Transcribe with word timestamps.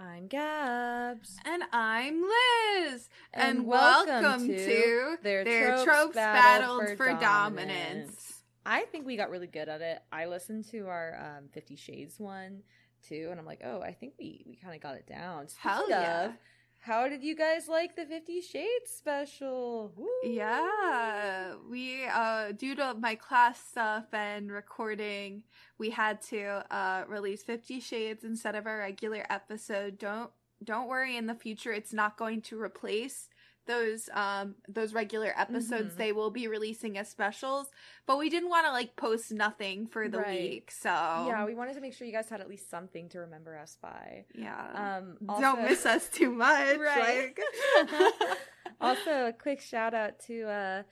I'm 0.00 0.28
Gabs. 0.28 1.36
And 1.44 1.64
I'm 1.72 2.22
Liz. 2.22 3.08
And 3.34 3.58
And, 3.58 3.66
welcome 3.66 4.22
welcome, 4.22 4.46
to 4.46 4.56
to, 4.56 5.16
Their 5.22 5.42
their, 5.44 5.66
Tropes 5.68 5.84
tropes, 5.84 6.14
Battled 6.14 6.78
battled, 6.82 6.96
for 6.96 6.96
for, 6.96 7.20
Dominance. 7.20 7.20
dominance. 7.20 8.42
I 8.64 8.82
think 8.92 9.06
we 9.06 9.16
got 9.16 9.30
really 9.30 9.48
good 9.48 9.68
at 9.68 9.80
it. 9.80 10.00
I 10.12 10.26
listened 10.26 10.70
to 10.70 10.86
our 10.86 11.18
um, 11.38 11.48
Fifty 11.52 11.74
Shades 11.74 12.20
one 12.20 12.62
too, 13.08 13.28
and 13.30 13.40
I'm 13.40 13.46
like, 13.46 13.62
oh, 13.64 13.80
I 13.80 13.92
think 13.92 14.14
we, 14.20 14.44
we 14.46 14.54
kind 14.56 14.74
of 14.74 14.80
got 14.80 14.94
it 14.94 15.06
down. 15.08 15.48
Hell 15.58 15.86
yeah. 15.88 16.26
of, 16.26 16.32
how 16.80 17.08
did 17.08 17.22
you 17.22 17.34
guys 17.34 17.68
like 17.68 17.96
the 17.96 18.06
Fifty 18.06 18.40
Shades 18.40 18.90
special? 18.90 19.92
Woo. 19.96 20.08
Yeah, 20.24 21.54
we 21.68 22.06
uh 22.06 22.52
due 22.52 22.74
to 22.76 22.94
my 22.94 23.14
class 23.14 23.60
stuff 23.60 24.06
and 24.12 24.50
recording, 24.50 25.42
we 25.78 25.90
had 25.90 26.22
to 26.22 26.64
uh 26.70 27.04
release 27.08 27.42
50 27.42 27.80
Shades 27.80 28.24
instead 28.24 28.54
of 28.54 28.66
our 28.66 28.78
regular 28.78 29.24
episode. 29.28 29.98
Don't 29.98 30.30
don't 30.64 30.88
worry 30.88 31.16
in 31.16 31.26
the 31.26 31.34
future 31.34 31.72
it's 31.72 31.92
not 31.92 32.16
going 32.16 32.40
to 32.42 32.60
replace 32.60 33.28
those 33.68 34.08
um 34.12 34.56
those 34.68 34.92
regular 34.92 35.32
episodes. 35.36 35.94
Mhm. 35.94 35.96
They 35.98 36.10
will 36.12 36.30
be 36.30 36.48
releasing 36.48 36.98
as 36.98 37.08
specials, 37.08 37.70
but 38.06 38.18
we 38.18 38.28
didn't 38.30 38.48
want 38.48 38.66
to 38.66 38.72
like 38.72 38.96
post 38.96 39.30
nothing 39.30 39.86
for 39.86 40.08
the 40.08 40.18
Right. 40.18 40.40
week. 40.40 40.70
So 40.72 40.88
Yeah, 40.90 41.44
we 41.44 41.54
wanted 41.54 41.74
to 41.74 41.80
make 41.80 41.94
sure 41.94 42.06
you 42.06 42.12
guys 42.12 42.28
had 42.28 42.40
at 42.40 42.48
least 42.48 42.68
something 42.68 43.08
to 43.10 43.20
remember 43.20 43.56
us 43.56 43.78
by. 43.80 44.24
yeah. 44.34 44.96
Um, 44.98 45.16
also- 45.28 45.40
Don't 45.42 45.62
miss 45.62 45.86
us 45.86 46.08
too 46.08 46.30
much. 46.32 46.76
Right. 46.78 47.32
Like 47.78 47.88
also, 48.80 49.26
a 49.28 49.32
quick 49.32 49.60
shout 49.60 49.94
out 49.94 50.18
to 50.26 50.42
uh 50.48 50.82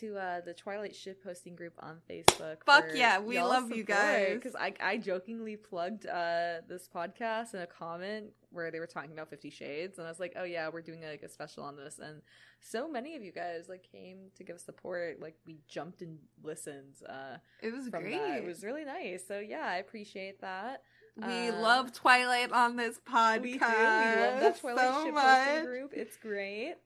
to 0.00 0.16
uh 0.16 0.40
the 0.40 0.54
Twilight 0.54 0.94
Ship 0.94 1.22
posting 1.22 1.54
group 1.54 1.74
on 1.80 1.98
Facebook. 2.10 2.58
Fuck 2.64 2.86
yeah, 2.94 3.18
we 3.20 3.40
love 3.40 3.70
you 3.72 3.84
guys. 3.84 4.34
Because 4.34 4.54
I 4.54 4.74
I 4.80 4.96
jokingly 4.96 5.56
plugged 5.56 6.06
uh 6.06 6.62
this 6.68 6.88
podcast 6.94 7.54
in 7.54 7.60
a 7.60 7.66
comment 7.66 8.26
where 8.50 8.70
they 8.70 8.78
were 8.80 8.86
talking 8.86 9.12
about 9.12 9.28
Fifty 9.30 9.50
Shades, 9.50 9.98
and 9.98 10.06
I 10.06 10.10
was 10.10 10.20
like, 10.20 10.34
oh 10.36 10.44
yeah, 10.44 10.68
we're 10.72 10.82
doing 10.82 11.02
like 11.02 11.22
a 11.22 11.28
special 11.28 11.64
on 11.64 11.76
this, 11.76 11.98
and 11.98 12.22
so 12.60 12.88
many 12.88 13.16
of 13.16 13.22
you 13.24 13.32
guys 13.32 13.68
like 13.68 13.82
came 13.90 14.30
to 14.36 14.44
give 14.44 14.60
support. 14.60 15.20
Like 15.20 15.36
we 15.46 15.58
jumped 15.68 16.02
and 16.02 16.18
listened 16.42 16.94
uh 17.08 17.36
it 17.62 17.72
was 17.72 17.88
great. 17.88 18.18
that. 18.18 18.38
It 18.38 18.46
was 18.46 18.62
really 18.64 18.84
nice. 18.84 19.26
So 19.26 19.38
yeah, 19.40 19.66
I 19.66 19.76
appreciate 19.76 20.40
that. 20.40 20.82
We 21.16 21.48
Uh, 21.50 21.60
love 21.60 21.92
Twilight 21.92 22.52
on 22.52 22.76
this 22.76 22.98
podcast. 22.98 23.42
We 23.42 23.52
do. 23.52 23.58
We 23.58 23.60
love 23.60 24.40
that 24.40 24.58
Twilight 24.60 24.94
so 24.94 25.04
Ship 25.04 25.14
much. 25.14 25.24
posting 25.46 25.64
group. 25.66 25.92
It's 25.94 26.16
great. 26.16 26.76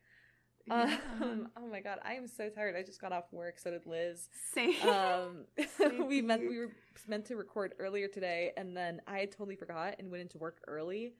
Yeah. 0.67 0.97
Um, 1.23 1.49
oh 1.57 1.67
my 1.67 1.81
god, 1.81 1.99
I 2.05 2.15
am 2.15 2.27
so 2.27 2.49
tired. 2.49 2.77
I 2.77 2.83
just 2.83 3.01
got 3.01 3.13
off 3.13 3.33
work. 3.33 3.59
So 3.59 3.71
did 3.71 3.87
Liz. 3.87 4.29
Same. 4.53 4.75
Um, 4.87 6.07
we 6.07 6.23
meant 6.23 6.43
we 6.49 6.59
were 6.59 6.71
meant 7.09 7.27
to 7.27 7.37
record 7.37 7.75
earlier 7.79 8.09
today, 8.09 8.53
and 8.57 8.77
then 8.77 9.01
I 9.07 9.27
totally 9.27 9.57
forgot 9.57 9.97
and 9.99 10.11
went 10.11 10.23
into 10.23 10.39
work 10.39 10.59
early 10.67 11.15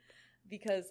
because 0.49 0.85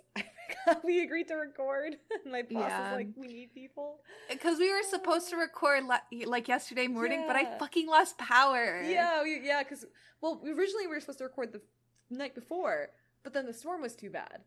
we 0.83 1.01
agreed 1.03 1.27
to 1.29 1.35
record. 1.35 1.95
And 2.23 2.31
my 2.31 2.41
boss 2.41 2.51
Yeah. 2.69 2.91
was 2.91 2.97
like, 2.97 3.07
"We 3.15 3.27
need 3.27 3.53
people." 3.53 3.99
Because 4.29 4.59
we 4.59 4.71
were 4.71 4.83
supposed 4.89 5.29
to 5.29 5.37
record 5.37 5.85
le- 5.85 6.01
like 6.27 6.47
yesterday 6.47 6.87
morning, 6.87 7.23
but 7.27 7.35
I 7.35 7.57
fucking 7.57 7.87
lost 7.87 8.17
power. 8.17 8.81
Yeah, 8.83 9.23
we, 9.23 9.41
yeah. 9.45 9.63
Because 9.63 9.85
well, 10.21 10.41
originally 10.45 10.87
we 10.87 10.93
were 10.93 10.99
supposed 10.99 11.19
to 11.19 11.23
record 11.25 11.51
the 11.53 11.61
night 12.09 12.35
before, 12.35 12.89
but 13.23 13.33
then 13.33 13.45
the 13.45 13.53
storm 13.53 13.81
was 13.81 13.95
too 13.95 14.09
bad, 14.09 14.41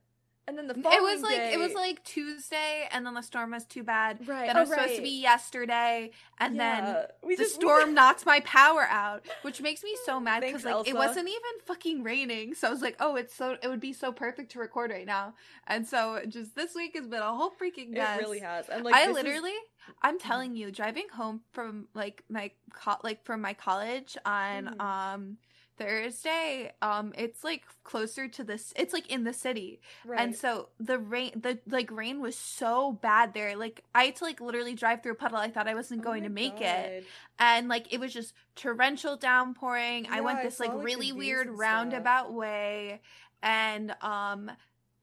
and 0.48 0.56
then 0.58 0.66
the 0.66 0.74
It 0.74 1.02
was 1.02 1.20
like 1.22 1.36
day, 1.36 1.52
it 1.52 1.58
was 1.58 1.74
like 1.74 2.02
Tuesday, 2.04 2.88
and 2.90 3.04
then 3.06 3.14
the 3.14 3.22
storm 3.22 3.50
was 3.52 3.64
too 3.64 3.82
bad. 3.84 4.26
right. 4.26 4.46
Then 4.46 4.56
oh, 4.56 4.60
it 4.60 4.62
was 4.62 4.70
supposed 4.70 4.88
right. 4.88 4.96
to 4.96 5.02
be 5.02 5.20
yesterday, 5.20 6.10
and 6.40 6.58
then 6.58 6.84
Yeah, 6.84 7.06
we 7.22 7.36
the 7.36 7.44
storm 7.44 7.94
knocked 7.94 8.24
my 8.26 8.40
power 8.40 8.82
out, 8.90 9.24
which 9.42 9.60
makes 9.60 9.84
me 9.84 9.96
so 10.04 10.18
mad 10.18 10.40
because 10.40 10.64
like 10.64 10.88
it 10.88 10.94
wasn't 10.94 11.28
even 11.28 11.54
fucking 11.66 12.02
raining. 12.02 12.54
So 12.54 12.68
I 12.68 12.70
was 12.70 12.82
like, 12.82 12.96
oh, 13.00 13.16
it's 13.16 13.34
so 13.34 13.56
it 13.62 13.68
would 13.68 13.80
be 13.80 13.92
so 13.92 14.10
perfect 14.12 14.52
to 14.52 14.58
record 14.58 14.90
right 14.90 15.06
now. 15.06 15.34
And 15.66 15.86
so 15.86 16.20
just 16.28 16.54
this 16.56 16.74
week 16.74 16.96
has 16.96 17.06
been 17.06 17.22
a 17.22 17.34
whole 17.34 17.50
freaking 17.50 17.90
mess. 17.90 18.18
It 18.18 18.22
really 18.22 18.40
has. 18.40 18.68
And 18.68 18.84
like 18.84 18.94
I 18.94 19.06
this 19.06 19.16
is- 19.16 19.22
literally, 19.22 19.54
I'm 20.02 20.18
telling 20.18 20.56
you, 20.56 20.70
driving 20.70 21.06
home 21.14 21.42
from 21.52 21.88
like 21.94 22.24
my 22.28 22.50
co- 22.72 23.00
like 23.02 23.24
from 23.24 23.40
my 23.40 23.54
college 23.54 24.16
on 24.24 24.66
Mhm. 24.66 24.80
um 24.80 25.38
Thursday, 25.78 26.72
um, 26.82 27.12
it's 27.16 27.44
like 27.44 27.62
closer 27.84 28.28
to 28.28 28.44
this. 28.44 28.72
It's 28.76 28.92
like 28.92 29.06
in 29.10 29.24
the 29.24 29.32
city, 29.32 29.80
right. 30.04 30.20
and 30.20 30.34
so 30.34 30.68
the 30.78 30.98
rain, 30.98 31.32
the 31.36 31.58
like 31.66 31.90
rain 31.90 32.20
was 32.20 32.36
so 32.36 32.92
bad 32.92 33.32
there. 33.34 33.56
Like 33.56 33.84
I 33.94 34.04
had 34.04 34.16
to 34.16 34.24
like 34.24 34.40
literally 34.40 34.74
drive 34.74 35.02
through 35.02 35.12
a 35.12 35.16
puddle. 35.16 35.38
I 35.38 35.50
thought 35.50 35.68
I 35.68 35.74
wasn't 35.74 36.02
Oh 36.02 36.04
going 36.04 36.22
my 36.22 36.28
to 36.28 36.30
make 36.30 36.60
God. 36.60 36.60
it, 36.60 37.06
and 37.38 37.68
like 37.68 37.92
it 37.92 38.00
was 38.00 38.12
just 38.12 38.34
torrential 38.56 39.16
downpouring. 39.16 40.08
I 40.10 40.20
Yeah, 40.20 40.22
went 40.22 40.38
I 40.38 40.42
this 40.42 40.56
saw, 40.56 40.64
like 40.64 40.72
really 40.74 41.12
weird 41.12 41.46
stuff. 41.46 41.58
roundabout 41.60 42.32
way, 42.32 43.00
and 43.42 43.94
um. 44.02 44.50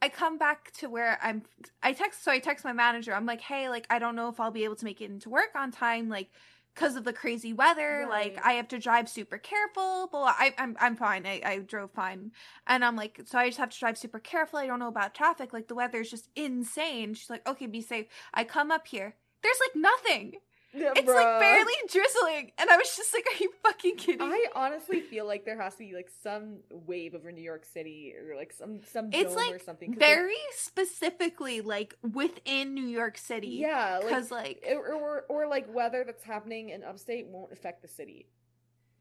I 0.01 0.09
come 0.09 0.37
back 0.37 0.71
to 0.73 0.89
where 0.89 1.17
I'm 1.23 1.43
I 1.81 1.93
text 1.93 2.23
so 2.23 2.31
I 2.31 2.39
text 2.39 2.63
my 2.63 2.73
manager. 2.73 3.13
I'm 3.13 3.25
like, 3.25 3.41
"Hey, 3.41 3.69
like 3.69 3.87
I 3.89 3.97
don't 3.97 4.15
know 4.15 4.29
if 4.29 4.39
I'll 4.39 4.51
be 4.51 4.63
able 4.63 4.75
to 4.75 4.85
make 4.85 5.01
it 5.01 5.09
into 5.09 5.29
work 5.29 5.55
on 5.55 5.71
time 5.71 6.09
like 6.09 6.29
cuz 6.75 6.95
of 6.95 7.03
the 7.03 7.13
crazy 7.13 7.53
weather. 7.53 8.05
Like 8.09 8.39
I 8.43 8.53
have 8.53 8.67
to 8.69 8.79
drive 8.79 9.09
super 9.09 9.37
careful." 9.37 10.07
But 10.11 10.35
I 10.37 10.53
I'm 10.57 10.75
I'm 10.79 10.95
fine. 10.95 11.25
I 11.25 11.41
I 11.45 11.59
drove 11.59 11.91
fine. 11.91 12.31
And 12.67 12.83
I'm 12.85 12.95
like, 12.95 13.21
"So 13.25 13.39
I 13.39 13.47
just 13.47 13.57
have 13.59 13.69
to 13.71 13.79
drive 13.79 13.97
super 13.97 14.19
careful. 14.19 14.59
I 14.59 14.67
don't 14.67 14.79
know 14.79 14.87
about 14.87 15.13
traffic. 15.15 15.53
Like 15.53 15.67
the 15.67 15.75
weather 15.75 16.01
is 16.01 16.11
just 16.11 16.29
insane." 16.35 17.13
She's 17.13 17.29
like, 17.29 17.47
"Okay, 17.47 17.67
be 17.67 17.81
safe." 17.81 18.07
I 18.33 18.43
come 18.43 18.71
up 18.71 18.87
here. 18.87 19.15
There's 19.41 19.59
like 19.67 19.75
nothing. 19.75 20.35
Yeah, 20.75 20.91
It's 20.95 21.09
bruh. 21.09 21.15
like 21.15 21.39
barely 21.39 21.73
drizzling. 21.89 22.51
And 22.57 22.69
I 22.69 22.75
was 22.77 22.95
just 22.97 23.13
like, 23.13 23.25
"Are 23.33 23.37
you 23.43 23.51
fucking 23.63 23.95
kidding?" 23.95 24.21
I 24.21 24.45
honestly 24.55 24.99
feel 25.01 25.25
like 25.25 25.45
there 25.45 25.59
has 25.61 25.73
to 25.75 25.79
be 25.79 25.93
like 25.93 26.09
some 26.21 26.57
wave 26.69 27.15
over 27.15 27.31
New 27.31 27.41
York 27.41 27.65
City 27.65 28.13
or 28.17 28.35
like 28.35 28.51
some 28.51 28.81
some 28.83 29.09
It's, 29.13 29.33
dome 29.33 29.43
or 29.47 29.51
like, 29.53 29.63
something. 29.63 29.93
'cause, 29.93 30.01
like, 30.01 30.09
Very 30.09 30.35
specifically 30.51 31.61
like 31.61 31.95
within 32.01 32.73
New 32.73 32.85
York 32.87 33.17
City. 33.17 33.47
yeah, 33.47 33.99
Cuz 34.01 34.31
like 34.31 34.63
or, 34.69 34.93
or 34.93 35.21
or 35.29 35.47
like 35.47 35.73
weather 35.73 36.03
that's 36.05 36.23
happening 36.23 36.69
in 36.69 36.83
upstate 36.83 37.27
won't 37.27 37.51
affect 37.53 37.81
the 37.81 37.87
city. 37.87 38.27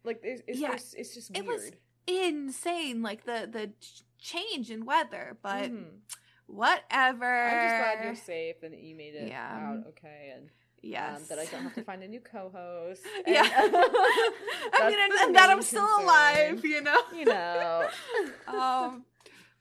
Like 0.05 0.21
it's 0.23 0.43
it's, 0.47 0.59
Yeah, 0.61 0.73
just, 0.73 0.95
it's 0.95 1.15
just 1.15 1.37
it 1.37 1.45
was 1.47 1.73
insane 2.06 3.03
like 3.03 3.25
the 3.25 3.49
the 3.51 3.73
change 4.19 4.71
in 4.71 4.85
weather 4.85 5.39
but 5.43 5.71
Mhm. 5.73 6.01
whatever 6.47 7.45
I'm 7.45 7.61
just 7.67 7.77
glad 7.77 8.05
you're 8.05 8.15
safe 8.15 8.62
and 8.62 8.75
that 8.75 8.81
you 8.83 8.95
made 8.95 9.15
it 9.15 9.29
Yeah. 9.29 9.56
out 9.56 9.87
okay 9.89 10.33
and 10.37 10.51
yes 10.84 11.17
um, 11.19 11.22
that 11.28 11.39
I 11.39 11.45
don't 11.47 11.62
have 11.62 11.75
to 11.75 11.83
find 11.83 12.03
a 12.03 12.09
new 12.09 12.21
co-host. 12.21 13.03
yeah 13.27 13.43
And- 13.43 13.75
i 14.75 14.89
mean 14.89 14.99
and, 15.00 15.12
and 15.22 15.34
that 15.37 15.49
i'm 15.50 15.56
main 15.59 15.62
still 15.62 15.89
alive 16.00 16.65
you 16.65 16.81
know 16.83 17.00
You 17.15 17.25
know. 17.27 17.89
um 18.49 19.05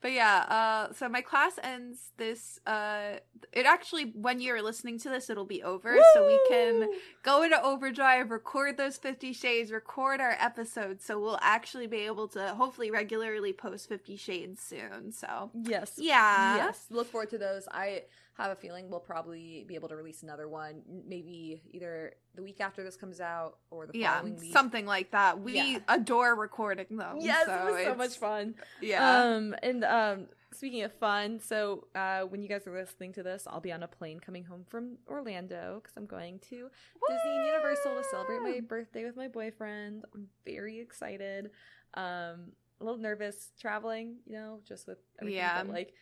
but 0.02 0.12
yeah 0.12 0.40
uh 0.90 0.94
so 0.94 1.08
my 1.08 1.22
class 1.22 1.54
ends 1.64 2.12
this 2.18 2.60
uh 2.68 3.14
it 3.54 3.66
actually 3.66 4.12
when 4.16 4.40
you're 4.42 4.62
listening 4.62 5.00
to 5.00 5.10
this 5.10 5.30
it'll 5.30 5.46
be 5.46 5.64
over 5.64 5.96
so 6.14 6.28
we 6.28 6.40
can 6.50 6.90
go 7.24 7.44
into 7.44 7.62
overdrive, 7.64 8.30
record 8.32 8.76
those 8.78 8.98
50 8.98 9.32
Shades, 9.34 9.72
record 9.72 10.20
our 10.20 10.36
episodes, 10.40 11.06
so 11.06 11.20
we'll 11.20 11.40
actually 11.42 11.88
be 11.88 11.98
able 12.00 12.28
to 12.30 12.48
hopefully 12.56 12.90
regularly 12.92 13.54
post 13.54 13.88
50 13.88 14.18
Shades 14.18 14.60
soon. 14.62 15.12
So, 15.14 15.52
Yes. 15.54 15.94
yeah. 15.98 16.58
Yes. 16.58 16.86
Look 16.90 17.08
forward 17.08 17.30
to 17.30 17.38
those. 17.38 17.66
I 17.72 18.04
have 18.36 18.52
a 18.52 18.56
feeling 18.56 18.90
we'll 18.90 19.00
probably 19.00 19.64
be 19.68 19.76
able 19.76 19.88
to 19.90 19.96
release 19.96 20.24
another 20.24 20.48
one, 20.50 20.82
maybe 21.08 21.62
either 21.72 22.14
the 22.36 22.42
week 22.42 22.60
after 22.62 22.84
this 22.84 22.96
comes 22.96 23.20
out 23.22 23.58
or 23.70 23.86
the 23.86 23.98
Yeah, 24.00 24.16
following 24.18 24.38
week. 24.40 24.52
something 24.54 24.86
like 24.88 25.12
that. 25.12 25.40
We 25.40 25.54
Yeah. 25.56 25.80
adore 25.88 26.36
recording 26.36 26.98
them. 26.98 27.18
Yes, 27.20 27.46
so 27.46 27.68
it 27.68 27.72
was 27.74 27.84
so 27.84 27.96
much 27.96 28.18
fun. 28.18 28.56
Yeah. 28.82 29.22
Um, 29.22 29.56
and 29.62 29.84
um, 29.84 30.28
speaking 30.52 30.82
of 30.82 30.92
fun, 30.94 31.40
so 31.42 31.88
uh, 31.94 32.22
when 32.22 32.42
you 32.42 32.50
guys 32.50 32.66
are 32.66 32.74
listening 32.76 33.14
to 33.14 33.24
this, 33.24 33.46
I'll 33.48 33.62
be 33.62 33.72
on 33.72 33.84
a 33.84 33.88
plane 33.88 34.20
coming 34.20 34.44
home 34.46 34.66
from 34.68 34.98
Orlando 35.08 35.80
because 35.84 35.96
I'm 35.96 36.08
going 36.08 36.40
to 36.50 36.56
Disney 37.10 37.38
and 37.38 37.46
Universal 37.46 37.96
to 37.98 38.04
celebrate 38.10 38.42
my 38.42 38.60
birthday 38.62 39.04
with 39.06 39.16
my 39.16 39.28
boyfriend. 39.28 40.06
I'm 40.16 40.28
very 40.44 40.80
excited. 40.80 41.52
Um, 41.94 42.54
a 42.82 42.84
little 42.84 43.00
nervous 43.00 43.52
traveling, 43.62 44.16
you 44.26 44.34
know, 44.34 44.60
just 44.68 44.88
with 44.88 44.98
everything, 45.22 45.38
Yeah. 45.38 45.64
but 45.64 45.72
like. 45.72 45.94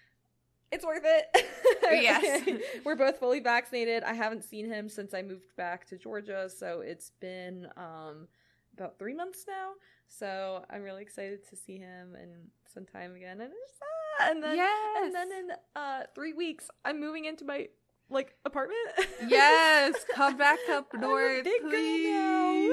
It's 0.72 0.86
worth 0.86 1.04
it. 1.04 1.48
Yes. 1.92 2.48
We're 2.86 2.96
both 2.96 3.18
fully 3.18 3.42
vaccinated. 3.42 4.04
I 4.04 4.14
haven't 4.14 4.46
seen 4.46 4.66
him 4.66 4.88
since 4.88 5.14
I 5.14 5.22
moved 5.22 5.54
back 5.58 5.86
to 5.88 5.98
Georgia, 5.98 6.50
so 6.50 6.80
it's 6.80 7.12
been 7.20 7.68
um 7.76 8.30
about 8.78 8.98
three 8.98 9.14
months 9.14 9.46
now. 9.46 9.72
So 10.08 10.64
I'm 10.70 10.84
really 10.84 11.02
excited 11.02 11.48
to 11.50 11.56
see 11.58 11.78
him 11.78 12.16
and 12.16 12.32
spend 12.70 12.88
time 12.88 13.14
again. 13.14 13.42
And 13.42 13.52
it's 13.52 13.80
ah, 13.82 14.30
and 14.30 14.42
then 14.42 14.56
yes. 14.56 15.04
and 15.04 15.14
then 15.14 15.32
in 15.32 15.52
uh 15.76 16.04
three 16.16 16.32
weeks 16.32 16.70
I'm 16.86 17.02
moving 17.02 17.26
into 17.26 17.44
my 17.44 17.68
like 18.10 18.36
apartment. 18.46 18.80
yes, 19.28 20.06
come 20.16 20.38
back 20.38 20.60
up 20.70 20.94
north, 20.94 21.44
please. 21.44 22.72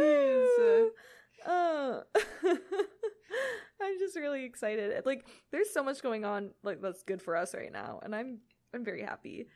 Uh, 1.47 2.01
I'm 3.81 3.99
just 3.99 4.17
really 4.17 4.45
excited. 4.45 5.05
Like, 5.07 5.25
there's 5.53 5.71
so 5.71 5.83
much 5.83 6.03
going 6.03 6.25
on, 6.25 6.51
like 6.63 6.81
that's 6.83 7.03
good 7.05 7.23
for 7.23 7.37
us 7.37 7.55
right 7.55 7.73
now, 7.73 8.01
and 8.03 8.15
I'm 8.15 8.39
I'm 8.75 8.85
very 8.85 9.03
happy. 9.03 9.47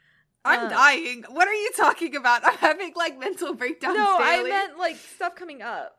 I'm 0.45 0.67
Uh, 0.67 0.69
dying. 0.71 1.25
What 1.29 1.47
are 1.49 1.55
you 1.55 1.71
talking 1.77 2.17
about? 2.17 2.43
I'm 2.47 2.57
having 2.59 2.93
like 2.97 3.19
mental 3.19 3.55
breakdowns. 3.55 3.97
No, 3.97 4.17
I 4.21 4.43
meant 4.43 4.79
like 4.79 4.97
stuff 4.97 5.35
coming 5.35 5.63
up. 5.63 5.97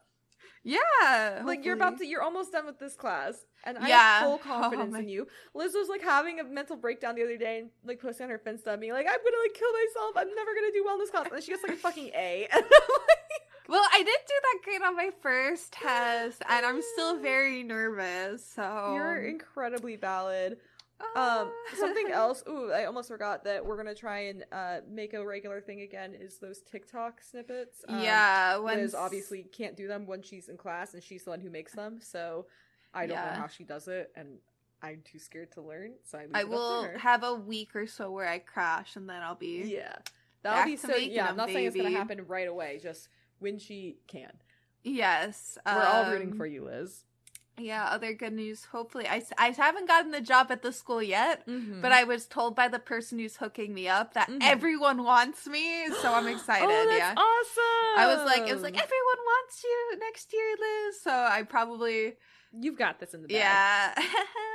Yeah. 0.65 1.41
Like 1.45 1.65
you're 1.65 1.75
about 1.75 1.97
to, 1.97 2.05
you're 2.07 2.21
almost 2.21 2.53
done 2.53 2.65
with 2.65 2.79
this 2.79 2.95
class, 2.95 3.35
and 3.65 3.77
I 3.77 3.89
have 3.89 4.23
full 4.23 4.33
Oh 4.45 4.47
confidence 4.61 4.93
my- 4.93 4.99
in 4.99 5.09
you. 5.09 5.27
Liz 5.53 5.73
was 5.75 5.89
like 5.89 6.01
having 6.01 6.39
a 6.39 6.43
mental 6.45 6.77
breakdown 6.77 7.15
the 7.15 7.23
other 7.23 7.37
day, 7.37 7.59
and 7.59 7.69
like 7.85 7.99
posting 8.01 8.23
on 8.25 8.29
her 8.29 8.39
Finsta, 8.39 8.79
being 8.79 8.93
like, 8.93 9.05
"I'm 9.05 9.17
gonna 9.17 9.43
like 9.43 9.53
kill 9.53 9.71
myself. 9.73 10.13
I'm 10.15 10.33
never 10.33 10.55
gonna 10.55 10.71
do 10.71 10.83
well 10.85 10.93
in 10.95 10.99
this 11.01 11.09
class." 11.09 11.27
And 11.33 11.43
she 11.43 11.51
gets 11.51 11.63
like 11.63 11.73
a 11.73 11.75
fucking 11.77 12.11
A. 12.15 12.47
And 13.65 13.75
I'm 13.75 13.79
like, 13.79 13.81
Well, 13.81 13.89
I 13.93 13.97
did 13.97 14.19
do 14.27 14.33
that 14.41 14.59
great 14.63 14.81
on 14.81 14.95
my 14.95 15.09
first 15.21 15.73
test, 15.73 16.41
and 16.49 16.65
I'm 16.65 16.81
still 16.93 17.19
very 17.19 17.63
nervous. 17.63 18.45
So 18.45 18.93
You're 18.95 19.23
incredibly 19.23 19.95
valid. 19.95 20.57
Um, 21.15 21.51
something 21.77 22.07
else. 22.13 22.43
Ooh, 22.47 22.71
I 22.71 22.85
almost 22.85 23.09
forgot 23.09 23.43
that 23.43 23.65
we're 23.65 23.77
gonna 23.77 23.95
try 23.95 24.19
and 24.25 24.45
uh 24.51 24.77
make 24.89 25.13
a 25.13 25.25
regular 25.25 25.59
thing 25.61 25.81
again. 25.81 26.13
Is 26.13 26.37
those 26.37 26.61
TikTok 26.61 27.21
snippets? 27.21 27.83
Um, 27.87 28.01
yeah, 28.01 28.57
when 28.57 28.77
Liz 28.77 28.95
obviously 28.95 29.43
can't 29.43 29.75
do 29.75 29.87
them 29.87 30.05
when 30.05 30.21
she's 30.21 30.49
in 30.49 30.57
class, 30.57 30.93
and 30.93 31.03
she's 31.03 31.23
the 31.23 31.31
one 31.31 31.41
who 31.41 31.49
makes 31.49 31.73
them. 31.73 31.99
So 32.01 32.45
I 32.93 33.05
don't 33.05 33.17
know 33.17 33.41
how 33.41 33.47
she 33.47 33.63
does 33.63 33.87
it, 33.87 34.11
and 34.15 34.37
I'm 34.81 35.01
too 35.03 35.19
scared 35.19 35.51
to 35.53 35.61
learn. 35.61 35.93
So 36.03 36.19
I, 36.19 36.41
I 36.41 36.43
will 36.43 36.89
have 36.97 37.23
a 37.23 37.33
week 37.33 37.75
or 37.75 37.87
so 37.87 38.11
where 38.11 38.27
I 38.27 38.39
crash, 38.39 38.95
and 38.95 39.09
then 39.09 39.21
I'll 39.21 39.35
be 39.35 39.63
Yeah, 39.65 39.95
that'll 40.41 40.65
be 40.65 40.77
so. 40.77 40.95
Yeah, 40.95 41.27
I'm 41.27 41.37
not 41.37 41.49
saying 41.49 41.67
it's 41.67 41.75
gonna 41.75 41.89
happen 41.89 42.25
right 42.27 42.47
away. 42.47 42.79
Just 42.81 43.09
when 43.43 43.59
she 43.59 43.97
can. 44.07 44.31
yes. 44.83 45.57
We're 45.65 45.83
all 45.83 46.11
rooting 46.11 46.31
um, 46.31 46.37
for 46.37 46.45
you, 46.47 46.65
Liz. 46.65 47.03
Yeah. 47.59 47.85
Other 47.85 48.13
good 48.13 48.33
news. 48.33 48.65
Hopefully, 48.65 49.05
I, 49.07 49.21
I 49.37 49.49
haven't 49.49 49.87
gotten 49.87 50.09
the 50.11 50.21
job 50.21 50.47
at 50.49 50.63
the 50.63 50.71
school 50.71 51.03
yet. 51.03 51.45
Mm-hmm. 51.47 51.81
But 51.81 51.91
I 51.91 52.03
was 52.03 52.25
told 52.25 52.55
by 52.55 52.67
the 52.67 52.79
person 52.79 53.19
who's 53.19 53.37
hooking 53.37 53.73
me 53.75 53.87
up 53.87 54.15
that 54.15 54.27
Mhm. 54.29 54.39
everyone 54.41 55.03
wants 55.03 55.45
me, 55.45 55.87
so 56.01 56.11
I'm 56.11 56.27
excited. 56.35 56.65
Oh, 56.67 56.85
that's 56.89 56.97
yeah, 56.97 57.13
awesome. 57.15 57.99
I 57.99 58.05
was 58.15 58.25
like, 58.25 58.49
it 58.49 58.53
was 58.53 58.63
like 58.63 58.73
everyone 58.75 59.19
wants 59.33 59.63
you 59.63 59.97
next 59.99 60.33
year, 60.33 60.55
Liz. 60.59 61.01
So 61.01 61.11
I 61.11 61.43
probably, 61.43 62.13
you've 62.59 62.77
got 62.77 62.99
this 62.99 63.13
in 63.13 63.21
the 63.21 63.27
bag. 63.27 63.37
yeah. 63.37 63.93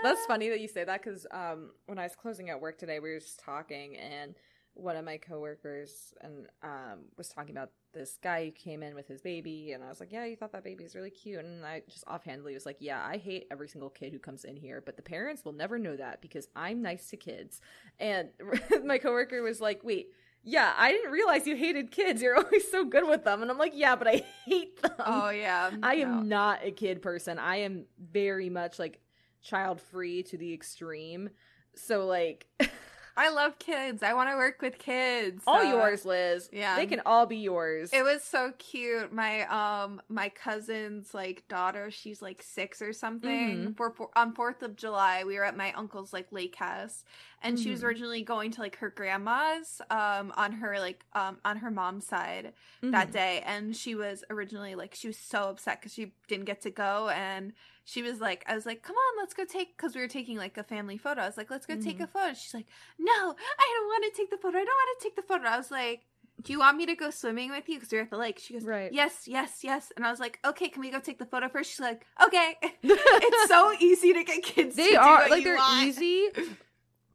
That's 0.03 0.27
funny 0.27 0.49
that 0.49 0.59
you 0.61 0.67
say 0.69 0.83
that 0.83 1.01
because 1.03 1.25
um, 1.31 1.71
when 1.87 1.99
I 2.01 2.03
was 2.03 2.17
closing 2.17 2.51
out 2.51 2.61
work 2.61 2.79
today, 2.79 2.99
we 2.99 3.11
were 3.13 3.21
just 3.21 3.39
talking, 3.39 3.97
and 3.97 4.35
one 4.79 4.97
of 4.97 5.05
my 5.05 5.17
coworkers 5.17 6.15
and 6.21 6.47
um, 6.63 7.01
was 7.17 7.29
talking 7.29 7.51
about 7.51 7.71
this 7.93 8.17
guy 8.23 8.45
who 8.45 8.51
came 8.53 8.83
in 8.83 8.95
with 8.95 9.09
his 9.09 9.21
baby, 9.21 9.73
and 9.73 9.83
I 9.83 9.89
was 9.89 9.99
like, 9.99 10.13
"Yeah, 10.13 10.25
you 10.25 10.37
thought 10.37 10.53
that 10.53 10.63
baby 10.63 10.85
is 10.85 10.95
really 10.95 11.11
cute," 11.11 11.45
and 11.45 11.65
I 11.67 11.83
just 11.89 12.05
offhandedly 12.07 12.55
was 12.55 12.65
like, 12.65 12.77
"Yeah, 12.79 13.05
I 13.05 13.17
hate 13.17 13.49
every 13.51 13.69
single 13.69 13.91
kid 13.91 14.13
who 14.13 14.19
comes 14.19 14.45
in 14.45 14.57
here, 14.57 14.81
but 14.85 14.97
the 14.97 15.03
parents 15.03 15.45
will 15.45 15.53
never 15.53 15.79
know 15.79 15.97
that 15.97 16.23
because 16.23 16.49
I'm 16.55 16.81
nice 16.81 17.11
to 17.11 17.17
kids." 17.17 17.61
And 17.99 18.29
my 18.85 18.99
coworker 18.99 19.43
was 19.43 19.61
like, 19.61 19.83
"Wait." 19.83 20.13
Yeah, 20.45 20.73
I 20.79 20.93
didn't 20.93 21.11
realize 21.11 21.49
you 21.49 21.57
hated 21.57 21.91
kids. 21.91 22.23
You're 22.23 22.37
always 22.43 22.71
so 22.71 22.85
good 22.85 23.07
with 23.07 23.25
them. 23.25 23.43
And 23.43 23.51
I'm 23.51 23.59
like, 23.59 23.73
yeah, 23.75 23.97
but 23.97 24.07
I 24.07 24.25
hate 24.47 24.81
them. 24.81 24.93
oh 25.01 25.31
yeah. 25.31 25.73
I 25.83 25.97
am 25.97 26.29
no. 26.29 26.37
not 26.37 26.61
a 26.65 26.71
kid 26.71 27.03
person. 27.03 27.41
I 27.41 27.57
am 27.57 27.87
very 27.99 28.49
much 28.49 28.79
like 28.79 29.01
child 29.43 29.81
free 29.81 30.23
to 30.23 30.39
the 30.39 30.55
extreme. 30.55 31.31
So 31.75 32.07
like 32.07 32.47
I 33.19 33.31
love 33.31 33.59
kids. 33.59 34.03
I 34.05 34.15
want 34.15 34.31
to 34.31 34.37
work 34.37 34.63
with 34.63 34.79
kids. 34.79 35.43
all 35.47 35.61
so- 35.61 35.69
yours, 35.69 36.05
Liz. 36.05 36.49
yeah. 36.53 36.77
They 36.77 36.87
can 36.87 37.03
all 37.05 37.27
be 37.27 37.37
yours. 37.39 37.91
It 37.93 38.03
was 38.03 38.23
so 38.23 38.53
cute. 38.59 39.13
My 39.13 39.43
um 39.47 40.01
my 40.09 40.29
cousin's 40.29 41.13
like 41.13 41.43
daughter, 41.49 41.91
she's 41.91 42.23
like 42.23 42.43
six 42.43 42.81
or 42.81 42.93
something. 42.93 43.69
Mhm. 43.73 43.77
For, 43.77 43.91
for 43.91 44.09
on 44.17 44.33
Fourth 44.35 44.63
of 44.63 44.77
July, 44.77 45.25
we 45.27 45.35
were 45.37 45.45
at 45.45 45.57
my 45.57 45.73
uncle's 45.73 46.13
like 46.13 46.31
lake 46.31 46.55
house, 46.55 47.05
and 47.43 47.59
she 47.59 47.71
was 47.71 47.81
Mhm. 47.81 47.85
originally 47.85 48.23
going 48.23 48.51
to 48.53 48.61
like 48.61 48.77
her 48.77 48.91
grandma's 48.91 49.81
um 49.91 50.33
on 50.37 50.53
her 50.53 50.79
like 50.79 51.05
um 51.15 51.39
on 51.45 51.59
her 51.59 51.71
mom's 51.71 52.07
side 52.07 52.53
Mhm. 52.83 52.93
that 52.93 53.11
day, 53.13 53.43
and 53.47 53.77
she 53.77 53.95
was 53.95 54.25
originally 54.31 54.75
like 54.75 54.95
she 54.95 55.07
was 55.09 55.17
so 55.19 55.45
upset 55.51 55.81
because 55.81 55.93
she 55.95 56.13
didn't 56.29 56.47
get 56.47 56.61
to 56.63 56.71
go, 56.71 57.09
and 57.09 57.53
she 57.85 58.03
was 58.03 58.21
like, 58.21 58.45
I 58.47 58.55
was 58.55 58.67
like, 58.67 58.83
come 58.83 58.97
on, 58.97 59.19
let's 59.19 59.33
go 59.35 59.45
take 59.45 59.77
because 59.77 59.95
we 59.95 60.01
were 60.03 60.09
taking 60.09 60.37
like 60.37 60.59
a 60.59 60.63
family 60.63 60.99
photo. 60.99 61.23
I 61.23 61.27
was 61.27 61.37
like, 61.39 61.51
let's 61.51 61.65
go 61.67 61.75
take 61.77 61.99
Mhm. 61.99 62.05
a 62.05 62.07
photo. 62.07 62.35
She's 62.35 62.53
like, 62.55 62.67
no, 62.99 63.13
I 63.59 63.75
don't 63.79 63.87
want 63.87 64.05
to 64.13 64.21
take 64.21 64.31
the 64.31 64.37
photo. 64.37 64.59
I 64.59 64.65
don't 64.65 64.75
want 64.83 64.99
to 65.01 65.05
take 65.05 65.17
the 65.17 65.23
photo. 65.23 65.45
I 65.49 65.57
was 65.57 65.71
like. 65.71 66.03
Do 66.41 66.53
you 66.53 66.61
want 66.61 66.77
me 66.77 66.87
to 66.87 66.95
go 66.95 67.11
swimming 67.11 67.51
with 67.51 67.69
you? 67.69 67.75
Because 67.81 67.91
we're 67.91 68.03
at 68.03 68.11
the 68.11 68.17
lake. 68.17 68.39
She 68.39 68.53
goes, 68.55 68.63
Right. 68.63 68.93
Yes, 68.93 69.27
yes, 69.27 69.65
yes. 69.65 69.91
And 69.97 70.07
I 70.07 70.11
was 70.13 70.21
like, 70.21 70.39
Okay, 70.45 70.69
can 70.69 70.81
we 70.83 70.89
go 70.89 71.01
take 71.01 71.19
the 71.19 71.27
photo 71.27 71.49
first? 71.49 71.69
She's 71.73 71.81
like, 71.81 72.07
Okay. 72.25 72.57
it's 72.85 73.49
so 73.49 73.73
easy 73.81 74.13
to 74.13 74.23
get 74.23 74.45
kids. 74.45 74.77
they 74.77 74.91
to 74.91 74.93
do 74.93 74.99
are 74.99 75.29
like 75.29 75.43
they're 75.43 75.57
want. 75.57 75.89
easy, 75.89 76.29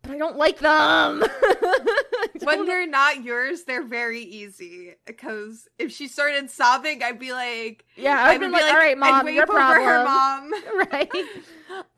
but 0.03 0.11
I 0.11 0.17
don't 0.17 0.37
like 0.37 0.59
them. 0.59 1.23
When 2.43 2.57
don't- 2.57 2.65
they're 2.67 2.87
not 2.87 3.23
yours, 3.23 3.63
they're 3.63 3.85
very 3.85 4.19
easy. 4.21 4.95
Because 5.05 5.67
if 5.79 5.91
she 5.91 6.07
started 6.07 6.49
sobbing, 6.49 7.01
I'd 7.01 7.19
be 7.19 7.31
like, 7.31 7.85
yeah, 7.95 8.17
I 8.21 8.29
I've 8.31 8.33
would 8.41 8.45
been 8.45 8.51
be 8.51 8.61
like, 8.61 8.71
all 8.73 8.77
right, 8.79 8.91
I'd 8.91 8.97
mom, 8.97 9.25
wave 9.25 9.35
your 9.35 9.43
over 9.43 9.53
problem, 9.53 9.85
her 9.85 10.03
mom. 10.03 10.87
right? 10.91 11.11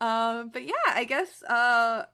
um, 0.00 0.50
but 0.50 0.64
yeah, 0.64 0.72
I 0.94 1.04
guess. 1.04 1.42
Uh, 1.42 2.04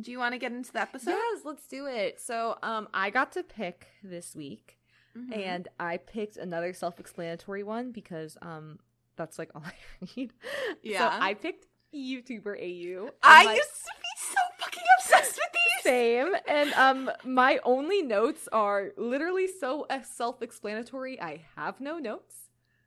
do 0.00 0.10
you 0.10 0.18
want 0.18 0.32
to 0.34 0.38
get 0.38 0.52
into 0.52 0.72
the 0.72 0.80
episode? 0.80 1.10
yes, 1.10 1.40
let's 1.44 1.66
do 1.68 1.86
it. 1.86 2.20
So, 2.20 2.56
um, 2.62 2.88
I 2.94 3.10
got 3.10 3.32
to 3.32 3.42
pick 3.42 3.86
this 4.02 4.34
week. 4.34 4.78
Mhm. 5.16 5.34
and 5.34 5.68
I 5.80 5.96
picked 5.96 6.36
another 6.36 6.74
self-explanatory 6.74 7.62
one 7.62 7.90
because 7.90 8.36
um 8.42 8.78
that's 9.16 9.38
like 9.38 9.50
all 9.54 9.62
I 9.64 9.72
read. 10.14 10.30
Yeah. 10.82 10.98
So 11.10 11.18
I 11.22 11.32
picked 11.32 11.64
YouTuber 11.94 12.54
AU. 12.60 13.08
I 13.22 13.44
like, 13.46 13.56
used 13.56 13.68
to 13.70 13.92
be 14.02 14.02
so 14.02 14.05
fucking 14.66 14.82
obsessed 14.98 15.36
with 15.36 15.52
these. 15.52 15.82
same 15.84 16.32
and 16.48 16.72
um 16.74 17.10
my 17.24 17.58
only 17.64 18.02
notes 18.02 18.48
are 18.52 18.92
literally 18.96 19.46
so 19.46 19.86
uh, 19.90 20.02
self-explanatory. 20.02 21.20
I 21.20 21.42
have 21.56 21.80
no 21.80 21.98
notes 21.98 22.34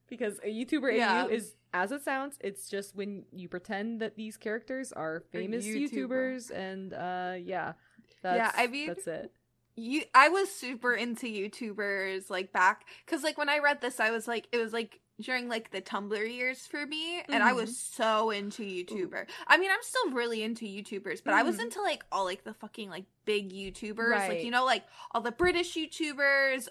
because 0.07 0.39
a 0.43 0.47
YouTuber 0.47 0.95
Yeah. 0.95 1.23
AU 1.25 1.27
is 1.29 1.55
as 1.73 1.91
it 1.91 2.03
sounds. 2.03 2.37
It's 2.41 2.67
just 2.69 2.95
when 2.95 3.25
you 3.31 3.47
pretend 3.47 4.01
that 4.01 4.15
these 4.15 4.37
characters 4.37 4.91
are 4.91 5.23
famous 5.31 5.65
YouTuber. 5.65 5.91
YouTubers 5.91 6.51
and 6.51 6.93
uh 6.93 7.35
yeah. 7.53 7.73
That's, 8.21 8.37
Yeah, 8.37 8.51
I 8.63 8.67
mean- 8.67 8.87
that's 8.87 9.07
it. 9.07 9.31
you 9.75 10.03
i 10.13 10.27
was 10.27 10.51
super 10.51 10.93
into 10.93 11.25
youtubers 11.27 12.29
like 12.29 12.51
back 12.51 12.85
because 13.05 13.23
like 13.23 13.37
when 13.37 13.47
i 13.47 13.59
read 13.59 13.79
this 13.79 13.99
i 14.01 14.11
was 14.11 14.27
like 14.27 14.45
it 14.51 14.57
was 14.57 14.73
like 14.73 14.99
during 15.19 15.47
like 15.49 15.71
the 15.71 15.81
tumblr 15.81 16.33
years 16.33 16.65
for 16.67 16.85
me 16.85 17.21
and 17.29 17.43
i 17.43 17.51
was 17.53 17.77
so 17.77 18.29
into 18.29 18.63
youtuber 18.63 19.25
i 19.47 19.57
mean 19.57 19.69
i'm 19.69 19.81
still 19.81 20.11
really 20.11 20.43
into 20.43 20.65
youtubers 20.65 21.21
but 21.23 21.33
i 21.33 21.43
was 21.43 21.57
Mhm. 21.57 21.63
into 21.65 21.81
like 21.81 22.03
all 22.11 22.23
like 22.25 22.43
the 22.43 22.53
fucking 22.53 22.89
like 22.89 23.05
big 23.25 23.51
youtubers 23.51 24.27
like 24.29 24.43
you 24.43 24.51
know 24.51 24.65
like 24.65 24.83
all 25.11 25.21
the 25.21 25.31
british 25.31 25.75
youtubers 25.75 26.67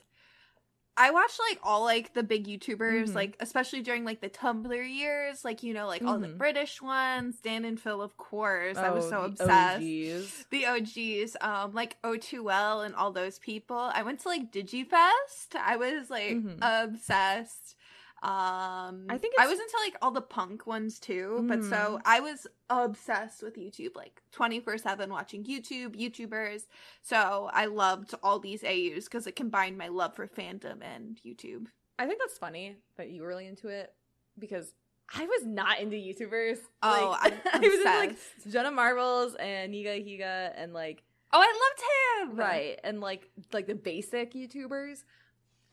I 1.00 1.12
watched 1.12 1.38
like 1.48 1.60
all 1.62 1.84
like 1.84 2.12
the 2.12 2.24
big 2.24 2.48
YouTubers, 2.48 3.10
Mhm. 3.10 3.14
like 3.14 3.36
especially 3.38 3.82
during 3.82 4.04
like 4.04 4.20
the 4.20 4.28
Tumblr 4.28 4.68
years, 4.98 5.44
like 5.44 5.62
you 5.62 5.72
know, 5.72 5.86
like 5.86 6.02
all 6.02 6.18
the 6.18 6.26
Mhm. 6.26 6.38
British 6.38 6.82
ones, 6.82 7.38
Dan 7.40 7.64
and 7.64 7.80
Phil, 7.80 8.02
of 8.02 8.16
course. 8.16 8.76
I 8.76 8.90
was 8.90 9.04
Oh, 9.04 9.10
so 9.10 9.16
the 9.20 9.26
obsessed 9.44 9.76
OGs. 9.76 10.46
the 10.50 10.66
OGs, 10.66 11.36
um, 11.40 11.72
like 11.72 11.98
O2L 12.02 12.80
and 12.84 12.96
all 12.96 13.12
those 13.12 13.38
people. 13.38 13.78
I 13.94 14.02
went 14.02 14.18
to 14.22 14.28
like 14.28 14.50
DigiFest. 14.50 15.54
I 15.54 15.76
was 15.76 16.10
like 16.10 16.36
obsessed. 16.60 17.76
Um, 18.22 19.06
I 19.08 19.16
think 19.18 19.34
I 19.38 19.46
was 19.46 19.58
into 19.60 19.76
like 19.84 19.96
all 20.02 20.10
the 20.10 20.20
punk 20.20 20.66
ones 20.66 20.98
too, 20.98 21.44
but 21.48 21.62
so 21.62 21.76
Mhm. 21.76 22.02
I 22.04 22.20
was 22.20 22.46
obsessed 22.68 23.42
with 23.42 23.56
YouTube, 23.56 23.94
like 23.94 24.22
twenty 24.32 24.58
four 24.58 24.76
seven 24.76 25.10
watching 25.10 25.44
YouTube, 25.44 25.94
YouTubers. 25.94 26.66
So 27.02 27.48
I 27.52 27.66
loved 27.66 28.14
all 28.22 28.40
these 28.40 28.64
AUs 28.64 29.04
because 29.04 29.26
it 29.28 29.36
combined 29.36 29.78
my 29.78 29.88
love 29.88 30.16
for 30.16 30.26
fandom 30.26 30.82
and 30.82 31.20
YouTube. 31.24 31.66
I 31.98 32.06
think 32.06 32.18
that's 32.18 32.38
funny 32.38 32.76
that 32.96 33.10
you 33.10 33.22
were 33.22 33.28
really 33.28 33.46
into 33.46 33.68
it 33.68 33.94
because 34.38 34.72
I 35.14 35.24
was 35.24 35.46
not 35.46 35.80
into 35.80 35.96
YouTubers. 35.96 36.58
Oh, 36.82 37.16
like, 37.22 37.34
I 37.54 37.58
was 37.58 37.72
into 37.72 37.84
like. 37.84 38.16
Jenna 38.50 38.70
Marbles 38.72 39.34
and 39.36 39.72
Nigahiga 39.72 40.52
and 40.56 40.72
like 40.72 41.04
Oh, 41.32 41.40
I 41.40 42.22
loved 42.24 42.32
him. 42.32 42.38
right 42.38 42.80
and 42.82 43.00
like 43.00 43.30
like 43.52 43.66
the 43.68 43.74
basic 43.76 44.32
YouTubers. 44.34 45.04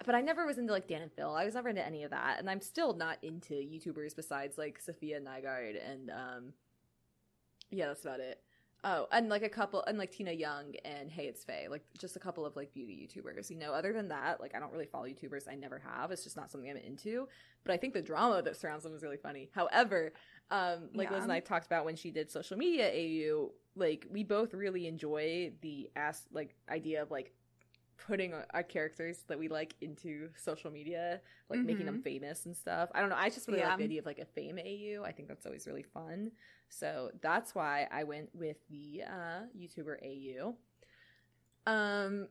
But 0.06 0.16
I 0.16 0.22
never 0.22 0.46
was 0.46 0.58
into 0.58 0.74
like 0.74 0.88
Dan 0.88 1.02
and 1.02 1.12
Phil. 1.14 1.34
I 1.34 1.46
was 1.46 1.54
never 1.54 1.70
into 1.70 1.86
any 1.86 2.04
of 2.04 2.12
that, 2.12 2.40
and 2.40 2.50
I'm 2.50 2.62
still 2.62 2.94
not 2.94 3.18
into 3.22 3.54
YouTubers 3.54 4.16
besides 4.16 4.58
like 4.58 4.80
Safiya 4.84 5.22
Nygaard 5.22 5.78
and 5.90 6.10
um, 6.10 6.54
yeah, 7.72 7.88
that's 7.88 8.04
about 8.04 8.20
it. 8.20 8.42
Oh, 8.88 9.08
and 9.12 9.30
like 9.30 9.42
a 9.42 9.50
couple, 9.50 9.84
and 9.88 9.98
like 9.98 10.12
Tina 10.12 10.32
Yong 10.32 10.76
and 10.86 11.12
Hey 11.12 11.26
It's 11.26 11.44
Faye, 11.44 11.68
like 11.68 11.84
just 11.98 12.16
a 12.18 12.20
couple 12.20 12.46
of 12.46 12.56
like 12.56 12.72
beauty 12.72 13.10
YouTubers. 13.10 13.50
You 13.50 13.58
know, 13.58 13.74
other 13.74 13.92
than 13.94 14.10
that, 14.10 14.40
like 14.40 14.54
I 14.54 14.60
don't 14.60 14.72
really 14.72 14.86
follow 14.86 15.06
YouTubers. 15.06 15.50
I 15.50 15.56
never 15.56 15.80
have. 15.80 16.12
It's 16.12 16.24
just 16.24 16.38
not 16.38 16.52
something 16.52 16.70
I'm 16.70 16.78
into. 16.78 17.28
But 17.64 17.74
I 17.74 17.78
think 17.78 17.96
the 17.96 18.02
drama 18.04 18.44
that 18.44 18.58
surrounds 18.58 18.84
them 18.84 18.94
is 18.94 19.02
really 19.02 19.18
funny. 19.18 19.50
However, 19.56 20.14
um, 20.52 20.90
like 20.94 21.10
Liz 21.10 21.24
and 21.24 21.32
I 21.32 21.40
talked 21.40 21.66
about 21.66 21.84
when 21.86 21.96
she 21.96 22.12
did 22.12 22.30
social 22.30 22.58
media 22.58 22.92
AU, 22.94 23.54
like 23.76 24.06
we 24.12 24.24
both 24.24 24.54
really 24.54 24.86
enjoy 24.86 25.54
the 25.62 25.90
ass 25.96 26.22
like 26.32 26.54
idea 26.70 27.02
of 27.02 27.10
like 27.10 27.34
putting 27.98 28.34
our, 28.34 28.64
characters 28.64 29.24
that 29.28 29.40
we 29.40 29.48
like 29.48 29.76
into 29.82 30.30
social 30.36 30.72
media, 30.72 31.22
like 31.50 31.60
making 31.60 31.86
them 31.86 32.02
famous 32.02 32.46
and 32.46 32.56
stuff. 32.56 32.90
I 32.94 33.00
don't 33.02 33.10
know. 33.10 33.16
I 33.18 33.30
just 33.30 33.48
really 33.48 33.60
Yeah. 33.60 33.70
like 33.70 33.78
the 33.80 33.84
idea 33.86 34.00
of 34.00 34.06
like 34.06 34.20
a 34.20 34.26
fame 34.26 34.58
AU. 34.60 35.04
I 35.04 35.12
think 35.12 35.28
that's 35.28 35.46
always 35.46 35.66
really 35.68 35.84
fun. 35.84 36.32
So 36.70 37.12
that's 37.22 37.56
why 37.56 37.88
I 37.92 38.04
went 38.04 38.30
with 38.34 38.58
the 38.70 39.04
uh, 39.08 39.42
YouTuber 39.58 39.98
AU. 40.04 40.56
Um, 41.72 42.28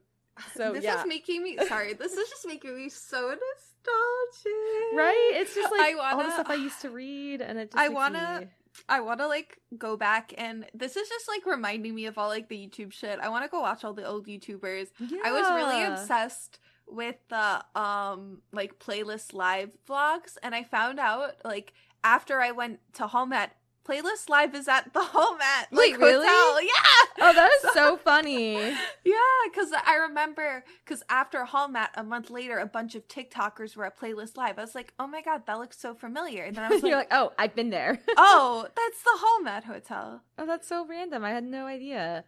So 0.55 0.73
this 0.73 0.83
yeah, 0.85 1.01
is 1.01 1.07
making 1.07 1.43
me 1.43 1.57
sorry. 1.69 1.95
This 1.95 2.13
is 2.13 2.29
just 2.29 2.47
making 2.47 2.77
me 2.77 2.89
so 2.89 3.21
nostalgic. 3.21 4.97
right? 4.97 5.31
It's 5.35 5.55
just 5.55 5.71
like 5.73 5.95
I 5.97 5.99
all 6.13 6.19
the 6.25 6.33
stuff 6.33 6.51
I 6.51 6.55
used 6.57 6.81
to 6.83 6.91
read, 6.91 7.41
and 7.41 7.59
it 7.59 7.71
just 7.71 7.79
I 7.79 7.89
wanna- 7.89 8.41
me- 8.43 8.49
I 8.89 9.01
want 9.01 9.21
to 9.21 9.27
like 9.27 9.59
go 9.79 9.97
back 9.97 10.35
and 10.37 10.67
this 10.75 10.97
is 10.97 11.09
just 11.09 11.29
like 11.29 11.47
reminding 11.47 11.95
me 11.95 12.07
of 12.07 12.19
all 12.19 12.29
like 12.29 12.49
the 12.49 12.57
YouTube 12.57 12.93
shit. 12.93 13.19
I 13.21 13.29
want 13.29 13.45
to 13.45 13.51
go 13.51 13.61
watch 13.61 13.85
all 13.85 13.95
the 13.95 14.07
old 14.07 14.27
YouTubers. 14.27 14.89
Yeah. 14.99 15.19
I 15.25 15.33
was 15.33 15.51
really 15.51 15.85
obsessed 15.85 16.59
with 16.87 17.17
the 17.31 17.65
um 17.75 18.43
like 18.53 18.79
playlist 18.79 19.33
live 19.33 19.71
vlogs 19.89 20.37
and 20.43 20.55
I 20.55 20.65
found 20.65 20.99
out 20.99 21.33
like 21.45 21.73
after 22.03 22.41
I 22.41 22.51
went 22.51 22.81
to 22.95 23.07
home 23.07 23.33
at 23.33 23.57
playlist 23.89 24.29
live 24.29 24.55
is 24.55 24.69
at 24.69 24.93
the 24.93 25.03
home 25.03 25.39
at 25.41 25.73
like 25.73 25.93
Wait, 25.93 25.99
really? 25.99 26.27
hotel. 26.27 26.63
Yeah. 26.63 27.27
Oh, 27.27 27.33
that 27.33 27.51
is 27.65 27.73
so 27.73 27.97
funny. 27.97 28.75
Yeah, 29.05 29.17
because 29.51 29.71
I 29.87 29.97
remember 29.97 30.65
because 30.85 31.03
after 31.11 31.45
Home 31.45 31.77
at 31.77 31.91
a 31.95 32.03
month 32.03 32.31
later, 32.31 32.59
a 32.59 32.67
bunch 32.67 32.95
of 32.95 33.07
TikTokers 33.07 33.77
were 33.77 33.85
at 33.85 33.99
Playlist 33.99 34.37
Live. 34.37 34.59
I 34.59 34.63
was 34.63 34.75
like, 34.75 34.95
oh 34.99 35.07
my 35.07 35.21
god, 35.21 35.43
that 35.47 35.59
looks 35.59 35.79
so 35.79 35.95
familiar. 35.95 36.45
And 36.45 36.57
then 36.57 36.65
I 36.65 36.69
was 36.71 36.83
You're 36.83 36.97
like, 36.97 37.13
like, 37.13 37.21
oh, 37.21 37.33
I've 37.39 37.55
been 37.55 37.69
there. 37.71 38.01
oh, 38.17 38.67
that's 38.75 39.03
the 39.03 39.11
Home 39.13 39.47
at 39.47 39.65
Hotel. 39.65 40.23
Oh, 40.39 40.47
that's 40.47 40.67
so 40.67 40.87
random. 40.87 41.23
I 41.23 41.31
had 41.31 41.45
no 41.45 41.67
idea. 41.67 42.25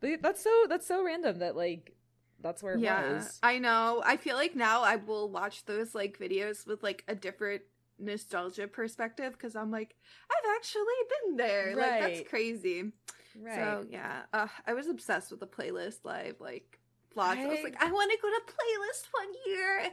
But 0.00 0.20
that's 0.20 0.42
so 0.44 0.50
that's 0.68 0.86
so 0.86 1.02
random 1.02 1.38
that 1.38 1.56
like 1.56 1.94
that's 2.40 2.62
where 2.62 2.74
it 2.74 2.80
yeah, 2.80 3.14
was. 3.14 3.38
I 3.42 3.58
know. 3.58 4.02
I 4.04 4.18
feel 4.18 4.36
like 4.36 4.54
now 4.54 4.82
I 4.82 4.96
will 4.96 5.30
watch 5.30 5.64
those 5.64 5.94
like 5.94 6.18
videos 6.18 6.66
with 6.66 6.82
like 6.82 7.02
a 7.08 7.14
different 7.14 7.62
nostalgia 8.04 8.68
perspective 8.68 9.32
because 9.32 9.56
I'm 9.56 9.70
like, 9.70 9.94
I've 10.30 10.56
actually 10.56 10.82
been 11.26 11.36
there. 11.36 11.74
Like 11.76 12.00
that's 12.00 12.28
crazy. 12.28 12.92
Right. 13.40 13.54
So 13.54 13.86
yeah, 13.90 14.22
uh, 14.32 14.46
I 14.66 14.74
was 14.74 14.88
obsessed 14.88 15.30
with 15.30 15.40
the 15.40 15.46
Playlist 15.46 15.98
Live 16.04 16.36
like. 16.40 16.78
Vlogs. 17.16 17.38
I 17.38 17.46
was 17.46 17.62
like, 17.62 17.80
I 17.80 17.92
want 17.92 18.10
to 18.10 18.18
go 18.20 18.28
to 18.28 18.40
playlist 18.40 19.06
one 19.12 19.32
year 19.46 19.78
and 19.82 19.92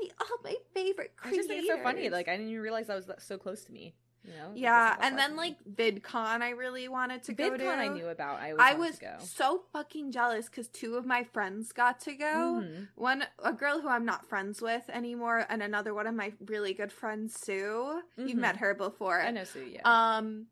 be 0.00 0.12
all 0.20 0.36
my 0.44 0.54
favorite 0.72 1.12
I 1.18 1.22
creators. 1.22 1.36
just 1.38 1.48
think 1.48 1.64
it's 1.64 1.68
so 1.68 1.82
funny. 1.82 2.08
Like 2.10 2.28
I 2.28 2.36
didn't 2.36 2.50
even 2.50 2.62
realize 2.62 2.86
that 2.86 2.94
was 2.94 3.10
so 3.18 3.36
close 3.36 3.64
to 3.64 3.72
me. 3.72 3.92
You 4.24 4.32
know? 4.32 4.52
Yeah, 4.54 4.96
and 5.00 5.18
then 5.18 5.34
like 5.36 5.56
VidCon, 5.64 6.42
I 6.42 6.50
really 6.50 6.88
wanted 6.88 7.22
to 7.24 7.32
me. 7.32 7.36
go 7.36 7.56
to. 7.56 7.62
VidCon 7.64 7.78
I 7.78 7.88
knew 7.88 8.08
about. 8.08 8.38
I, 8.40 8.52
I 8.58 8.74
was 8.74 9.00
so 9.20 9.62
fucking 9.72 10.12
jealous 10.12 10.46
because 10.46 10.68
two 10.68 10.96
of 10.96 11.06
my 11.06 11.24
friends 11.24 11.72
got 11.72 12.00
to 12.00 12.12
go. 12.14 12.62
Mhm. 12.62 12.88
One, 12.96 13.24
a 13.42 13.52
girl 13.52 13.80
who 13.80 13.88
I'm 13.88 14.04
not 14.04 14.26
friends 14.26 14.60
with 14.60 14.88
anymore, 14.90 15.46
and 15.48 15.62
another 15.62 15.94
one 15.94 16.06
of 16.06 16.14
my 16.14 16.32
really 16.44 16.74
good 16.74 16.92
friends, 16.92 17.38
Sue. 17.40 18.02
You've 18.16 18.32
Mhm. 18.32 18.34
met 18.36 18.56
her 18.58 18.74
before. 18.74 19.20
I 19.22 19.30
know 19.30 19.44
Sue. 19.44 19.64
Yeah. 19.72 19.80
Um, 19.84 20.46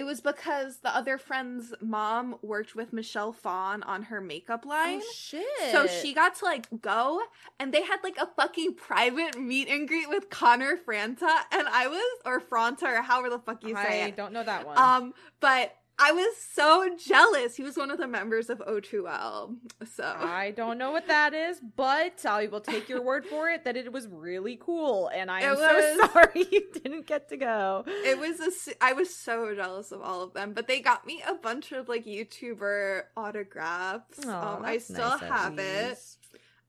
it 0.00 0.04
was 0.06 0.22
because 0.22 0.78
the 0.78 0.96
other 0.96 1.18
friend's 1.18 1.74
mom 1.82 2.36
worked 2.40 2.74
with 2.74 2.90
Michelle 2.90 3.34
Phan 3.34 3.82
on 3.82 4.04
her 4.04 4.18
makeup 4.22 4.64
line. 4.64 5.02
oh 5.04 5.12
shit. 5.14 5.44
So 5.72 5.86
she 5.86 6.14
got 6.14 6.36
to 6.36 6.46
like 6.46 6.66
go, 6.80 7.20
and 7.58 7.70
they 7.74 7.82
had 7.82 7.98
like 8.02 8.16
a 8.16 8.26
fucking 8.34 8.76
private 8.76 9.38
meet 9.38 9.68
and 9.68 9.86
greet 9.86 10.08
with 10.08 10.30
Connor 10.30 10.76
Franta, 10.78 11.28
and 11.52 11.68
I 11.68 11.86
was 11.88 12.18
or 12.24 12.40
Franta 12.40 12.84
or 12.84 13.02
however 13.02 13.28
the 13.28 13.38
fuck 13.40 13.62
you 13.62 13.76
say 13.76 14.04
I 14.04 14.06
it. 14.06 14.16
don't 14.16 14.32
know 14.32 14.42
that 14.42 14.64
one. 14.66 14.78
Um, 14.78 15.12
but 15.40 15.76
I 16.02 16.12
was 16.12 16.34
so 16.36 16.88
jealous. 16.96 17.56
He 17.56 17.62
was 17.62 17.76
one 17.76 17.90
of 17.90 17.98
the 17.98 18.06
members 18.06 18.48
of 18.48 18.60
O2L. 18.60 19.56
So 19.94 20.04
I 20.04 20.52
don't 20.56 20.78
know 20.78 20.92
what 20.92 21.06
that 21.08 21.34
is, 21.34 21.60
but 21.76 22.24
I 22.24 22.46
will 22.46 22.62
take 22.62 22.88
your 22.88 23.02
word 23.02 23.26
for 23.26 23.50
it 23.50 23.64
that 23.64 23.76
it 23.76 23.92
was 23.92 24.08
really 24.08 24.58
cool, 24.60 25.10
and 25.14 25.30
I 25.30 25.42
am 25.42 25.56
so 25.56 26.08
sorry 26.12 26.46
you 26.50 26.62
didn't 26.72 27.06
get 27.06 27.28
to 27.28 27.36
go. 27.36 27.84
it 27.86 28.18
was 28.18 28.40
a. 28.40 28.74
I 28.82 28.94
was 28.94 29.14
so 29.14 29.54
jealous 29.54 29.92
of 29.92 30.00
all 30.00 30.22
of 30.22 30.32
them, 30.32 30.54
but 30.54 30.66
they 30.66 30.80
got 30.80 31.06
me 31.06 31.22
a 31.26 31.34
bunch 31.34 31.72
of 31.72 31.88
like 31.88 32.06
YouTuber 32.06 33.02
autographs. 33.16 34.26
Aw, 34.26 34.56
um, 34.56 34.64
I 34.64 34.78
still 34.78 35.18
nice, 35.18 35.20
have 35.20 35.58
it. 35.58 35.98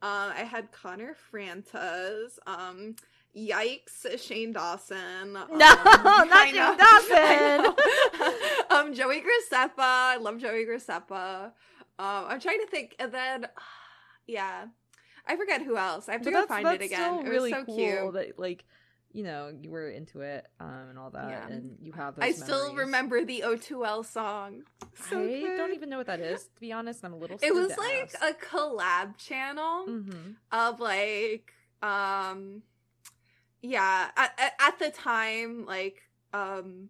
Um, 0.01 0.33
I 0.35 0.43
had 0.43 0.71
Connor 0.71 1.15
Frantas. 1.31 2.37
Um, 2.45 2.95
yikes, 3.37 4.05
Shane 4.25 4.51
Dawson. 4.53 5.35
Um, 5.35 5.47
No, 5.51 5.57
not 5.57 6.27
I 6.31 6.51
Shane 6.51 7.67
Dawson. 8.19 8.37
Um, 8.71 8.93
Joey 8.93 9.21
Graceffa. 9.21 9.71
I 9.79 10.17
love 10.17 10.37
Joey 10.39 10.65
Graceffa. 10.65 11.45
Um, 11.99 12.25
I'm 12.27 12.39
trying 12.39 12.61
to 12.61 12.67
think, 12.67 12.95
and 12.99 13.11
then 13.11 13.47
yeah, 14.27 14.65
I 15.27 15.35
forget 15.35 15.61
who 15.61 15.77
else. 15.77 16.07
I 16.09 16.13
have 16.13 16.21
to 16.23 16.31
But 16.31 16.41
go 16.41 16.47
find 16.47 16.67
it 16.67 16.81
again. 16.81 17.15
It 17.15 17.23
was 17.23 17.29
really 17.29 17.51
so 17.51 17.65
cool 17.65 17.75
cute. 17.75 18.13
that 18.13 18.39
like 18.39 18.63
you 19.13 19.23
know 19.23 19.51
you 19.61 19.69
were 19.69 19.89
into 19.89 20.21
it 20.21 20.47
um, 20.61 20.87
and 20.89 20.97
all 20.97 21.09
that, 21.11 21.29
Yeah. 21.29 21.47
and 21.47 21.77
you 21.81 21.91
have. 21.91 22.15
Those 22.15 22.23
I 22.23 22.31
still 22.31 22.73
remember 22.75 23.25
the 23.25 23.43
O2L 23.45 24.05
song. 24.05 24.63
So 25.09 25.21
I 25.21 25.27
good. 25.27 25.57
don't 25.57 25.73
even 25.73 25.89
know 25.89 25.97
what 25.97 26.07
that 26.07 26.21
is 26.21 26.43
to 26.45 26.59
be 26.61 26.71
honest. 26.71 27.03
I'm 27.03 27.13
a 27.13 27.17
little. 27.17 27.37
It 27.41 27.53
was 27.53 27.77
like 27.77 28.13
a 28.21 28.33
collab 28.33 29.17
channel. 29.17 29.85
Mm-hmm. 29.87 30.31
of 30.53 30.79
like 30.79 31.53
um 31.83 32.61
yeah 33.61 34.09
at, 34.17 34.53
at, 34.59 34.79
the 34.79 34.89
time 34.89 35.65
like 35.65 36.01
um 36.33 36.89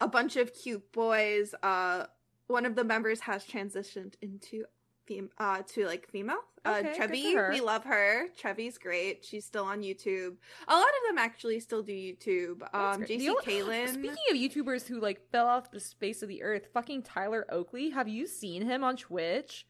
a 0.00 0.08
bunch 0.08 0.36
of 0.36 0.54
cute 0.54 0.90
boys 0.92 1.54
uh 1.62 2.04
one 2.46 2.64
of 2.64 2.76
the 2.76 2.84
members 2.84 3.20
has 3.20 3.44
transitioned 3.44 4.14
into 4.22 4.64
fem- 5.06 5.30
uh 5.38 5.62
to 5.66 5.86
like 5.86 6.08
female 6.10 6.38
uh 6.64 6.76
Okay, 6.78 6.82
good 6.82 6.96
Trevi 6.96 7.36
we 7.50 7.60
love 7.60 7.84
her 7.84 8.26
Trevi's 8.38 8.78
great 8.78 9.24
she's 9.24 9.44
still 9.44 9.64
on 9.64 9.82
YouTube 9.82 10.36
a 10.66 10.74
lot 10.74 10.82
of 10.84 11.08
them 11.08 11.18
actually 11.18 11.60
still 11.60 11.82
do 11.82 11.92
YouTube 11.92 12.62
um. 12.74 13.02
JC 13.02 13.28
only- 13.28 13.42
Caylen 13.44 13.88
Speaking 13.88 14.16
of 14.30 14.36
YouTubers 14.36 14.86
who 14.86 15.00
like 15.00 15.20
fell 15.30 15.46
off 15.46 15.70
the 15.70 15.80
space 15.80 16.22
of 16.22 16.28
the 16.28 16.42
earth, 16.42 16.68
fucking 16.74 17.02
Tyler 17.02 17.46
Oakley. 17.50 17.90
Have 17.90 18.08
you 18.08 18.26
seen 18.26 18.62
him 18.62 18.84
on 18.84 18.96
Twitch? 18.96 19.66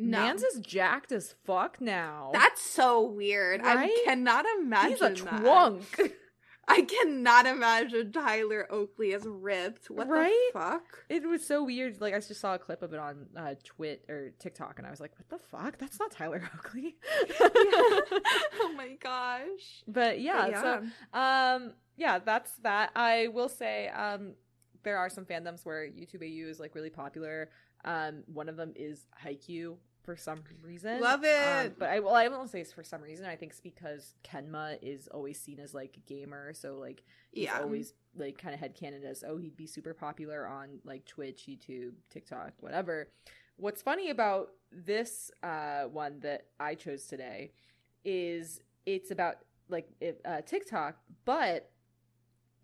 No 0.00 0.18
Man's 0.18 0.42
is 0.42 0.60
jacked 0.60 1.12
as 1.12 1.34
fuck 1.44 1.80
now. 1.80 2.30
that's 2.32 2.62
so 2.62 3.02
weird 3.06 3.60
I 3.62 3.88
cannot 4.04 4.44
imagine 4.58 4.90
He's 4.92 5.00
a 5.02 5.24
that. 5.24 5.42
twunk. 5.42 6.12
I 6.68 6.82
cannot 6.82 7.46
imagine 7.46 8.12
Tyler 8.12 8.68
Oakley 8.70 9.12
as 9.12 9.24
ripped. 9.26 9.90
What 9.90 10.06
Right? 10.08 10.30
the 10.52 10.58
fuck? 10.60 11.04
It 11.08 11.26
was 11.28 11.44
so 11.44 11.64
weird. 11.64 12.00
Like 12.00 12.14
I 12.14 12.20
just 12.20 12.40
saw 12.40 12.54
a 12.54 12.60
clip 12.60 12.82
of 12.82 12.92
it 12.92 13.00
on 13.00 13.26
uh, 13.36 13.54
Twit 13.64 14.04
or 14.08 14.30
TikTok, 14.38 14.78
and 14.78 14.86
I 14.86 14.90
was 14.90 15.00
like, 15.00 15.10
"What 15.18 15.28
the 15.30 15.44
fuck? 15.44 15.78
That's 15.78 15.98
not 15.98 16.12
Tyler 16.12 16.48
Oakley." 16.54 16.94
oh 17.40 18.72
my 18.76 18.90
gosh. 19.00 19.82
but 19.88 20.20
yeah, 20.20 20.48
But 20.52 20.60
so 21.12 21.18
um, 21.18 21.72
yeah, 21.96 22.18
that's 22.20 22.52
that. 22.62 22.90
I 22.94 23.28
will 23.28 23.48
say, 23.48 23.88
um, 23.88 24.34
there 24.84 24.96
are 24.98 25.08
some 25.10 25.24
fandoms 25.24 25.64
where 25.66 25.84
YouTube 25.86 26.22
AU 26.22 26.48
is 26.48 26.60
like 26.60 26.74
really 26.76 26.90
popular. 26.90 27.50
Um, 27.84 28.22
one 28.32 28.48
of 28.48 28.56
them 28.56 28.72
is 28.76 29.06
Haikyuu 29.24 29.76
for 30.02 30.16
some 30.16 30.42
reason. 30.62 31.00
Love 31.00 31.20
Um, 31.20 31.66
it. 31.66 31.78
but 31.78 31.88
I 31.90 32.00
well, 32.00 32.14
I 32.14 32.28
won't 32.28 32.50
say 32.50 32.60
it's 32.60 32.72
for 32.72 32.82
some 32.84 33.02
reason. 33.02 33.26
I 33.26 33.36
think 33.36 33.52
it's 33.52 33.60
because 33.60 34.14
Kenma 34.24 34.78
is 34.82 35.08
always 35.08 35.38
seen 35.38 35.60
as 35.60 35.74
like 35.74 35.96
a 35.96 36.00
gamer, 36.12 36.52
so 36.54 36.76
like 36.76 37.02
he's 37.32 37.44
yeah. 37.44 37.60
always 37.60 37.94
like 38.16 38.38
kind 38.38 38.54
of 38.54 38.60
headcanon 38.60 39.04
as 39.04 39.22
oh 39.26 39.36
he'd 39.36 39.56
be 39.56 39.66
super 39.66 39.94
popular 39.94 40.46
on 40.46 40.80
like 40.84 41.04
Twitch, 41.04 41.46
YouTube, 41.48 41.92
TikTok, 42.10 42.52
whatever. 42.60 43.08
What's 43.56 43.82
funny 43.82 44.10
about 44.10 44.48
this 44.72 45.30
uh, 45.42 45.82
one 45.84 46.20
that 46.20 46.46
I 46.58 46.74
chose 46.74 47.04
today 47.06 47.52
is 48.04 48.60
it's 48.86 49.10
about 49.10 49.36
like 49.68 49.88
it, 50.00 50.20
uh, 50.24 50.40
TikTok, 50.40 50.96
but 51.24 51.70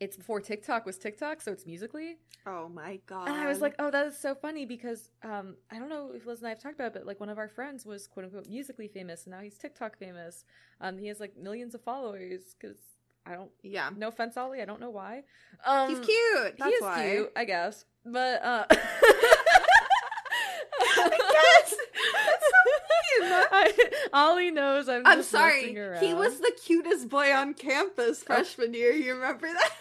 it's 0.00 0.16
before 0.16 0.40
TikTok 0.40 0.84
was 0.84 0.98
TikTok, 0.98 1.40
so 1.40 1.52
it's 1.52 1.64
musically. 1.66 2.16
oh 2.46 2.68
my 2.68 3.00
god. 3.06 3.28
And 3.28 3.36
I 3.36 3.46
was 3.46 3.60
like, 3.60 3.74
oh, 3.78 3.90
that 3.90 4.06
is 4.06 4.18
so 4.18 4.34
funny 4.34 4.66
because 4.66 5.10
um, 5.22 5.56
I 5.70 5.78
don't 5.78 5.88
know 5.88 6.10
if 6.14 6.26
Liz 6.26 6.40
and 6.40 6.46
I 6.46 6.50
have 6.50 6.58
talked 6.60 6.74
about 6.74 6.88
it, 6.88 6.92
but 6.94 7.06
like 7.06 7.18
one 7.20 7.28
of 7.28 7.38
our 7.38 7.48
friends 7.48 7.86
was 7.86 8.06
quote 8.06 8.24
unquote 8.26 8.48
musically 8.48 8.88
famous, 8.88 9.24
and 9.24 9.34
now 9.34 9.40
he's 9.40 9.56
TikTok 9.56 9.98
famous. 9.98 10.44
Um, 10.80 10.98
he 10.98 11.06
has 11.08 11.18
like 11.20 11.36
millions 11.36 11.74
of 11.74 11.82
followers 11.82 12.54
because 12.60 12.78
I 13.24 13.32
don't. 13.34 13.50
yeah. 13.62 13.90
No 13.96 14.08
offense, 14.08 14.36
Ollie, 14.36 14.60
I 14.62 14.66
don't 14.66 14.80
know 14.80 14.90
why. 14.90 15.22
Um, 15.64 15.88
He's 15.88 15.98
cute. 15.98 16.58
That's 16.58 16.64
he 16.64 16.68
is 16.70 16.82
why. 16.82 17.10
cute, 17.10 17.32
I 17.34 17.44
guess, 17.44 17.84
but 18.04 18.42
uh. 18.44 18.64
That's. 20.96 21.74
I, 23.28 23.72
Ollie 24.12 24.50
knows 24.50 24.88
I'm. 24.88 25.02
I'm 25.06 25.22
sorry. 25.22 25.68
He 26.00 26.14
was 26.14 26.38
the 26.38 26.52
cutest 26.64 27.08
boy 27.08 27.32
on 27.32 27.54
campus 27.54 28.22
freshman 28.22 28.74
year. 28.74 28.92
You 28.92 29.14
remember 29.14 29.46
that? 29.46 29.72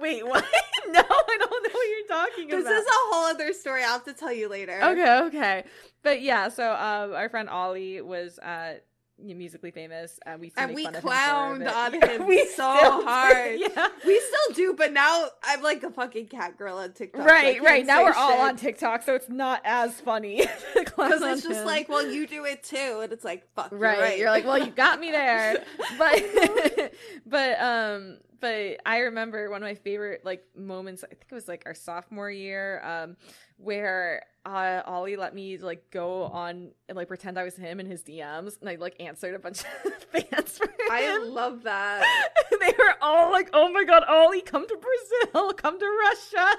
Wait, 0.00 0.26
what? 0.26 0.44
no, 0.90 1.00
I 1.00 1.36
don't 1.38 1.50
know 1.50 1.70
what 1.72 1.88
you're 1.88 2.06
talking 2.08 2.48
This 2.48 2.60
about. 2.62 2.70
This 2.70 2.82
is 2.82 2.86
a 2.86 3.14
whole 3.14 3.26
other 3.26 3.52
story. 3.52 3.82
I'll 3.82 3.92
have 3.92 4.04
to 4.04 4.14
tell 4.14 4.32
you 4.32 4.48
later. 4.48 4.80
Okay, 4.82 5.20
okay. 5.26 5.64
But 6.02 6.22
yeah, 6.22 6.48
so 6.48 6.72
um, 6.72 7.14
our 7.14 7.28
friend 7.28 7.48
Ollie 7.48 8.00
was 8.00 8.38
uh, 8.38 8.74
musically 9.18 9.70
famous, 9.70 10.18
and 10.24 10.40
we 10.40 10.52
And 10.56 10.74
we 10.74 10.86
of 10.86 10.94
him 10.94 11.02
clowned 11.02 11.72
on 11.72 11.92
him 12.02 12.26
we 12.26 12.46
so 12.46 12.76
still 12.76 13.00
do, 13.00 13.04
hard. 13.04 13.58
Yeah. 13.58 13.88
We 14.06 14.20
still 14.20 14.54
do, 14.54 14.74
but 14.74 14.92
now 14.92 15.26
I'm 15.42 15.62
like 15.62 15.82
a 15.82 15.90
fucking 15.90 16.28
cat 16.28 16.56
girl 16.56 16.78
on 16.78 16.92
TikTok. 16.92 17.26
Right, 17.26 17.54
can't 17.54 17.64
right. 17.64 17.86
Now 17.86 18.04
we're 18.04 18.12
all 18.12 18.40
on 18.40 18.56
TikTok, 18.56 19.02
so 19.02 19.14
it's 19.14 19.28
not 19.28 19.60
as 19.64 20.00
funny. 20.00 20.46
Because 20.74 21.22
it's 21.22 21.42
just 21.42 21.66
like, 21.66 21.88
well, 21.88 22.06
you 22.06 22.26
do 22.26 22.44
it 22.44 22.62
too, 22.62 23.00
and 23.02 23.12
it's 23.12 23.24
like, 23.24 23.46
fuck, 23.54 23.70
you're 23.70 23.80
right. 23.80 23.98
right. 23.98 24.18
You're 24.18 24.30
like, 24.30 24.44
well, 24.44 24.58
you 24.58 24.70
got 24.70 25.00
me 25.00 25.10
there, 25.10 25.64
but 25.98 26.92
but 27.26 27.60
um, 27.60 28.18
but 28.40 28.80
I 28.86 28.98
remember 29.00 29.50
one 29.50 29.62
of 29.62 29.68
my 29.68 29.74
favorite 29.74 30.24
like 30.24 30.44
moments. 30.56 31.04
I 31.04 31.08
think 31.08 31.26
it 31.30 31.34
was 31.34 31.48
like 31.48 31.62
our 31.66 31.74
sophomore 31.74 32.30
year, 32.30 32.82
um, 32.84 33.16
where 33.56 34.22
uh, 34.44 34.82
Ollie 34.86 35.16
let 35.16 35.34
me 35.34 35.58
like 35.58 35.90
go 35.90 36.24
on 36.24 36.70
and 36.88 36.96
like 36.96 37.08
pretend 37.08 37.38
I 37.38 37.44
was 37.44 37.56
him 37.56 37.80
in 37.80 37.86
his 37.86 38.02
DMs, 38.02 38.60
and 38.60 38.68
I 38.68 38.76
like 38.76 38.96
answered 39.00 39.34
a 39.34 39.38
bunch 39.38 39.62
of 39.84 39.94
fans 40.04 40.58
for 40.58 40.66
him. 40.66 40.88
I 40.90 41.18
love 41.18 41.64
that. 41.64 42.04
they 42.60 42.72
were 42.78 42.94
all 43.02 43.30
like, 43.30 43.50
"Oh 43.52 43.70
my 43.72 43.84
god, 43.84 44.04
Ollie, 44.08 44.42
come 44.42 44.66
to 44.66 44.76
Brazil, 44.76 45.52
come 45.56 45.78
to 45.78 45.98
Russia." 46.02 46.56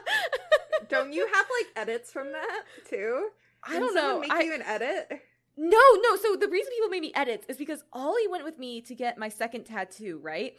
Don't 0.90 1.14
you 1.14 1.28
have 1.34 1.46
like 1.60 1.68
edits 1.88 2.12
from 2.12 2.32
that 2.32 2.64
too? 2.90 3.30
I 3.64 3.74
Didn't 3.74 3.88
don't 3.88 3.96
know. 3.96 4.20
Make 4.22 4.32
I, 4.32 4.42
you 4.42 4.54
an 4.54 4.62
edit? 4.64 5.22
no, 5.58 5.78
no. 6.02 6.16
So 6.16 6.36
the 6.36 6.48
reason 6.48 6.72
people 6.74 6.90
made 6.90 7.02
me 7.02 7.12
edits 7.16 7.46
is 7.50 7.58
because 7.58 7.84
Ollie 7.92 8.28
went 8.30 8.46
with 8.46 8.58
me 8.58 8.82
to 8.82 8.96
get 8.96 9.18
my 9.18 9.30
second 9.30 9.66
tattoo, 9.66 10.20
right? 10.24 10.56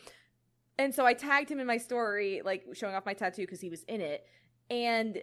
And 0.80 0.94
so 0.94 1.04
I 1.04 1.12
tagged 1.12 1.50
him 1.50 1.60
in 1.60 1.66
my 1.66 1.76
story, 1.76 2.40
like 2.42 2.64
showing 2.72 2.94
off 2.94 3.04
my 3.04 3.12
tattoo 3.12 3.42
because 3.42 3.60
he 3.60 3.68
was 3.68 3.82
in 3.82 4.00
it, 4.00 4.26
and 4.70 5.22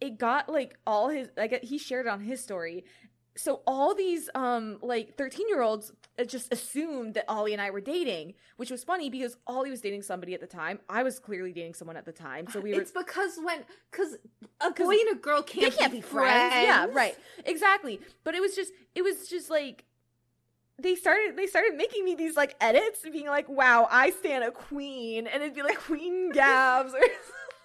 it 0.00 0.18
got 0.18 0.48
like 0.48 0.78
all 0.86 1.08
his 1.08 1.30
like 1.36 1.64
he 1.64 1.78
shared 1.78 2.06
it 2.06 2.10
on 2.10 2.20
his 2.20 2.40
story. 2.40 2.84
So 3.36 3.62
all 3.66 3.96
these 3.96 4.30
um 4.36 4.78
like 4.82 5.16
13 5.18 5.48
year 5.48 5.62
olds 5.62 5.90
just 6.28 6.52
assumed 6.52 7.14
that 7.14 7.24
Ollie 7.26 7.52
and 7.52 7.60
I 7.60 7.70
were 7.70 7.80
dating, 7.80 8.34
which 8.56 8.70
was 8.70 8.84
funny 8.84 9.10
because 9.10 9.36
Ollie 9.48 9.70
was 9.70 9.80
dating 9.80 10.02
somebody 10.02 10.32
at 10.32 10.40
the 10.40 10.46
time. 10.46 10.78
I 10.88 11.02
was 11.02 11.18
clearly 11.18 11.52
dating 11.52 11.74
someone 11.74 11.96
at 11.96 12.04
the 12.04 12.12
time. 12.12 12.46
So 12.52 12.60
we 12.60 12.72
were 12.72 12.80
It's 12.80 12.92
because 12.92 13.36
when 13.42 13.64
because 13.90 14.16
a 14.60 14.70
boy 14.70 14.92
and 14.92 15.18
a 15.18 15.20
girl 15.20 15.42
can't, 15.42 15.72
they 15.72 15.76
can't 15.76 15.90
be, 15.90 15.98
be 15.98 16.02
friends. 16.02 16.54
Yeah, 16.54 16.86
right. 16.92 17.16
Exactly. 17.44 18.00
But 18.22 18.36
it 18.36 18.40
was 18.40 18.54
just 18.54 18.72
it 18.94 19.02
was 19.02 19.28
just 19.28 19.50
like 19.50 19.86
they 20.80 20.94
started 20.96 21.36
they 21.36 21.46
started 21.46 21.76
making 21.76 22.04
me 22.04 22.14
these 22.14 22.36
like 22.36 22.56
edits 22.60 23.04
and 23.04 23.12
being 23.12 23.26
like, 23.26 23.48
wow, 23.48 23.86
I 23.90 24.10
stand 24.10 24.44
a 24.44 24.50
queen 24.50 25.26
and 25.26 25.42
it'd 25.42 25.54
be 25.54 25.62
like 25.62 25.78
Queen 25.78 26.30
Gabs 26.32 26.92
or 26.94 27.00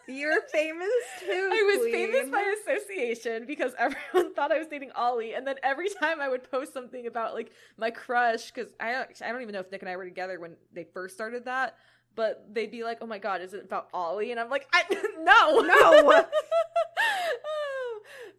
You're 0.07 0.41
famous 0.51 0.89
too. 1.19 1.49
I 1.51 1.63
was 1.67 1.79
queen. 1.81 1.93
famous 2.11 2.29
by 2.29 2.53
association 2.63 3.45
because 3.45 3.73
everyone 3.77 4.33
thought 4.35 4.51
I 4.51 4.57
was 4.57 4.65
dating 4.67 4.91
Ollie, 4.95 5.33
and 5.35 5.45
then 5.45 5.57
every 5.61 5.87
time 5.89 6.19
I 6.19 6.27
would 6.29 6.49
post 6.49 6.73
something 6.73 7.05
about 7.05 7.35
like 7.35 7.51
my 7.77 7.91
crush, 7.91 8.51
because 8.51 8.71
I 8.79 8.91
don't- 8.91 9.21
I 9.21 9.31
don't 9.31 9.41
even 9.43 9.53
know 9.53 9.59
if 9.59 9.71
Nick 9.71 9.81
and 9.83 9.89
I 9.89 9.95
were 9.97 10.05
together 10.05 10.39
when 10.39 10.55
they 10.73 10.83
first 10.83 11.13
started 11.13 11.45
that, 11.45 11.75
but 12.15 12.43
they'd 12.51 12.71
be 12.71 12.83
like, 12.83 12.97
"Oh 13.01 13.05
my 13.05 13.19
god, 13.19 13.41
is 13.41 13.53
it 13.53 13.63
about 13.63 13.87
Ollie?" 13.93 14.31
And 14.31 14.39
I'm 14.39 14.49
like, 14.49 14.67
I, 14.73 14.83
"No, 15.19 15.61
No. 15.61 16.25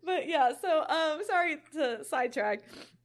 but 0.05 0.29
yeah, 0.29 0.53
so 0.61 0.85
um, 0.89 1.21
sorry 1.27 1.59
to 1.75 2.05
sidetrack. 2.05 2.63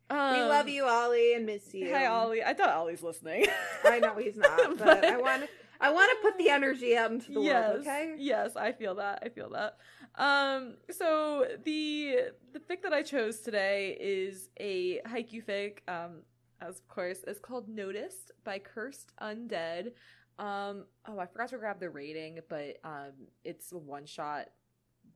Um, 0.10 0.34
we 0.34 0.44
love 0.44 0.70
you, 0.70 0.86
Ollie, 0.86 1.34
and 1.34 1.46
miss 1.46 1.74
you. 1.74 1.92
Hi, 1.92 2.06
Ollie. 2.06 2.44
I 2.44 2.54
thought 2.54 2.70
Ollie's 2.70 3.02
listening. 3.02 3.48
I 3.84 4.00
know 4.00 4.16
he's 4.16 4.38
not, 4.38 4.78
but, 4.78 5.04
I 5.04 5.18
want 5.18 5.50
I 5.82 5.92
want 5.92 6.12
to 6.12 6.30
put 6.30 6.38
the 6.38 6.50
energy 6.50 6.96
out 6.96 7.12
into 7.12 7.34
the 7.34 7.42
yes, 7.42 7.70
world. 7.70 7.82
Okay. 7.82 8.16
Yes, 8.18 8.56
I 8.56 8.72
feel 8.72 8.96
that. 8.96 9.20
I 9.24 9.30
feel 9.30 9.50
that. 9.50 9.78
Um, 10.16 10.76
so 10.92 11.48
the 11.64 12.18
the 12.54 12.60
fic 12.60 12.82
that 12.84 12.94
I 12.94 13.02
chose 13.02 13.40
today 13.40 13.98
is 14.00 14.50
a 14.58 15.02
Haikyuu 15.08 15.44
fic. 15.44 15.80
Um, 15.88 16.22
as 16.62 16.80
of 16.80 16.88
course, 16.88 17.20
it's 17.28 17.40
called 17.40 17.68
"Noticed" 17.68 18.32
by 18.44 18.60
Cursed 18.60 19.12
Undead. 19.22 19.92
Um, 20.38 20.86
oh, 21.08 21.18
I 21.18 21.26
forgot 21.26 21.50
to 21.50 21.58
grab 21.58 21.80
the 21.80 21.90
rating, 21.90 22.40
but 22.50 22.78
um, 22.84 23.14
it's 23.44 23.72
a 23.72 23.78
one 23.78 24.06
shot 24.06 24.50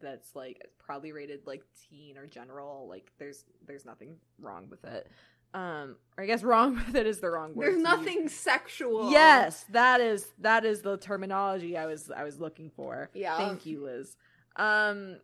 that's 0.01 0.35
like 0.35 0.61
probably 0.77 1.11
rated 1.11 1.45
like 1.45 1.63
teen 1.89 2.17
or 2.17 2.27
general. 2.27 2.87
Like, 2.87 3.11
there's 3.17 3.45
there's 3.65 3.85
nothing 3.85 4.17
wrong 4.39 4.67
with 4.69 4.83
it. 4.85 5.07
Um, 5.53 5.95
or 6.17 6.23
I 6.23 6.27
guess 6.27 6.43
wrong 6.43 6.75
with 6.87 6.95
it 6.95 7.07
is 7.07 7.19
the 7.19 7.29
wrong 7.29 7.55
word. 7.55 7.65
There's 7.65 7.73
to 7.75 7.79
use. 7.79 7.83
nothing 7.83 8.29
sexual. 8.29 9.11
Yes, 9.11 9.65
that 9.71 10.01
is 10.01 10.27
that 10.39 10.65
is 10.65 10.81
the 10.81 10.97
terminology 10.97 11.77
I 11.77 11.85
was 11.85 12.11
I 12.11 12.23
was 12.23 12.39
looking 12.39 12.69
for. 12.69 13.09
Yeah. 13.13 13.37
Thank 13.37 13.65
you, 13.65 13.83
Liz. 13.85 14.15
Um 14.55 15.17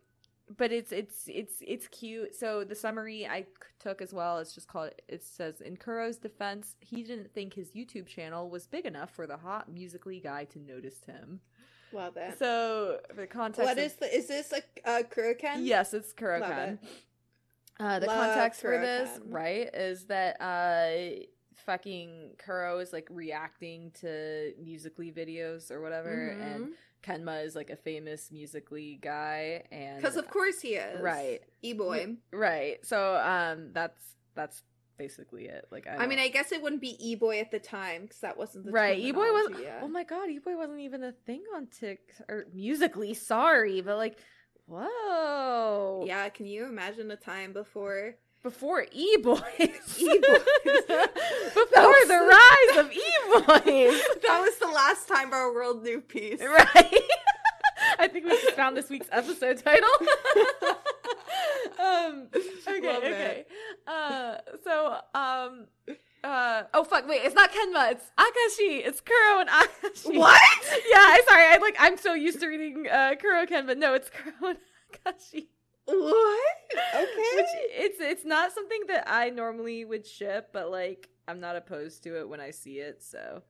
but 0.56 0.72
it's 0.72 0.92
it's 0.92 1.24
it's 1.28 1.54
it's 1.60 1.88
cute. 1.88 2.34
So 2.34 2.64
the 2.64 2.74
summary 2.74 3.26
I 3.26 3.46
took 3.80 4.00
as 4.00 4.12
well, 4.12 4.38
it's 4.38 4.54
just 4.54 4.68
called 4.68 4.90
it 5.08 5.24
says 5.24 5.60
in 5.60 5.76
Kuro's 5.76 6.18
defense, 6.18 6.76
he 6.80 7.02
didn't 7.02 7.32
think 7.32 7.54
his 7.54 7.72
YouTube 7.72 8.06
channel 8.06 8.48
was 8.48 8.66
big 8.66 8.86
enough 8.86 9.10
for 9.10 9.26
the 9.26 9.36
hot 9.36 9.70
musically 9.70 10.20
guy 10.20 10.44
to 10.46 10.58
notice 10.58 11.04
him. 11.04 11.40
Love 11.96 12.16
it. 12.16 12.38
So 12.38 12.98
the 13.16 13.26
context 13.26 13.66
what 13.66 13.78
is 13.78 13.94
the? 13.94 14.14
Is 14.14 14.28
this 14.28 14.52
a 14.52 14.88
uh, 14.88 15.02
Kuroken? 15.04 15.60
Yes, 15.60 15.94
it's 15.94 16.08
Love 16.20 16.40
Kuroken. 16.42 16.78
Uh, 17.80 17.98
the 17.98 18.06
Love 18.06 18.16
context 18.16 18.60
for 18.60 18.78
this, 18.78 19.08
right, 19.28 19.68
is 19.74 20.04
that 20.04 20.40
uh, 20.40 21.24
fucking 21.64 22.32
Kuro 22.38 22.78
is 22.78 22.92
like 22.92 23.08
reacting 23.10 23.92
to 24.00 24.52
musically 24.62 25.10
videos 25.10 25.70
or 25.70 25.80
whatever, 25.80 26.28
and 26.40 26.68
Kenma 27.02 27.44
is 27.44 27.54
like 27.54 27.70
a 27.70 27.76
famous 27.76 28.30
musically 28.32 28.98
guy, 29.00 29.62
and 29.70 29.96
Because 29.96 30.16
of 30.16 30.28
course 30.28 30.60
he 30.60 30.74
is. 30.74 31.00
right, 31.00 31.40
E 31.62 31.72
boy. 31.72 32.16
right. 32.32 32.84
So 32.84 33.16
um, 33.16 33.70
that's 33.72 34.02
that's 34.34 34.62
basically 34.96 35.46
it. 35.46 35.66
Like 35.70 35.86
I, 35.86 36.04
I, 36.04 36.06
mean, 36.06 36.18
I 36.18 36.28
guess 36.28 36.52
it 36.52 36.62
wouldn't 36.62 36.80
be 36.80 36.96
e 37.06 37.14
boy 37.14 37.40
at 37.40 37.50
the 37.50 37.58
time 37.58 38.02
because 38.02 38.20
that 38.20 38.36
wasn't 38.36 38.66
the 38.66 38.72
right. 38.72 38.98
E 38.98 39.12
boy 39.12 39.30
was. 39.30 39.60
yet. 39.62 39.80
Oh 39.82 39.88
my 39.88 40.04
god, 40.04 40.28
E 40.30 40.38
boy 40.38 40.56
wasn't 40.56 40.80
even 40.80 41.02
a 41.02 41.12
thing 41.12 41.42
on 41.54 41.66
Tik 41.68 42.00
or 42.28 42.46
musically. 42.52 43.14
Sorry, 43.14 43.80
but 43.80 43.96
like, 43.96 44.18
whoa, 44.66 46.04
Yeah, 46.06 46.28
can 46.28 46.46
you 46.46 46.66
imagine 46.66 47.10
a 47.10 47.16
time 47.16 47.52
before? 47.52 48.16
before 48.42 48.86
E 48.92 49.16
boys, 49.16 49.40
E-boys. 49.58 49.98
before 50.64 52.00
the 52.06 52.20
rise 52.30 52.84
of 52.84 52.92
E 52.96 53.12
boys, 53.32 54.00
that 54.22 54.40
was 54.40 54.56
the 54.58 54.68
last 54.72 55.08
time 55.08 55.32
our 55.32 55.52
world 55.52 55.82
knew 55.82 56.00
peace. 56.00 56.40
right? 56.40 57.00
I 57.98 58.06
think 58.08 58.24
we 58.24 58.30
just 58.30 58.52
found 58.56 58.76
this 58.76 58.88
week's 58.88 59.08
episode 59.10 59.58
title. 59.58 59.88
um, 61.80 62.28
okay, 62.32 62.86
Love 62.86 63.02
okay. 63.02 63.44
So 63.48 63.55
um. 65.16 65.66
Uh, 66.24 66.64
oh 66.74 66.82
fuck! 66.82 67.06
Wait, 67.08 67.20
it's 67.24 67.34
not 67.34 67.52
Kenma. 67.52 67.92
It's 67.92 68.04
Akashi. 68.18 68.84
It's 68.84 69.00
Kuro 69.00 69.40
and 69.40 69.48
Akashi. 69.48 70.18
What? 70.18 70.42
Yeah, 70.90 70.98
I'm 71.00 71.24
sorry. 71.28 71.44
I 71.44 71.58
like. 71.60 71.76
I'm 71.78 71.96
so 71.96 72.14
used 72.14 72.40
to 72.40 72.48
reading 72.48 72.86
uh, 72.90 73.14
Kuro 73.20 73.46
Kenma. 73.46 73.76
No, 73.76 73.94
it's 73.94 74.10
Kuro 74.40 74.50
and 74.50 74.58
Akashi. 74.92 75.46
What? 75.84 76.56
Okay. 76.94 77.30
Which 77.36 77.46
it's 77.70 77.98
it's 78.00 78.24
not 78.24 78.52
something 78.52 78.80
that 78.88 79.04
I 79.06 79.30
normally 79.30 79.84
would 79.84 80.04
ship, 80.04 80.48
but 80.52 80.70
like 80.70 81.08
I'm 81.28 81.38
not 81.38 81.54
opposed 81.54 82.02
to 82.04 82.18
it 82.18 82.28
when 82.28 82.40
I 82.40 82.50
see 82.50 82.78
it. 82.78 83.04
So 83.04 83.42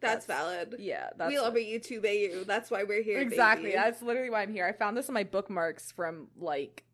that's, 0.00 0.26
valid. 0.26 0.76
yeah, 0.78 1.10
that's 1.16 1.30
we 1.30 1.38
love 1.38 1.54
a 1.54 1.60
YouTube 1.60 2.04
AU. 2.04 2.44
That's 2.44 2.70
why 2.70 2.84
we're 2.84 3.02
here. 3.02 3.20
exactly. 3.20 3.70
baby. 3.70 3.76
That's 3.76 4.02
literally 4.02 4.30
why 4.30 4.42
I'm 4.42 4.52
here. 4.52 4.66
I 4.66 4.72
found 4.72 4.96
this 4.96 5.08
in 5.08 5.14
my 5.14 5.24
bookmarks 5.24 5.92
from 5.92 6.28
like 6.38 6.84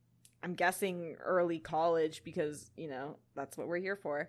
I'm 0.42 0.54
guessing 0.54 1.16
early 1.24 1.58
college 1.58 2.22
because 2.24 2.70
you 2.76 2.88
know 2.88 3.16
that's 3.34 3.56
what 3.56 3.68
we're 3.68 3.78
here 3.78 3.96
for. 3.96 4.28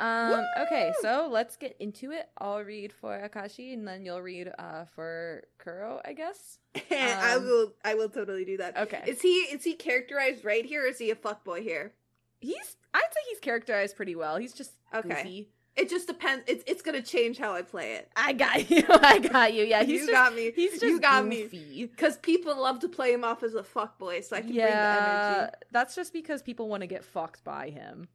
Um. 0.00 0.44
Okay, 0.60 0.92
so 1.02 1.28
let's 1.30 1.56
get 1.56 1.76
into 1.80 2.12
it. 2.12 2.28
I'll 2.38 2.62
read 2.62 2.92
for 2.92 3.18
Akashi, 3.28 3.72
and 3.72 3.86
then 3.86 4.04
you'll 4.04 4.22
read 4.22 4.52
uh 4.58 4.84
for 4.94 5.42
Kuro, 5.58 6.00
I 6.04 6.12
guess. 6.12 6.58
I 6.92 7.34
Um, 7.36 7.44
will. 7.44 7.72
I 7.84 7.94
will 7.94 8.08
totally 8.08 8.44
do 8.44 8.56
that. 8.58 8.76
Okay. 8.76 9.02
Is 9.08 9.20
he? 9.20 9.30
Is 9.52 9.64
he 9.64 9.74
characterized 9.74 10.44
right 10.44 10.64
here? 10.64 10.84
Or 10.84 10.86
is 10.86 10.98
he 10.98 11.10
a 11.10 11.16
fuckboy 11.16 11.62
here? 11.62 11.94
He's 12.40 12.76
I'd 12.94 13.00
say 13.12 13.20
he's 13.30 13.40
characterized 13.40 13.96
pretty 13.96 14.14
well. 14.14 14.36
He's 14.36 14.52
just 14.52 14.70
Okay. 14.94 15.08
goofy. 15.08 15.50
It 15.78 15.88
just 15.88 16.08
depends. 16.08 16.44
It's 16.48 16.64
it's 16.66 16.82
gonna 16.82 17.00
change 17.02 17.38
how 17.38 17.54
I 17.54 17.62
play 17.62 17.92
it. 17.94 18.10
I 18.16 18.32
got 18.32 18.68
you. 18.68 18.84
I 18.88 19.18
got 19.20 19.54
you. 19.54 19.64
Yeah, 19.64 19.84
he's 19.84 20.00
you 20.02 20.06
just, 20.08 20.12
got 20.12 20.34
me. 20.34 20.50
He's 20.54 20.72
just 20.72 20.82
you 20.84 21.00
got 21.00 21.24
me. 21.24 21.42
goofy. 21.44 21.86
Because 21.86 22.16
people 22.18 22.60
love 22.60 22.80
to 22.80 22.88
play 22.88 23.12
him 23.12 23.22
off 23.24 23.42
as 23.44 23.54
a 23.54 23.62
fuck 23.62 23.96
boy, 23.98 24.20
so 24.22 24.36
I 24.36 24.40
can 24.40 24.48
bring 24.48 24.56
the 24.58 24.62
Yeah, 24.62 25.36
energy. 25.42 25.52
that's 25.70 25.94
just 25.94 26.12
because 26.12 26.42
people 26.42 26.68
want 26.68 26.80
to 26.82 26.86
get 26.88 27.04
fucked 27.04 27.44
by 27.44 27.70
him. 27.70 28.08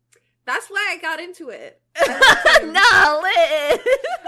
That's 0.45 0.67
why 0.67 0.89
I 0.91 1.01
got 1.01 1.21
into 1.21 1.47
it. 1.49 1.79
I 1.95 2.59
loved 2.59 2.65
him. 2.65 2.73
no, 2.73 2.81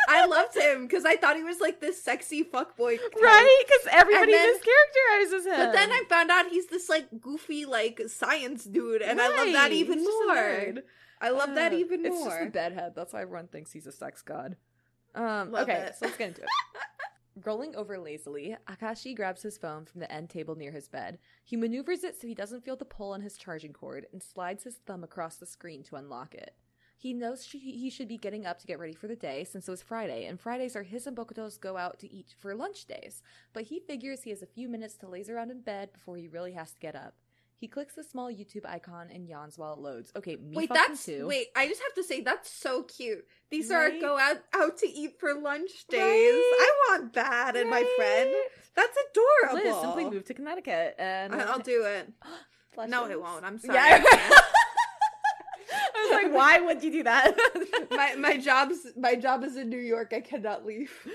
I 0.07 0.25
loved 0.27 0.55
him 0.55 0.87
because 0.87 1.03
I 1.03 1.17
thought 1.17 1.35
he 1.35 1.43
was 1.43 1.59
like 1.59 1.81
this 1.81 2.01
sexy 2.01 2.41
fuckboy, 2.41 2.97
type. 3.01 3.15
right? 3.21 3.63
Because 3.67 3.87
everybody 3.91 4.31
then- 4.31 4.55
mischaracterizes 4.55 5.45
him. 5.45 5.57
But 5.57 5.73
then 5.73 5.91
I 5.91 6.03
found 6.07 6.31
out 6.31 6.47
he's 6.47 6.67
this 6.67 6.87
like 6.87 7.07
goofy 7.19 7.65
like 7.65 7.99
science 8.07 8.63
dude, 8.63 9.01
and 9.01 9.19
I 9.19 9.27
love 9.27 9.51
that 9.51 9.73
even 9.73 9.99
he's 9.99 10.07
more. 10.07 10.73
I 11.21 11.29
love 11.29 11.55
that 11.55 11.71
Uh, 11.73 11.77
even 11.77 12.05
It's 12.05 12.15
more. 12.15 12.29
just 12.29 12.39
the 12.45 12.49
bedhead. 12.51 12.93
That's 12.95 13.13
why 13.13 13.21
everyone 13.21 13.47
thinks 13.47 13.71
he's 13.71 13.87
a 13.87 13.91
sex 13.91 14.21
god. 14.21 14.57
Um. 15.13 15.51
Love 15.51 15.63
okay, 15.69 15.79
it. 15.87 15.95
so 15.97 16.05
let's 16.05 16.17
get 16.17 16.29
into 16.29 16.41
it. 16.41 16.49
Rolling 17.45 17.75
over 17.75 17.97
lazily, 17.97 18.55
Akashi 18.69 19.13
grabs 19.15 19.41
his 19.41 19.57
phone 19.57 19.85
from 19.85 19.99
the 19.99 20.09
end 20.11 20.29
table 20.29 20.55
near 20.55 20.71
his 20.71 20.87
bed. 20.87 21.19
He 21.43 21.57
maneuvers 21.57 22.03
it 22.05 22.19
so 22.19 22.27
he 22.27 22.33
doesn't 22.33 22.63
feel 22.63 22.77
the 22.77 22.85
pull 22.85 23.11
on 23.11 23.21
his 23.21 23.37
charging 23.37 23.73
cord 23.73 24.07
and 24.13 24.23
slides 24.23 24.63
his 24.63 24.75
thumb 24.85 25.03
across 25.03 25.35
the 25.35 25.45
screen 25.45 25.83
to 25.83 25.97
unlock 25.97 26.33
it. 26.33 26.55
He 26.97 27.13
knows 27.13 27.45
she, 27.45 27.59
he 27.59 27.89
should 27.89 28.07
be 28.07 28.17
getting 28.17 28.45
up 28.45 28.57
to 28.59 28.67
get 28.67 28.79
ready 28.79 28.93
for 28.93 29.07
the 29.07 29.17
day 29.17 29.43
since 29.43 29.67
it 29.67 29.71
was 29.71 29.81
Friday, 29.83 30.25
and 30.27 30.39
Fridays 30.39 30.77
are 30.77 30.83
his 30.83 31.07
and 31.07 31.15
Bokuto's 31.15 31.57
go 31.57 31.75
out 31.75 31.99
to 31.99 32.11
eat 32.11 32.33
for 32.39 32.55
lunch 32.55 32.85
days. 32.85 33.21
But 33.51 33.63
he 33.63 33.81
figures 33.81 34.23
he 34.23 34.29
has 34.29 34.41
a 34.41 34.45
few 34.47 34.69
minutes 34.69 34.95
to 34.97 35.07
laze 35.09 35.29
around 35.29 35.51
in 35.51 35.59
bed 35.59 35.91
before 35.91 36.15
he 36.15 36.29
really 36.29 36.53
has 36.53 36.71
to 36.71 36.79
get 36.79 36.95
up. 36.95 37.15
He 37.57 37.67
clicks 37.67 37.95
the 37.95 38.03
small 38.03 38.29
YouTube 38.29 38.65
icon 38.65 39.07
and 39.13 39.27
yawns 39.27 39.57
while 39.57 39.73
it 39.73 39.79
loads. 39.79 40.11
Okay, 40.15 40.35
me 40.35 40.55
Wait, 40.55 40.69
that's 40.71 41.05
too. 41.05 41.25
wait. 41.25 41.47
I 41.55 41.67
just 41.67 41.81
have 41.81 41.93
to 41.95 42.03
say 42.03 42.21
that's 42.21 42.51
so 42.51 42.83
cute. 42.83 43.25
These 43.49 43.69
Right? 43.69 43.95
are 43.95 43.99
go 43.99 44.17
out 44.19 44.37
out 44.53 44.77
to 44.79 44.87
eat 44.87 45.19
for 45.19 45.33
lunch 45.33 45.71
days. 45.89 46.33
Right? 46.33 46.57
I 46.59 46.71
want 46.99 47.13
that 47.13 47.55
and 47.55 47.69
my 47.69 47.83
friend. 47.95 48.33
That's 48.75 48.97
adorable. 49.09 49.69
Liz 49.69 49.81
simply 49.81 50.09
moved 50.09 50.27
to 50.27 50.33
Connecticut, 50.33 50.95
and 50.99 51.33
I'll 51.33 51.59
do 51.59 51.83
it. 51.85 52.11
No, 52.89 53.09
it 53.09 53.21
won't. 53.21 53.45
I'm 53.45 53.57
sorry. 53.57 53.75
Yeah. 53.75 54.03
I 55.95 56.07
was 56.09 56.11
like, 56.23 56.33
why 56.33 56.59
would 56.59 56.83
you 56.83 56.91
do 56.91 57.03
that? 57.03 57.37
my 57.91 58.15
my 58.15 58.37
job's 58.37 58.79
my 58.97 59.15
job 59.15 59.45
is 59.45 59.55
in 59.55 59.69
New 59.69 59.79
York. 59.79 60.11
I 60.13 60.19
cannot 60.21 60.65
leave. 60.65 60.91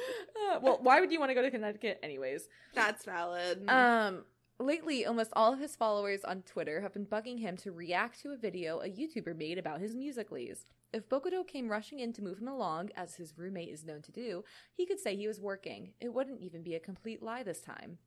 Uh, 0.53 0.59
well, 0.63 0.79
why 0.83 0.99
would 1.01 1.13
you 1.13 1.21
want 1.21 1.29
to 1.31 1.35
go 1.35 1.43
to 1.43 1.51
Connecticut 1.51 2.01
anyways? 2.03 2.49
That's 2.75 3.05
valid. 3.05 3.69
Um, 3.69 4.25
lately, 4.61 5.07
almost 5.07 5.33
all 5.35 5.53
of 5.53 5.59
his 5.59 5.77
followers 5.77 6.25
on 6.25 6.43
Twitter 6.43 6.81
have 6.81 6.93
been 6.93 7.07
bugging 7.07 7.41
him 7.41 7.57
to 7.59 7.73
react 7.73 8.21
to 8.21 8.33
a 8.33 8.37
video 8.37 8.81
a 8.81 8.89
YouTuber 8.89 9.37
made 9.37 9.59
about 9.59 9.81
his 9.81 9.95
musicallys. 9.95 10.65
If 10.93 11.09
Bokuto 11.09 11.47
came 11.47 11.69
rushing 11.69 12.01
in 12.01 12.13
to 12.15 12.23
move 12.23 12.39
him 12.39 12.49
along, 12.49 12.91
as 12.97 13.15
his 13.15 13.39
roommate 13.39 13.73
is 13.73 13.85
known 13.85 14.03
to 14.03 14.13
do, 14.13 14.45
he 14.75 14.87
could 14.87 14.99
say 14.99 15.17
he 15.17 15.29
was 15.29 15.41
working. 15.41 15.93
It 16.01 16.13
wouldn't 16.13 16.41
even 16.41 16.63
be 16.63 16.75
a 16.75 16.81
complete 16.81 17.23
lie 17.23 17.43
this 17.43 17.61
time. 17.61 17.99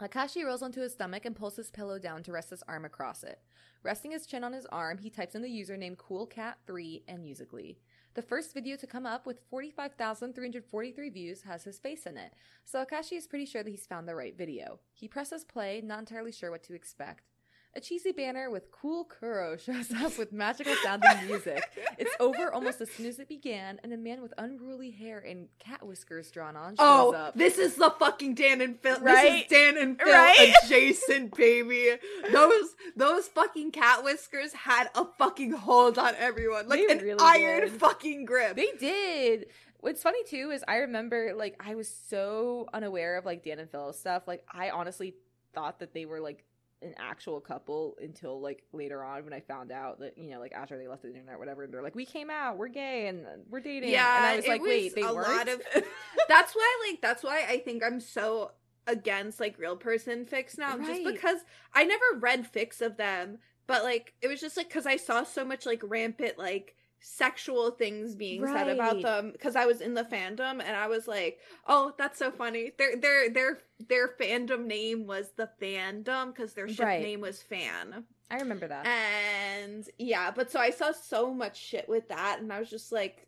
Akashi 0.00 0.44
rolls 0.44 0.62
onto 0.62 0.80
his 0.80 0.92
stomach 0.92 1.26
and 1.26 1.36
pulls 1.36 1.56
his 1.56 1.70
pillow 1.70 1.98
down 1.98 2.22
to 2.22 2.32
rest 2.32 2.50
his 2.50 2.62
arm 2.66 2.86
across 2.86 3.22
it. 3.22 3.38
Resting 3.82 4.12
his 4.12 4.26
chin 4.26 4.44
on 4.44 4.52
his 4.52 4.66
arm, 4.66 4.98
he 4.98 5.10
types 5.10 5.34
in 5.34 5.42
the 5.42 5.48
username 5.48 5.96
CoolCat3 5.96 7.02
and 7.06 7.22
Musically. 7.22 7.78
The 8.14 8.22
first 8.22 8.54
video 8.54 8.76
to 8.76 8.88
come 8.88 9.06
up 9.06 9.24
with 9.24 9.44
45,343 9.50 11.10
views 11.10 11.42
has 11.42 11.62
his 11.62 11.78
face 11.78 12.06
in 12.06 12.16
it, 12.16 12.32
so 12.64 12.84
Akashi 12.84 13.16
is 13.16 13.28
pretty 13.28 13.46
sure 13.46 13.62
that 13.62 13.70
he's 13.70 13.86
found 13.86 14.08
the 14.08 14.16
right 14.16 14.36
video. 14.36 14.80
He 14.92 15.06
presses 15.06 15.44
play, 15.44 15.80
not 15.80 16.00
entirely 16.00 16.32
sure 16.32 16.50
what 16.50 16.64
to 16.64 16.74
expect. 16.74 17.29
A 17.76 17.80
cheesy 17.80 18.10
banner 18.10 18.50
with 18.50 18.72
cool 18.72 19.04
Kuro 19.04 19.56
shows 19.56 19.92
up 19.92 20.18
with 20.18 20.32
magical 20.32 20.74
sounding 20.82 21.26
music. 21.28 21.62
It's 21.98 22.10
over 22.18 22.52
almost 22.52 22.80
as 22.80 22.90
soon 22.90 23.06
as 23.06 23.20
it 23.20 23.28
began, 23.28 23.78
and 23.84 23.92
a 23.92 23.96
man 23.96 24.20
with 24.22 24.34
unruly 24.38 24.90
hair 24.90 25.20
and 25.20 25.46
cat 25.60 25.86
whiskers 25.86 26.32
drawn 26.32 26.56
on 26.56 26.72
shows 26.72 26.76
Oh, 26.80 27.12
up. 27.14 27.34
this 27.36 27.58
is 27.58 27.76
the 27.76 27.90
fucking 27.90 28.34
Dan 28.34 28.60
and 28.60 28.80
Phil. 28.80 28.98
Right? 29.00 29.30
This 29.32 29.42
is 29.42 29.46
Dan 29.50 29.78
and 29.78 29.98
Phil 30.00 30.12
Right? 30.12 30.52
adjacent, 30.64 31.36
baby. 31.36 31.96
Those 32.32 32.74
those 32.96 33.28
fucking 33.28 33.70
cat 33.70 34.02
whiskers 34.02 34.52
had 34.52 34.90
a 34.96 35.04
fucking 35.18 35.52
hold 35.52 35.96
on 35.96 36.14
everyone, 36.16 36.68
like 36.68 36.84
They 36.88 36.92
an 36.94 37.04
really 37.04 37.20
iron 37.20 37.60
did. 37.70 37.72
fucking 37.80 38.24
grip. 38.24 38.56
They 38.56 38.72
did. 38.80 39.46
What's 39.78 40.02
funny 40.02 40.24
too 40.24 40.50
is 40.50 40.64
I 40.66 40.78
remember 40.78 41.34
like 41.36 41.54
I 41.64 41.76
was 41.76 41.88
so 42.08 42.66
unaware 42.74 43.16
of 43.16 43.24
like 43.24 43.44
Dan 43.44 43.60
and 43.60 43.70
Phil 43.70 43.92
stuff. 43.92 44.24
Like 44.26 44.44
I 44.52 44.70
honestly 44.70 45.14
thought 45.54 45.78
that 45.78 45.94
they 45.94 46.04
were 46.04 46.20
like 46.20 46.44
an 46.82 46.94
actual 46.98 47.40
couple 47.40 47.96
until 48.00 48.40
like 48.40 48.62
later 48.72 49.04
on 49.04 49.24
when 49.24 49.32
I 49.34 49.40
found 49.40 49.70
out 49.70 50.00
that 50.00 50.16
you 50.16 50.30
know 50.30 50.40
like 50.40 50.52
after 50.52 50.78
they 50.78 50.88
left 50.88 51.02
the 51.02 51.08
internet 51.08 51.34
or 51.34 51.38
whatever 51.38 51.66
they're 51.66 51.82
like 51.82 51.94
we 51.94 52.06
came 52.06 52.30
out 52.30 52.56
we're 52.56 52.68
gay 52.68 53.06
and 53.08 53.26
uh, 53.26 53.30
we're 53.50 53.60
dating. 53.60 53.90
Yeah, 53.90 54.16
and 54.16 54.26
I 54.26 54.36
was 54.36 54.46
like 54.48 54.60
was 54.62 54.68
wait 54.68 54.94
they 54.94 55.02
a 55.02 55.12
weren't? 55.12 55.28
lot 55.28 55.48
of- 55.48 55.62
that's 56.28 56.54
why, 56.54 56.86
like, 56.88 57.00
that's 57.02 57.22
why 57.22 57.44
I 57.48 57.58
think 57.58 57.82
I'm 57.84 58.00
so 58.00 58.52
against 58.86 59.40
like 59.40 59.58
real 59.58 59.76
person 59.76 60.24
fics 60.24 60.56
now, 60.58 60.78
just 60.78 61.04
because 61.04 61.40
I 61.74 61.84
never 61.84 62.04
read 62.18 62.50
fics 62.50 62.80
of 62.80 62.96
them, 62.96 63.38
but 63.66 63.84
like 63.84 64.14
it 64.22 64.28
was 64.28 64.40
just 64.40 64.56
like 64.56 64.68
because 64.68 64.86
I 64.86 64.96
saw 64.96 65.22
so 65.24 65.44
much 65.44 65.66
like 65.66 65.80
rampant 65.84 66.38
like 66.38 66.74
sexual 67.00 67.70
things 67.70 68.14
being 68.14 68.46
said 68.46 68.68
about 68.68 69.02
them 69.02 69.30
because 69.32 69.56
I 69.56 69.66
was 69.66 69.80
in 69.80 69.94
the 69.94 70.04
fandom 70.04 70.60
and 70.62 70.76
I 70.76 70.86
was 70.86 71.08
like, 71.08 71.38
oh, 71.66 71.94
that's 71.98 72.18
so 72.18 72.30
funny. 72.30 72.72
Their 72.78 72.96
their 72.96 73.30
their 73.30 73.58
their 73.88 74.08
fandom 74.08 74.66
name 74.66 75.06
was 75.06 75.30
the 75.36 75.48
fandom 75.60 76.34
because 76.34 76.52
their 76.52 76.68
ship 76.68 76.80
Right. 76.80 77.02
name 77.02 77.20
was 77.20 77.42
fan. 77.42 78.04
I 78.30 78.36
remember 78.38 78.68
that 78.68 78.86
And 78.86 79.88
yeah, 79.98 80.30
but 80.30 80.50
so 80.50 80.60
I 80.60 80.70
saw 80.70 80.92
so 80.92 81.32
much 81.32 81.58
shit 81.58 81.88
with 81.88 82.08
that, 82.08 82.38
and 82.40 82.52
I 82.52 82.60
was 82.60 82.70
just 82.70 82.92
like, 82.92 83.26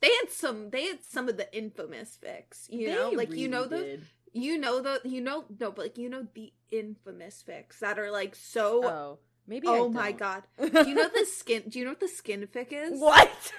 they 0.00 0.08
had 0.22 0.30
some, 0.30 0.70
they 0.70 0.84
had 0.86 1.04
some 1.04 1.28
of 1.28 1.36
the 1.36 1.54
infamous 1.56 2.16
fics, 2.22 2.70
you 2.70 2.88
know, 2.88 3.10
They 3.10 3.16
like 3.16 3.36
you 3.36 3.48
know 3.48 3.66
really 3.66 3.68
the, 3.68 3.84
did. 3.84 4.06
you 4.32 4.58
know 4.58 4.80
the, 4.80 5.00
you 5.04 5.20
know 5.20 5.44
no, 5.60 5.70
but 5.70 5.78
like 5.78 5.98
you 5.98 6.08
know 6.08 6.26
the 6.34 6.52
infamous 6.70 7.44
fics 7.46 7.80
that 7.80 7.98
are 7.98 8.10
like 8.10 8.34
so. 8.34 8.84
Oh 8.88 9.18
maybe 9.48 9.66
I 9.66 9.78
oh 9.78 9.88
my 9.88 10.12
god! 10.12 10.42
Do 10.60 10.88
you 10.88 10.94
know 10.94 11.08
the 11.08 11.26
skin? 11.26 11.64
Do 11.68 11.78
you 11.78 11.84
know 11.84 11.92
what 11.92 12.00
the 12.00 12.08
skin 12.08 12.46
fic 12.46 12.68
is? 12.70 13.00
what 13.00 13.52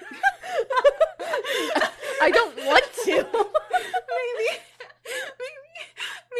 I 2.22 2.30
don't 2.30 2.56
want 2.64 2.84
to 3.04 3.12
maybe, 4.14 4.60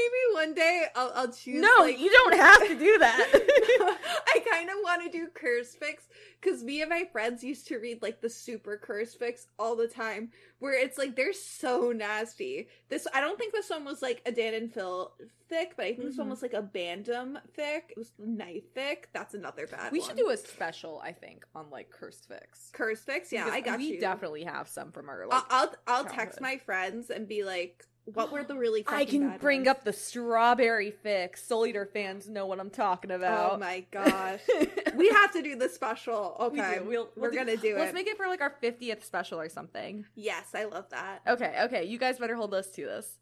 maybe 0.00 0.46
one 0.46 0.54
day 0.54 0.84
I'll, 0.94 1.12
I'll 1.14 1.32
choose. 1.32 1.60
no 1.60 1.70
like, 1.84 1.98
you 1.98 2.10
don't 2.10 2.34
have 2.36 2.66
to 2.68 2.74
do 2.78 2.98
that 2.98 3.28
I 4.34 4.40
kind 4.50 4.68
of 4.70 4.76
want 4.82 5.02
to 5.04 5.10
do 5.10 5.28
curse 5.34 5.74
fix 5.74 6.04
because 6.40 6.62
me 6.62 6.80
and 6.80 6.90
my 6.90 7.04
friends 7.12 7.42
used 7.44 7.66
to 7.68 7.78
read 7.78 8.00
like 8.02 8.20
the 8.20 8.30
super 8.30 8.76
curse 8.76 9.14
fix 9.14 9.46
all 9.58 9.76
the 9.76 9.86
time, 9.88 10.30
where 10.58 10.72
it's 10.78 10.96
like 10.96 11.14
they're 11.16 11.32
so 11.34 11.92
nasty. 11.92 12.68
This 12.88 13.06
I 13.12 13.20
don't 13.20 13.38
think 13.38 13.52
this 13.52 13.68
one 13.68 13.84
was 13.84 14.00
like 14.02 14.22
a 14.24 14.32
Dan 14.32 14.54
and 14.54 14.72
Phil 14.72 15.12
fic, 15.50 15.68
but 15.76 15.84
I 15.86 15.92
think 15.94 16.04
this 16.04 16.16
one 16.16 16.28
Mhm. 16.28 16.30
was 16.30 16.42
like 16.42 16.54
a 16.54 16.62
Bandom 16.62 17.36
fic. 17.58 17.90
It 17.90 17.96
was 17.98 18.12
knife 18.18 18.72
fic. 18.74 19.04
That's 19.12 19.34
another 19.34 19.66
bad. 19.66 19.92
we 19.92 19.98
one. 19.98 20.08
should 20.08 20.16
do 20.16 20.30
a 20.30 20.36
special 20.36 21.00
I 21.04 21.12
think 21.12 21.44
on 21.54 21.68
like 21.70 21.90
curse 21.90 22.20
fix. 22.26 22.70
curse 22.72 23.00
fix, 23.00 23.32
Yeah, 23.32 23.44
Because 23.44 23.56
I 23.58 23.60
got 23.60 23.78
we 23.78 23.84
you. 23.94 24.00
definitely 24.00 24.44
have 24.44 24.68
some 24.68 24.92
from 24.92 25.08
our 25.08 25.26
I'll. 25.30 25.46
I'll, 25.50 25.74
I'll 25.86 26.04
text 26.04 26.40
my 26.40 26.56
friends 26.56 27.10
and 27.10 27.28
be 27.28 27.44
like, 27.44 27.84
"What 28.04 28.32
were 28.32 28.42
the 28.42 28.56
really? 28.56 28.84
I 28.86 29.04
can 29.04 29.36
bring 29.38 29.60
ones? 29.60 29.68
up 29.68 29.84
the 29.84 29.92
strawberry 29.92 30.90
fix. 30.90 31.42
Soul 31.44 31.66
Eater 31.66 31.86
fans 31.86 32.28
know 32.28 32.46
what 32.46 32.58
I'm 32.60 32.70
talking 32.70 33.10
about. 33.10 33.52
Oh 33.52 33.56
my 33.58 33.80
gosh, 33.90 34.40
we 34.94 35.08
have 35.10 35.32
to 35.32 35.42
do 35.42 35.56
the 35.56 35.68
special. 35.68 36.36
We 36.52 36.60
Okay, 36.60 36.78
do. 36.78 36.84
We'll, 36.84 37.08
we're 37.16 37.30
we'll 37.30 37.38
gonna 37.38 37.56
do 37.56 37.76
it. 37.76 37.78
Let's 37.78 37.94
make 37.94 38.06
it 38.06 38.16
for 38.16 38.26
like 38.26 38.40
our 38.40 38.54
50th 38.62 39.04
special 39.04 39.40
or 39.40 39.48
something. 39.48 40.04
yes, 40.14 40.46
I 40.54 40.64
love 40.64 40.86
that. 40.90 41.20
Okay, 41.26 41.54
okay. 41.64 41.84
You 41.84 41.98
guys 41.98 42.18
better 42.18 42.36
hold 42.36 42.54
us 42.54 42.68
to 42.72 42.84
this. 42.84 43.18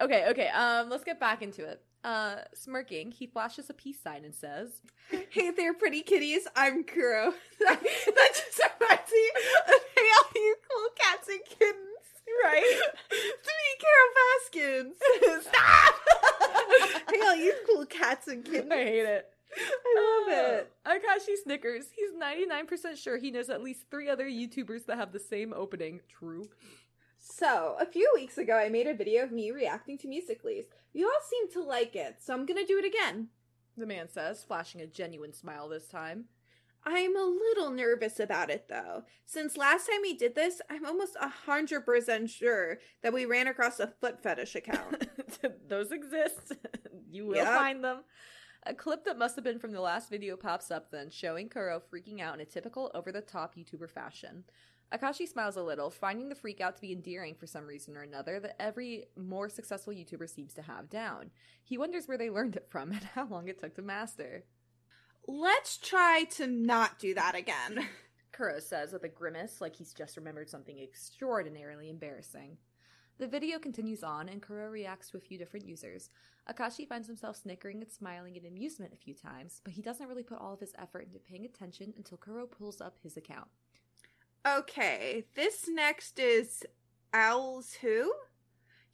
Okay, 0.00 0.26
okay. 0.28 0.48
Um, 0.48 0.90
let's 0.90 1.04
get 1.04 1.18
back 1.18 1.40
into 1.42 1.64
it. 1.64 1.80
Uh, 2.04 2.36
smirking, 2.54 3.10
he 3.10 3.26
flashes 3.26 3.70
a 3.70 3.72
peace 3.74 3.98
sign 4.02 4.26
and 4.26 4.34
says, 4.34 4.82
Hey 5.30 5.50
there, 5.52 5.72
pretty 5.72 6.02
kitties. 6.02 6.46
I'm 6.54 6.84
Kuro. 6.84 7.32
that, 7.60 7.80
that 8.06 8.30
just 8.34 8.60
reminds 8.78 9.10
me 9.10 9.30
of 9.66 9.80
Hey, 9.96 10.02
all 10.18 10.30
you 10.34 10.56
cool 10.70 10.88
cats 10.96 11.28
and 11.28 11.40
kittens. 11.48 11.78
Right? 12.42 12.80
to 13.10 13.16
me, 13.16 13.68
Carol 13.80 14.92
Baskins. 14.92 15.44
Stop! 15.46 15.94
hey, 17.10 17.20
all 17.22 17.36
you 17.36 17.54
cool 17.66 17.86
cats 17.86 18.28
and 18.28 18.44
kittens. 18.44 18.72
I 18.72 18.84
hate 18.84 19.06
it. 19.06 19.26
I 19.56 20.24
love 20.26 20.38
uh, 20.38 20.56
it. 20.56 20.72
Akashi 20.84 21.36
snickers. 21.42 21.86
He's 21.94 22.10
99% 22.12 22.96
sure 22.96 23.18
he 23.18 23.30
knows 23.30 23.50
at 23.50 23.62
least 23.62 23.82
three 23.90 24.08
other 24.08 24.26
YouTubers 24.26 24.86
that 24.86 24.98
have 24.98 25.12
the 25.12 25.20
same 25.20 25.52
opening. 25.52 26.00
True. 26.08 26.48
So, 27.18 27.76
a 27.80 27.86
few 27.86 28.10
weeks 28.14 28.36
ago, 28.36 28.54
I 28.54 28.68
made 28.68 28.86
a 28.86 28.94
video 28.94 29.22
of 29.22 29.32
me 29.32 29.50
reacting 29.50 29.96
to 29.98 30.08
musicallys. 30.08 30.66
You 30.92 31.06
all 31.06 31.20
seem 31.28 31.50
to 31.52 31.62
like 31.62 31.96
it, 31.96 32.16
so 32.20 32.34
I'm 32.34 32.46
gonna 32.46 32.66
do 32.66 32.78
it 32.78 32.84
again. 32.84 33.28
The 33.76 33.86
man 33.86 34.08
says, 34.08 34.44
flashing 34.44 34.80
a 34.80 34.86
genuine 34.86 35.32
smile 35.32 35.68
this 35.68 35.86
time. 35.86 36.26
I'm 36.86 37.16
a 37.16 37.24
little 37.24 37.70
nervous 37.70 38.20
about 38.20 38.50
it 38.50 38.66
though. 38.68 39.04
Since 39.24 39.56
last 39.56 39.86
time 39.86 40.00
we 40.02 40.14
did 40.16 40.34
this, 40.34 40.60
I'm 40.70 40.84
almost 40.84 41.16
a 41.20 41.28
hundred 41.28 41.82
percent 41.86 42.28
sure 42.30 42.78
that 43.02 43.12
we 43.12 43.24
ran 43.24 43.46
across 43.46 43.80
a 43.80 43.86
foot 44.00 44.22
fetish 44.22 44.54
account. 44.54 45.06
Those 45.68 45.92
exist. 45.92 46.52
you 47.10 47.26
will 47.26 47.36
Yep. 47.36 47.46
find 47.46 47.84
them. 47.84 47.98
A 48.66 48.74
clip 48.74 49.04
that 49.04 49.18
must 49.18 49.34
have 49.36 49.44
been 49.44 49.58
from 49.58 49.72
the 49.72 49.80
last 49.80 50.08
video 50.10 50.36
pops 50.36 50.70
up 50.70 50.90
then, 50.90 51.10
showing 51.10 51.48
Kuro 51.48 51.80
freaking 51.92 52.20
out 52.20 52.34
in 52.34 52.40
a 52.40 52.44
typical 52.46 52.90
over 52.94 53.12
the 53.12 53.20
top 53.20 53.56
YouTuber 53.56 53.90
fashion. 53.90 54.44
Akashi 54.92 55.26
smiles 55.26 55.56
a 55.56 55.62
little, 55.62 55.90
finding 55.90 56.28
the 56.28 56.34
freak 56.34 56.60
out 56.60 56.76
to 56.76 56.80
be 56.80 56.92
endearing 56.92 57.34
for 57.34 57.46
some 57.46 57.66
reason 57.66 57.96
or 57.96 58.02
another 58.02 58.38
that 58.40 58.60
every 58.62 59.06
more 59.16 59.48
successful 59.48 59.92
YouTuber 59.92 60.28
seems 60.30 60.54
to 60.54 60.62
have 60.62 60.88
down. 60.88 61.30
He 61.62 61.76
wonders 61.76 62.06
where 62.06 62.18
they 62.18 62.30
learned 62.30 62.56
it 62.56 62.68
from 62.70 62.90
and 62.92 63.02
how 63.14 63.26
long 63.26 63.48
it 63.48 63.58
took 63.60 63.74
to 63.76 63.82
master. 63.82 64.44
Let's 65.26 65.78
try 65.78 66.24
to 66.32 66.46
not 66.46 66.98
do 66.98 67.14
that 67.14 67.34
again. 67.34 67.86
Kuro 68.32 68.58
says 68.58 68.92
with 68.92 69.04
a 69.04 69.08
grimace 69.08 69.60
like 69.60 69.76
he's 69.76 69.94
just 69.94 70.16
remembered 70.16 70.50
something 70.50 70.78
extraordinarily 70.78 71.88
embarrassing. 71.88 72.58
The 73.18 73.28
video 73.28 73.60
continues 73.60 74.02
on, 74.02 74.28
and 74.28 74.42
Kuro 74.42 74.68
reacts 74.68 75.10
to 75.10 75.16
a 75.16 75.20
few 75.20 75.38
different 75.38 75.66
users. 75.66 76.10
Akashi 76.52 76.86
finds 76.86 77.06
himself 77.06 77.36
snickering 77.36 77.80
and 77.80 77.90
smiling 77.90 78.34
in 78.34 78.44
amusement 78.44 78.92
a 78.92 78.96
few 78.96 79.14
times, 79.14 79.60
but 79.62 79.72
he 79.72 79.82
doesn't 79.82 80.08
really 80.08 80.24
put 80.24 80.38
all 80.38 80.52
of 80.52 80.60
his 80.60 80.74
effort 80.78 81.06
into 81.06 81.20
paying 81.20 81.44
attention 81.44 81.94
until 81.96 82.18
Kuro 82.18 82.46
pulls 82.46 82.80
up 82.80 82.96
his 83.02 83.16
account. 83.16 83.46
Okay, 84.46 85.24
this 85.36 85.68
next 85.68 86.18
is 86.18 86.64
Owls 87.14 87.74
Who? 87.80 88.12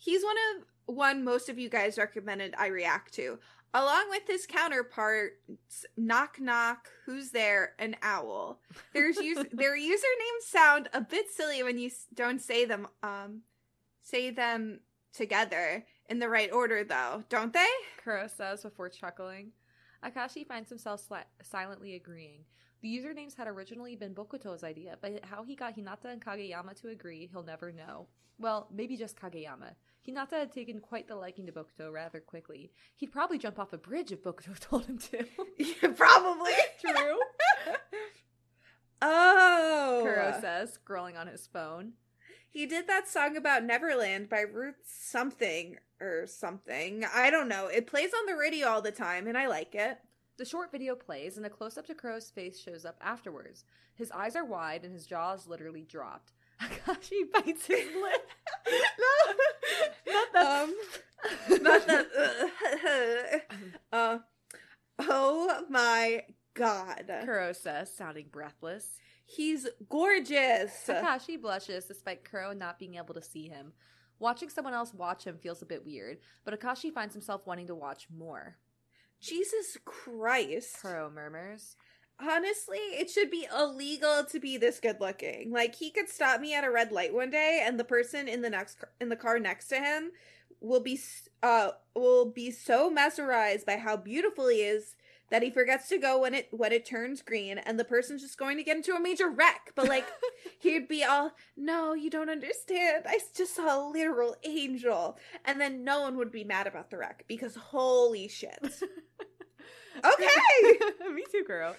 He's 0.00 0.24
one 0.24 0.36
of 0.56 0.94
one 0.94 1.24
most 1.24 1.48
of 1.50 1.58
you 1.58 1.68
guys 1.68 1.98
recommended 1.98 2.54
I 2.56 2.68
react 2.68 3.12
to, 3.14 3.38
along 3.74 4.08
with 4.08 4.22
his 4.26 4.46
counterparts 4.46 5.84
Knock 5.96 6.40
Knock, 6.40 6.88
Who's 7.04 7.30
There, 7.30 7.74
and 7.78 7.96
Owl. 8.02 8.60
There's 8.94 9.18
use 9.18 9.44
their 9.52 9.76
usernames 9.76 10.46
sound 10.46 10.88
a 10.94 11.02
bit 11.02 11.26
silly 11.30 11.62
when 11.62 11.78
you 11.78 11.90
don't 12.14 12.40
say 12.40 12.64
them 12.64 12.88
um 13.02 13.42
say 14.02 14.30
them 14.30 14.80
together 15.12 15.84
in 16.08 16.18
the 16.18 16.28
right 16.30 16.50
order 16.50 16.82
though, 16.82 17.22
don't 17.28 17.52
they? 17.52 17.68
Kuro 18.02 18.26
says 18.26 18.62
before 18.62 18.88
chuckling. 18.88 19.52
Akashi 20.02 20.46
finds 20.46 20.70
himself 20.70 21.06
sli- 21.06 21.24
silently 21.42 21.94
agreeing. 21.94 22.44
The 22.82 22.88
usernames 22.88 23.36
had 23.36 23.46
originally 23.46 23.94
been 23.94 24.14
Bokuto's 24.14 24.64
idea, 24.64 24.96
but 25.00 25.24
how 25.24 25.42
he 25.42 25.54
got 25.54 25.76
Hinata 25.76 26.06
and 26.06 26.24
Kageyama 26.24 26.80
to 26.80 26.88
agree, 26.88 27.28
he'll 27.30 27.42
never 27.42 27.70
know. 27.72 28.06
Well, 28.38 28.68
maybe 28.72 28.96
just 28.96 29.20
Kageyama. 29.20 29.74
Hinata 30.08 30.32
had 30.32 30.52
taken 30.52 30.80
quite 30.80 31.06
the 31.06 31.14
liking 31.14 31.46
to 31.46 31.52
Bokuto 31.52 31.92
rather 31.92 32.20
quickly. 32.20 32.72
He'd 32.96 33.12
probably 33.12 33.36
jump 33.36 33.58
off 33.58 33.74
a 33.74 33.78
bridge 33.78 34.12
if 34.12 34.22
Bokuto 34.22 34.58
told 34.60 34.86
him 34.86 34.98
to. 34.98 35.26
Yeah, 35.58 35.90
probably. 35.94 36.52
True. 36.80 37.18
oh. 39.02 40.00
Kuro 40.02 40.38
says, 40.40 40.78
scrolling 40.78 41.18
on 41.18 41.26
his 41.26 41.46
phone. 41.46 41.92
He 42.50 42.66
did 42.66 42.88
that 42.88 43.08
song 43.08 43.36
about 43.36 43.62
Neverland 43.62 44.28
by 44.28 44.40
Ruth 44.40 44.82
something 44.84 45.76
or 46.00 46.26
something. 46.26 47.04
I 47.14 47.30
don't 47.30 47.48
know. 47.48 47.66
It 47.66 47.86
plays 47.86 48.10
on 48.18 48.26
the 48.26 48.36
radio 48.36 48.68
all 48.68 48.82
the 48.82 48.90
time 48.90 49.26
and 49.26 49.38
I 49.38 49.46
like 49.46 49.74
it. 49.74 49.98
The 50.40 50.46
short 50.46 50.72
video 50.72 50.94
plays, 50.94 51.37
and 51.37 51.44
a 51.44 51.50
close 51.50 51.76
up 51.76 51.87
to 51.88 51.94
Kuro's 51.94 52.31
face 52.31 52.59
shows 52.59 52.87
up 52.87 52.96
afterwards. 53.03 53.66
His 53.94 54.11
eyes 54.11 54.35
are 54.37 54.44
wide, 54.46 54.85
and 54.87 54.94
his 54.94 55.05
jaw 55.05 55.35
is 55.35 55.46
literally 55.46 55.83
dropped. 55.85 56.33
Akashi 56.62 57.31
bites 57.31 57.66
his 57.66 57.85
lip. 58.03 58.31
no, 60.07 60.14
Not 60.14 60.33
that. 60.33 60.62
um, 60.62 60.74
not 61.62 61.87
that. 61.87 63.42
uh, 63.92 64.18
oh 65.00 65.64
my 65.68 66.22
god, 66.55 67.12
Kuro 67.26 67.53
says, 67.53 67.94
sounding 67.94 68.29
breathless. 68.33 68.96
he's 69.26 69.68
gorgeous. 69.90 70.72
Akashi 70.88 71.38
blushes 71.38 71.85
despite 71.85 72.24
Kuro 72.24 72.55
not 72.55 72.79
being 72.79 72.94
able 72.94 73.12
to 73.12 73.20
see 73.22 73.46
him. 73.46 73.74
Watching 74.18 74.48
someone 74.48 74.72
else 74.72 74.94
watch 74.94 75.24
him 75.24 75.37
feels 75.37 75.61
a 75.61 75.66
bit 75.66 75.85
weird, 75.85 76.16
but 76.46 76.59
Akashi 76.59 76.90
finds 76.90 77.12
himself 77.12 77.46
wanting 77.46 77.66
to 77.66 77.74
watch 77.74 78.07
more. 78.11 78.57
Jesus 79.20 79.76
Christ. 79.85 80.76
Kuro 80.80 81.11
murmurs. 81.11 81.76
Honestly, 82.22 82.78
it 82.78 83.11
should 83.11 83.30
be 83.30 83.46
illegal 83.56 84.24
to 84.24 84.40
be 84.40 84.59
this 84.59 84.78
good 84.78 85.00
looking. 85.00 85.50
Like 85.50 85.74
he 85.74 85.90
could 85.90 86.09
stop 86.09 86.40
me 86.40 86.54
at 86.54 86.64
a 86.64 86.70
red 86.70 86.92
light 86.92 87.14
one 87.14 87.30
day 87.30 87.62
and 87.64 87.78
the 87.78 87.85
person 87.85 88.28
in 88.28 88.42
the 88.42 88.50
next 88.50 88.85
in 89.00 89.09
the 89.09 89.16
car 89.16 89.38
next 89.38 89.68
to 89.68 89.76
him 89.76 90.11
will 90.61 90.80
be 90.80 91.00
uh 91.42 91.70
will 91.94 92.26
be 92.26 92.50
so 92.50 92.90
mesmerized 92.90 93.64
by 93.64 93.76
how 93.76 93.96
beautiful 93.96 94.48
he 94.48 94.59
is 94.59 94.96
that 95.30 95.42
he 95.42 95.50
forgets 95.50 95.88
to 95.88 95.98
go 95.98 96.20
when 96.20 96.34
it 96.34 96.48
when 96.50 96.72
it 96.72 96.84
turns 96.84 97.22
green 97.22 97.58
and 97.58 97.78
the 97.78 97.84
person's 97.84 98.22
just 98.22 98.38
going 98.38 98.56
to 98.56 98.64
get 98.64 98.76
into 98.76 98.94
a 98.94 99.00
major 99.00 99.28
wreck. 99.28 99.72
But 99.74 99.88
like 99.88 100.06
he'd 100.60 100.88
be 100.88 101.04
all, 101.04 101.32
"No, 101.56 101.94
you 101.94 102.10
don't 102.10 102.30
understand. 102.30 103.04
I 103.06 103.20
just 103.34 103.54
saw 103.54 103.78
a 103.78 103.90
literal 103.90 104.36
angel." 104.44 105.18
And 105.44 105.60
then 105.60 105.84
no 105.84 106.02
one 106.02 106.16
would 106.16 106.32
be 106.32 106.44
mad 106.44 106.66
about 106.66 106.90
the 106.90 106.98
wreck 106.98 107.24
because 107.28 107.54
holy 107.54 108.28
shit. 108.28 108.58
Okay. 110.04 110.28
Me 111.12 111.24
too, 111.30 111.44
Kuro. 111.46 111.74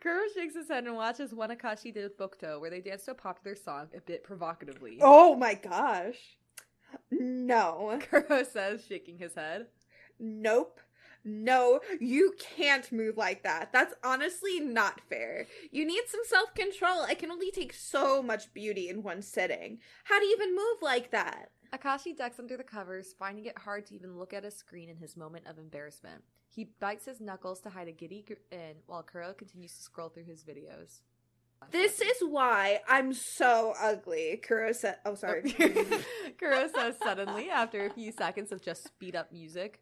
Kuro 0.00 0.22
shakes 0.34 0.54
his 0.54 0.68
head 0.68 0.84
and 0.84 0.96
watches 0.96 1.34
one 1.34 1.50
Akashi 1.50 1.92
did 1.92 2.04
with 2.04 2.16
Bokuto, 2.16 2.60
where 2.60 2.70
they 2.70 2.80
dance 2.80 3.04
to 3.04 3.10
a 3.10 3.14
popular 3.14 3.56
song 3.56 3.88
a 3.94 4.00
bit 4.00 4.24
provocatively. 4.24 4.98
Oh 5.02 5.34
my 5.36 5.54
gosh. 5.54 6.38
No. 7.10 7.98
Kuro 8.08 8.44
says, 8.44 8.84
shaking 8.86 9.18
his 9.18 9.34
head. 9.34 9.66
Nope. 10.18 10.80
No, 11.28 11.80
you 12.00 12.34
can't 12.38 12.90
move 12.92 13.16
like 13.16 13.42
that. 13.42 13.72
That's 13.72 13.94
honestly 14.04 14.60
not 14.60 15.00
fair. 15.08 15.48
You 15.72 15.84
need 15.84 16.04
some 16.06 16.20
self 16.24 16.54
control. 16.54 17.02
I 17.02 17.14
can 17.14 17.32
only 17.32 17.50
take 17.50 17.72
so 17.72 18.22
much 18.22 18.54
beauty 18.54 18.88
in 18.88 19.02
one 19.02 19.22
sitting. 19.22 19.80
How 20.04 20.20
do 20.20 20.26
you 20.26 20.36
even 20.36 20.54
move 20.54 20.78
like 20.82 21.10
that? 21.10 21.50
Akashi 21.74 22.16
ducks 22.16 22.38
under 22.38 22.56
the 22.56 22.62
covers, 22.62 23.12
finding 23.18 23.46
it 23.46 23.58
hard 23.58 23.86
to 23.86 23.94
even 23.96 24.16
look 24.16 24.32
at 24.32 24.44
a 24.44 24.52
screen 24.52 24.88
in 24.88 24.96
his 24.96 25.16
moment 25.16 25.48
of 25.48 25.58
embarrassment. 25.58 26.22
He 26.48 26.70
bites 26.78 27.06
his 27.06 27.20
knuckles 27.20 27.60
to 27.62 27.70
hide 27.70 27.88
a 27.88 27.92
giddy 27.92 28.24
grin 28.24 28.76
while 28.86 29.02
Kuro 29.02 29.34
continues 29.34 29.74
to 29.74 29.82
scroll 29.82 30.10
through 30.10 30.26
his 30.26 30.44
videos. 30.44 31.00
This 31.72 32.00
is 32.00 32.18
why 32.20 32.80
I'm 32.88 33.12
so 33.12 33.74
ugly. 33.80 34.40
Kuro 34.46 34.72
said, 34.72 34.98
Oh, 35.04 35.16
sorry. 35.16 35.50
Kuro 36.38 36.68
says 36.68 36.96
suddenly 37.02 37.50
after 37.50 37.84
a 37.84 37.90
few 37.90 38.12
seconds 38.12 38.52
of 38.52 38.62
just 38.62 38.84
speed 38.84 39.16
up 39.16 39.32
music. 39.32 39.80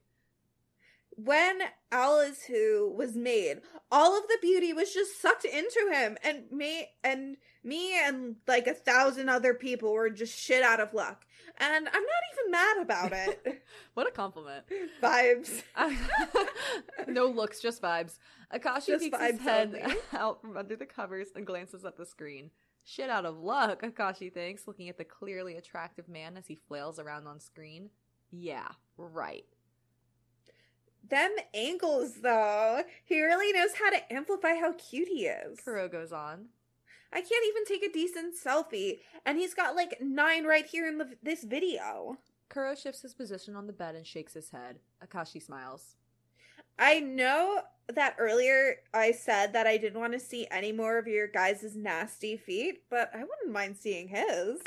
When 1.16 1.61
Owls 1.92 2.42
Who 2.48 2.92
was 2.96 3.14
made, 3.14 3.61
all 3.90 4.18
of 4.18 4.27
the 4.27 4.38
beauty 4.42 4.72
was 4.72 4.92
just 4.92 5.20
sucked 5.20 5.44
into 5.44 5.90
him, 5.92 6.16
and 6.24 6.50
me 6.50 6.88
and 7.05 7.37
me 7.62 7.98
and 7.98 8.37
like 8.46 8.66
a 8.66 8.74
thousand 8.74 9.29
other 9.29 9.55
people 9.55 9.92
were 9.92 10.11
just 10.11 10.38
shit 10.38 10.62
out 10.62 10.81
of 10.81 10.92
luck. 10.92 11.24
And 11.59 11.87
I'm 11.88 11.92
not 11.92 12.22
even 12.33 12.50
mad 12.50 12.79
about 12.83 13.12
it. 13.12 13.62
What 13.94 14.09
a 14.09 14.11
compliment. 14.11 14.64
Vibes. 15.00 15.62
no 17.07 17.27
looks, 17.27 17.61
just 17.61 17.81
vibes. 17.81 18.18
Akashi 18.53 18.87
Just 18.87 19.05
peeks 19.05 19.20
his 19.20 19.37
vibes 19.37 19.40
head 19.40 19.81
only. 19.85 19.96
out 20.12 20.40
from 20.40 20.57
under 20.57 20.74
the 20.74 20.85
covers 20.85 21.29
and 21.37 21.46
glances 21.46 21.85
at 21.85 21.96
the 21.96 22.05
screen. 22.05 22.50
Shit 22.83 23.09
out 23.09 23.24
of 23.24 23.38
luck, 23.38 23.83
Akashi 23.83 24.33
thinks, 24.35 24.66
looking 24.66 24.88
at 24.88 24.98
the 24.98 25.05
clearly 25.05 25.55
attractive 25.55 26.09
man 26.09 26.37
as 26.37 26.48
he 26.48 26.57
flails 26.57 26.98
around 26.98 27.29
on 27.29 27.38
screen. 27.38 27.90
Yeah, 28.33 28.66
right. 28.96 29.46
Them 31.09 31.31
angles, 31.53 32.14
though. 32.23 32.83
He 33.05 33.21
really 33.21 33.53
knows 33.53 33.75
how 33.79 33.90
to 33.90 34.12
amplify 34.12 34.55
how 34.55 34.73
cute 34.73 35.09
he 35.09 35.27
is. 35.27 35.61
Kuro 35.61 35.88
goes 35.88 36.12
on. 36.12 36.47
I 37.12 37.21
can't 37.21 37.47
even 37.47 37.64
take 37.64 37.85
a 37.85 37.93
decent 37.93 38.35
selfie, 38.37 38.99
and 39.25 39.38
he's 39.38 39.55
got 39.55 39.77
like 39.77 39.99
nine 40.01 40.45
right 40.45 40.67
here 40.67 40.88
in 40.88 40.99
the, 40.99 41.11
this 41.23 41.45
video. 41.45 42.19
Kuro 42.49 42.75
shifts 42.75 43.03
his 43.03 43.14
position 43.14 43.55
on 43.55 43.67
the 43.67 43.73
bed 43.73 43.95
and 43.95 44.07
shakes 44.07 44.35
his 44.35 44.51
head. 44.51 44.79
Akashi 45.05 45.43
smiles. 45.43 45.97
I 46.79 47.01
know 47.01 47.62
that 47.88 48.17
earlier 48.19 48.77
I 48.93 49.12
said 49.12 49.53
that 49.53 49.67
I 49.67 49.77
didn't 49.77 50.01
want 50.01 50.12
to 50.14 50.21
see 50.21 50.49
any 50.51 50.73
more 50.73 50.99
of 50.99 51.07
your 51.07 51.29
guys' 51.29 51.77
nasty 51.77 52.37
feet, 52.37 52.83
but 52.90 53.11
I 53.14 53.19
wouldn't 53.19 53.53
mind 53.53 53.77
seeing 53.77 54.09
his. 54.09 54.61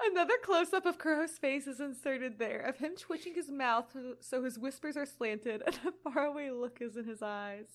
oh 0.00 0.10
no! 0.13 0.13
Another 0.24 0.40
close 0.42 0.72
up 0.72 0.86
of 0.86 0.98
Kuro's 0.98 1.36
face 1.36 1.66
is 1.66 1.80
inserted 1.80 2.38
there, 2.38 2.60
of 2.60 2.78
him 2.78 2.92
twitching 2.96 3.34
his 3.34 3.50
mouth 3.50 3.94
so 4.20 4.42
his 4.42 4.58
whispers 4.58 4.96
are 4.96 5.04
slanted 5.04 5.62
and 5.66 5.78
a 5.86 6.10
faraway 6.10 6.48
look 6.48 6.78
is 6.80 6.96
in 6.96 7.04
his 7.04 7.20
eyes. 7.20 7.66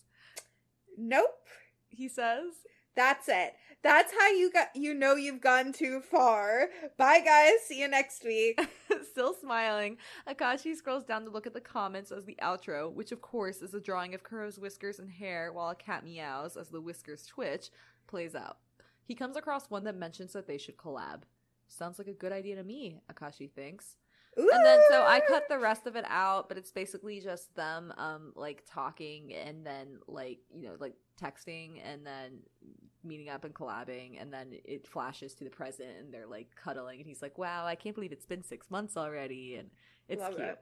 nope. 0.97 1.45
He 1.89 2.07
says, 2.07 2.53
That's 2.95 3.29
it. 3.29 3.53
That's 3.83 4.11
how 4.19 4.31
you 4.31 4.51
got 4.51 4.69
you 4.73 4.95
know 4.95 5.13
you've 5.13 5.41
gone 5.41 5.73
too 5.73 6.01
far. 6.01 6.69
Bye 6.97 7.19
guys, 7.19 7.67
see 7.67 7.81
you 7.81 7.87
next 7.87 8.23
week. 8.23 8.59
Still 9.11 9.35
smiling, 9.35 9.97
Akashi 10.27 10.75
scrolls 10.75 11.03
down 11.03 11.25
to 11.25 11.29
look 11.29 11.45
at 11.45 11.53
the 11.53 11.61
comments 11.61 12.11
as 12.11 12.25
the 12.25 12.39
outro, 12.41 12.91
which 12.91 13.11
of 13.11 13.21
course 13.21 13.61
is 13.61 13.75
a 13.75 13.79
drawing 13.79 14.15
of 14.15 14.23
Kuro's 14.23 14.57
whiskers 14.57 14.97
and 14.97 15.11
hair 15.11 15.53
while 15.53 15.69
a 15.69 15.75
cat 15.75 16.03
meows 16.03 16.57
as 16.57 16.69
the 16.69 16.81
whiskers 16.81 17.27
twitch, 17.27 17.69
plays 18.07 18.33
out. 18.33 18.57
He 19.03 19.13
comes 19.13 19.37
across 19.37 19.69
one 19.69 19.83
that 19.83 19.95
mentions 19.95 20.33
that 20.33 20.47
they 20.47 20.57
should 20.57 20.77
collab. 20.77 21.21
Sounds 21.69 21.97
like 21.99 22.07
a 22.07 22.13
good 22.13 22.31
idea 22.31 22.55
to 22.57 22.63
me, 22.63 22.99
Akashi 23.11 23.49
thinks. 23.49 23.95
And 24.37 24.65
then 24.65 24.79
so 24.89 25.03
I 25.03 25.19
cut 25.27 25.49
the 25.49 25.57
rest 25.59 25.85
of 25.87 25.95
it 25.95 26.05
out, 26.07 26.47
but 26.49 26.57
it's 26.57 26.71
basically 26.71 27.19
just 27.19 27.53
them 27.55 27.93
um 27.97 28.31
like 28.35 28.63
talking 28.69 29.33
and 29.33 29.65
then 29.65 29.99
like, 30.07 30.39
you 30.53 30.67
know, 30.69 30.75
like 30.79 30.93
texting 31.21 31.81
and 31.83 32.05
then 32.05 32.39
meeting 33.03 33.29
up 33.29 33.43
and 33.43 33.53
collabing 33.53 34.21
and 34.21 34.31
then 34.31 34.47
it 34.65 34.87
flashes 34.87 35.33
to 35.35 35.43
the 35.43 35.49
present 35.49 35.89
and 35.99 36.13
they're 36.13 36.27
like 36.27 36.47
cuddling 36.55 36.99
and 36.99 37.07
he's 37.07 37.21
like, 37.21 37.37
"Wow, 37.37 37.65
I 37.65 37.75
can't 37.75 37.95
believe 37.95 38.11
it's 38.11 38.25
been 38.25 38.43
6 38.43 38.69
months 38.71 38.95
already." 38.95 39.55
And 39.55 39.69
it's 40.07 40.21
Love 40.21 40.35
cute. 40.35 40.47
it. 40.47 40.59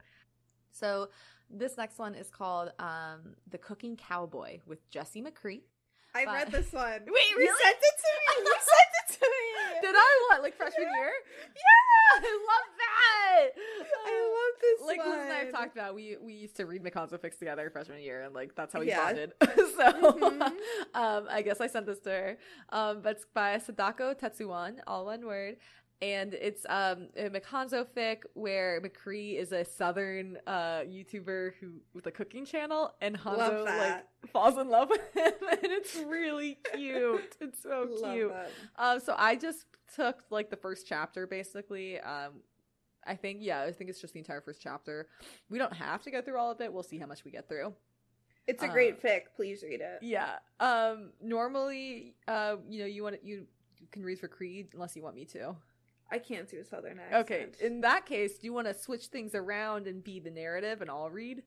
So 0.72 1.08
this 1.50 1.76
next 1.76 1.98
one 1.98 2.14
is 2.14 2.30
called 2.30 2.72
um 2.78 3.34
The 3.50 3.58
Cooking 3.58 3.96
Cowboy 3.96 4.60
with 4.66 4.88
Jesse 4.90 5.22
McCree. 5.22 5.62
I 6.14 6.24
Bye. 6.24 6.32
read 6.34 6.50
this 6.52 6.72
one. 6.72 7.00
Wait, 7.06 7.30
You 7.30 7.56
sent 7.62 7.76
it 7.76 7.96
to 8.02 8.42
me. 8.44 8.50
You 9.20 9.26
sent 9.26 9.32
it 9.32 9.68
to 9.68 9.74
me. 9.74 9.80
Did 9.88 9.94
I 9.96 10.26
what 10.30 10.42
like 10.42 10.56
freshman 10.56 10.82
year? 10.96 11.10
Yeah. 11.54 12.20
I 12.28 12.32
love 12.48 12.68
that. 12.78 13.46
I 14.06 14.34
love 14.34 14.60
this 14.60 14.86
like 14.86 14.98
one. 14.98 15.10
Liz 15.10 15.18
and 15.24 15.32
I 15.32 15.36
have 15.44 15.52
talked 15.52 15.76
about, 15.76 15.94
we 15.94 16.16
we 16.20 16.32
used 16.32 16.56
to 16.56 16.66
read 16.66 16.82
Fix 17.18 17.36
together 17.38 17.70
freshman 17.70 18.00
year, 18.00 18.22
and 18.22 18.34
like 18.34 18.54
that's 18.54 18.72
how 18.72 18.80
we 18.80 18.88
Yeah. 18.88 19.04
bonded. 19.04 19.32
so, 19.40 19.48
Mhm. 20.18 20.52
um, 20.94 21.26
I 21.30 21.42
guess 21.42 21.60
I 21.60 21.66
sent 21.66 21.86
this 21.86 21.98
to 22.00 22.10
her. 22.10 22.38
Um, 22.70 23.00
but 23.02 23.16
it's 23.16 23.26
by 23.34 23.58
Sadako 23.58 24.14
Tetsuwan, 24.14 24.78
all 24.86 25.04
one 25.06 25.24
word, 25.26 25.56
and 26.00 26.34
it's 26.34 26.64
um 26.68 27.08
a 27.16 27.28
McHanzo 27.30 27.86
fic 27.96 28.18
where 28.34 28.80
McCree 28.80 29.36
is 29.36 29.52
a 29.52 29.64
southern 29.64 30.38
uh 30.46 30.80
YouTuber 30.80 31.52
who 31.60 31.72
with 31.94 32.06
a 32.06 32.10
cooking 32.12 32.44
channel, 32.44 32.94
and 33.00 33.18
Hanzo 33.18 33.64
like 33.64 34.04
falls 34.32 34.58
in 34.58 34.68
love 34.68 34.88
with 34.90 35.12
him, 35.14 35.32
and 35.50 35.60
it's 35.64 35.96
really 35.96 36.58
cute. 36.74 37.36
It's 37.40 37.62
so 37.62 37.86
Love 38.00 38.14
cute. 38.14 38.32
Um, 38.76 39.00
so 39.00 39.14
I 39.18 39.36
just 39.36 39.66
took 39.94 40.22
like 40.30 40.50
the 40.50 40.56
first 40.56 40.86
chapter 40.86 41.26
basically. 41.26 41.98
Um, 42.00 42.42
I 43.06 43.16
think 43.16 43.38
yeah, 43.40 43.62
I 43.62 43.72
think 43.72 43.90
it's 43.90 44.00
just 44.00 44.12
the 44.12 44.18
entire 44.20 44.40
first 44.40 44.60
chapter. 44.60 45.08
We 45.48 45.58
don't 45.58 45.72
have 45.72 46.02
to 46.02 46.10
go 46.10 46.20
through 46.20 46.38
all 46.38 46.50
of 46.50 46.60
it. 46.60 46.72
We'll 46.72 46.82
see 46.82 46.98
how 46.98 47.06
much 47.06 47.24
we 47.24 47.30
get 47.30 47.48
through. 47.48 47.74
It's 48.46 48.62
a 48.62 48.66
Uh, 48.66 48.72
great 48.72 49.02
fic. 49.02 49.22
Please 49.34 49.62
read 49.62 49.80
it. 49.80 49.98
Yeah. 50.02 50.36
Um, 50.60 51.10
normally, 51.20 52.14
uh, 52.26 52.56
you 52.68 52.80
know, 52.80 52.86
you 52.86 53.02
want 53.02 53.22
you 53.24 53.46
can 53.92 54.02
read 54.04 54.18
for 54.18 54.28
Creed 54.28 54.68
unless 54.74 54.94
you 54.96 55.02
want 55.02 55.14
me 55.16 55.24
to. 55.26 55.56
I 56.10 56.18
can't 56.18 56.48
do 56.48 56.60
a 56.60 56.64
southern 56.64 56.98
accent. 56.98 57.20
Okay, 57.24 57.46
in 57.66 57.80
that 57.82 58.06
case, 58.06 58.38
do 58.38 58.46
you 58.46 58.52
want 58.52 58.66
to 58.66 58.74
switch 58.74 59.06
things 59.06 59.34
around 59.34 59.86
and 59.86 60.02
be 60.02 60.20
the 60.20 60.30
narrative 60.30 60.80
and 60.80 60.90
I'll 60.90 61.10
read? 61.10 61.42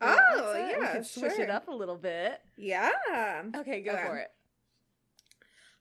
Oh, 0.00 0.06
Accent? 0.16 0.78
we 0.78 0.84
yeah, 0.84 0.92
can 0.92 1.04
switch 1.04 1.32
sure. 1.34 1.42
it 1.44 1.50
up 1.50 1.68
a 1.68 1.72
little 1.72 1.96
bit. 1.96 2.40
yeah. 2.56 2.90
Okay, 3.56 3.80
go 3.80 3.92
Okay. 3.92 4.06
for 4.06 4.16
it. 4.18 4.30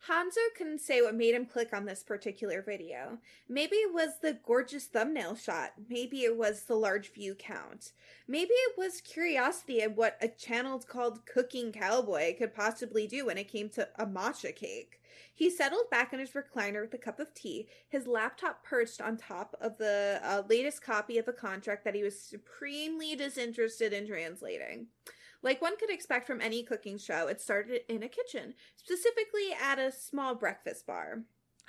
Hanzo 0.07 0.37
couldn't 0.55 0.79
say 0.79 1.01
what 1.01 1.15
made 1.15 1.35
him 1.35 1.45
click 1.45 1.73
on 1.73 1.85
this 1.85 2.01
particular 2.01 2.61
video. 2.61 3.17
Maybe 3.49 3.75
it 3.75 3.93
was 3.93 4.19
the 4.21 4.39
gorgeous 4.45 4.85
thumbnail 4.85 5.35
shot. 5.35 5.73
Maybe 5.89 6.19
it 6.23 6.37
was 6.37 6.63
the 6.63 6.75
large 6.75 7.11
view 7.11 7.35
count. 7.35 7.91
Maybe 8.27 8.51
it 8.53 8.77
was 8.77 9.01
curiosity 9.01 9.81
at 9.81 9.97
what 9.97 10.17
a 10.21 10.29
channel 10.29 10.79
called 10.79 11.25
Cooking 11.25 11.73
Cowboy 11.73 12.37
could 12.37 12.55
possibly 12.55 13.05
do 13.05 13.25
when 13.25 13.37
it 13.37 13.51
came 13.51 13.69
to 13.71 13.89
a 13.97 14.05
matcha 14.05 14.55
cake. 14.55 15.01
He 15.37 15.51
settled 15.51 15.91
back 15.91 16.13
in 16.13 16.19
his 16.19 16.31
recliner 16.31 16.81
with 16.81 16.95
a 16.95 16.97
cup 16.97 17.19
of 17.19 17.31
tea, 17.31 17.67
his 17.87 18.07
laptop 18.07 18.63
perched 18.63 18.99
on 18.99 19.17
top 19.17 19.55
of 19.61 19.77
the 19.77 20.19
uh, 20.23 20.41
latest 20.49 20.81
copy 20.81 21.19
of 21.19 21.27
a 21.27 21.31
contract 21.31 21.85
that 21.85 21.93
he 21.93 22.01
was 22.01 22.19
supremely 22.19 23.15
disinterested 23.15 23.93
in 23.93 24.07
translating. 24.07 24.87
Like 25.43 25.61
one 25.61 25.77
could 25.77 25.91
expect 25.91 26.25
from 26.25 26.41
any 26.41 26.63
cooking 26.63 26.97
show, 26.97 27.27
it 27.27 27.39
started 27.39 27.81
in 27.87 28.01
a 28.01 28.09
kitchen, 28.09 28.55
specifically 28.75 29.53
at 29.61 29.77
a 29.77 29.91
small 29.91 30.33
breakfast 30.33 30.87
bar. 30.87 31.19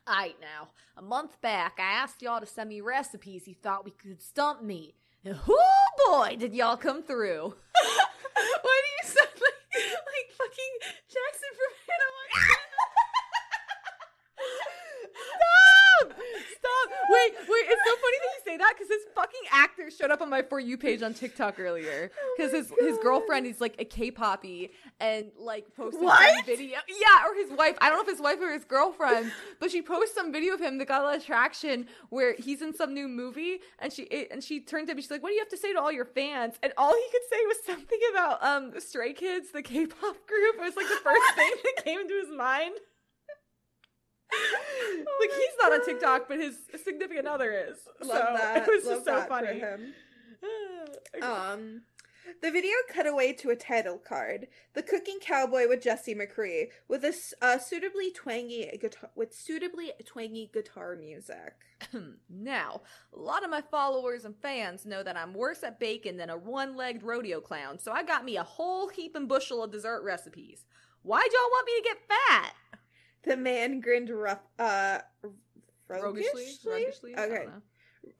Alright 0.09 0.37
now, 0.41 0.69
a 0.97 1.03
month 1.03 1.39
back 1.43 1.77
I 1.79 1.93
asked 1.93 2.23
y'all 2.23 2.41
to 2.41 2.47
send 2.47 2.71
me 2.71 2.81
recipes 2.81 3.47
you 3.47 3.55
thought 3.55 3.85
we 3.85 3.91
could 3.91 4.23
stump 4.23 4.63
me. 4.63 4.95
And 5.23 5.39
oh 5.47 5.85
boy, 6.07 6.37
did 6.39 6.55
y'all 6.55 6.79
come 6.79 7.03
through. 7.03 7.55
Why 8.63 8.81
do 8.83 8.89
you 8.97 9.05
sound 9.05 9.29
like, 9.35 9.61
like 9.75 10.33
fucking 10.39 10.75
Jackson 11.07 11.53
from 11.53 11.73
Hannah 11.85 12.13
Montana? 12.17 12.69
Stop! 15.99 16.15
Stop! 16.57 16.89
Wait, 17.19 17.33
wait, 17.49 17.65
it's 17.69 17.83
so 17.85 17.95
funny 17.97 18.17
that 18.23 18.31
you 18.37 18.53
say 18.53 18.57
that 18.59 18.75
because 18.75 18.89
this 18.89 19.03
fucking 19.15 19.41
actor 19.53 19.91
showed 19.91 20.11
up 20.11 20.21
on 20.21 20.31
my 20.31 20.43
For 20.43 20.61
You 20.61 20.77
page 20.79 21.03
on 21.03 21.15
TikTok 21.15 21.59
earlier. 21.59 22.11
Because 22.37 22.53
his, 22.53 22.73
his 22.79 22.95
God. 22.99 23.03
girlfriend 23.03 23.47
is 23.47 23.61
like 23.61 23.75
a 23.81 23.85
K 23.85 24.13
poppy 24.13 24.71
and 25.01 25.33
like 25.37 25.75
posted 25.77 26.01
What? 26.03 26.21
some 26.37 26.45
video. 26.47 26.79
Yeah, 26.89 27.27
or 27.29 27.35
his 27.35 27.51
wife. 27.59 27.77
I 27.81 27.89
don't 27.89 27.99
know 27.99 28.03
if 28.03 28.09
his 28.17 28.23
wife 28.23 28.39
or 28.41 28.53
his 28.53 28.63
girlfriend, 28.65 29.33
but 29.59 29.71
she 29.73 29.83
posted 29.83 30.15
some 30.15 30.33
video 30.33 30.55
of 30.55 30.61
him 30.61 30.79
that 30.79 30.87
got 30.87 31.03
a 31.03 31.05
lot 31.05 31.17
of 31.17 31.25
traction 31.25 31.87
where 32.11 32.35
he's 32.39 32.63
in 32.63 32.73
some 32.75 32.95
new 32.95 33.09
movie 33.09 33.59
and 33.81 33.93
she 33.93 34.03
it, 34.05 34.29
and 34.31 34.43
she 34.45 34.61
turned 34.61 34.87
to 34.87 34.93
him 34.93 34.99
and 34.99 35.05
she's 35.05 35.11
like, 35.11 35.23
What 35.23 35.31
do 35.31 35.35
you 35.35 35.41
have 35.41 35.49
to 35.49 35.57
say 35.57 35.73
to 35.73 35.81
all 35.81 35.91
your 35.91 36.05
fans? 36.05 36.55
And 36.63 36.73
all 36.77 36.95
he 36.95 37.07
could 37.11 37.23
say 37.31 37.45
was 37.47 37.57
something 37.67 37.99
about 38.13 38.45
um 38.45 38.73
Stray 38.79 39.13
Kids, 39.15 39.51
the 39.53 39.63
K 39.63 39.87
pop 39.87 40.17
group. 40.29 40.55
It 40.57 40.61
was 40.61 40.77
like 40.77 40.89
the 40.89 41.01
first 41.03 41.35
thing 41.35 41.51
that 41.65 41.85
came 41.85 41.99
into 42.01 42.15
his 42.25 42.31
mind. 42.37 42.75
Like 45.21 45.31
he's 45.31 45.57
not 45.61 45.73
on 45.73 45.85
TikTok, 45.85 46.29
but 46.29 46.39
his 46.39 46.57
significant 46.85 47.27
other 47.27 47.53
is. 47.53 47.79
Love 48.03 48.19
so 48.19 48.37
that. 48.37 48.69
It 48.69 48.71
was 48.71 48.85
Love 48.85 48.95
just 48.97 49.07
so 49.07 49.29
funny. 49.29 49.59
him. 49.59 49.95
Um, 51.23 51.83
the 52.43 52.51
video 52.51 52.75
cut 52.93 53.07
away 53.07 53.33
to 53.35 53.51
a 53.51 53.57
title 53.57 53.99
card: 53.99 54.47
"The 54.75 54.83
Cooking 54.83 55.19
Cowboy 55.21 55.69
with 55.69 55.83
Jesse 55.83 56.15
McCree," 56.15 56.69
with 56.87 57.05
a 57.05 57.15
uh, 57.43 57.59
suitably 57.59 58.13
twangy 58.13 58.71
guitar 58.81 59.11
with 59.15 59.35
suitably 59.35 59.93
twangy 60.05 60.51
guitar 60.53 60.95
music. 60.97 61.55
now, 62.29 62.83
a 63.15 63.19
lot 63.19 63.45
of 63.45 63.51
my 63.51 63.63
followers 63.63 64.25
and 64.25 64.37
fans 64.37 64.85
know 64.85 65.03
that 65.03 65.17
I'm 65.17 65.35
worse 65.35 65.63
at 65.63 65.81
bacon 65.81 66.17
than 66.17 66.31
a 66.31 66.37
one-legged 66.37 67.03
rodeo 67.03 67.41
clown, 67.41 67.79
so 67.79 67.93
I 67.93 68.03
got 68.03 68.25
me 68.25 68.37
a 68.37 68.45
whole 68.45 68.89
heap 68.89 69.17
and 69.17 69.29
bushel 69.29 69.63
of 69.63 69.73
dessert 69.73 70.03
recipes. 70.03 70.65
Why'd 71.03 71.33
y'all 71.33 71.51
want 71.51 71.67
me 71.67 71.73
to 71.77 71.89
get 71.89 72.09
fat? 72.09 72.53
The 73.25 73.37
man 73.37 73.81
grinned 73.81 74.11
rough, 74.11 74.41
uh, 74.59 74.99
Roguishly? 75.89 76.45
ruggishly. 76.45 76.73
Ruggishly? 76.73 77.15
I 77.17 77.27
don't 77.29 77.33
Okay. 77.33 77.49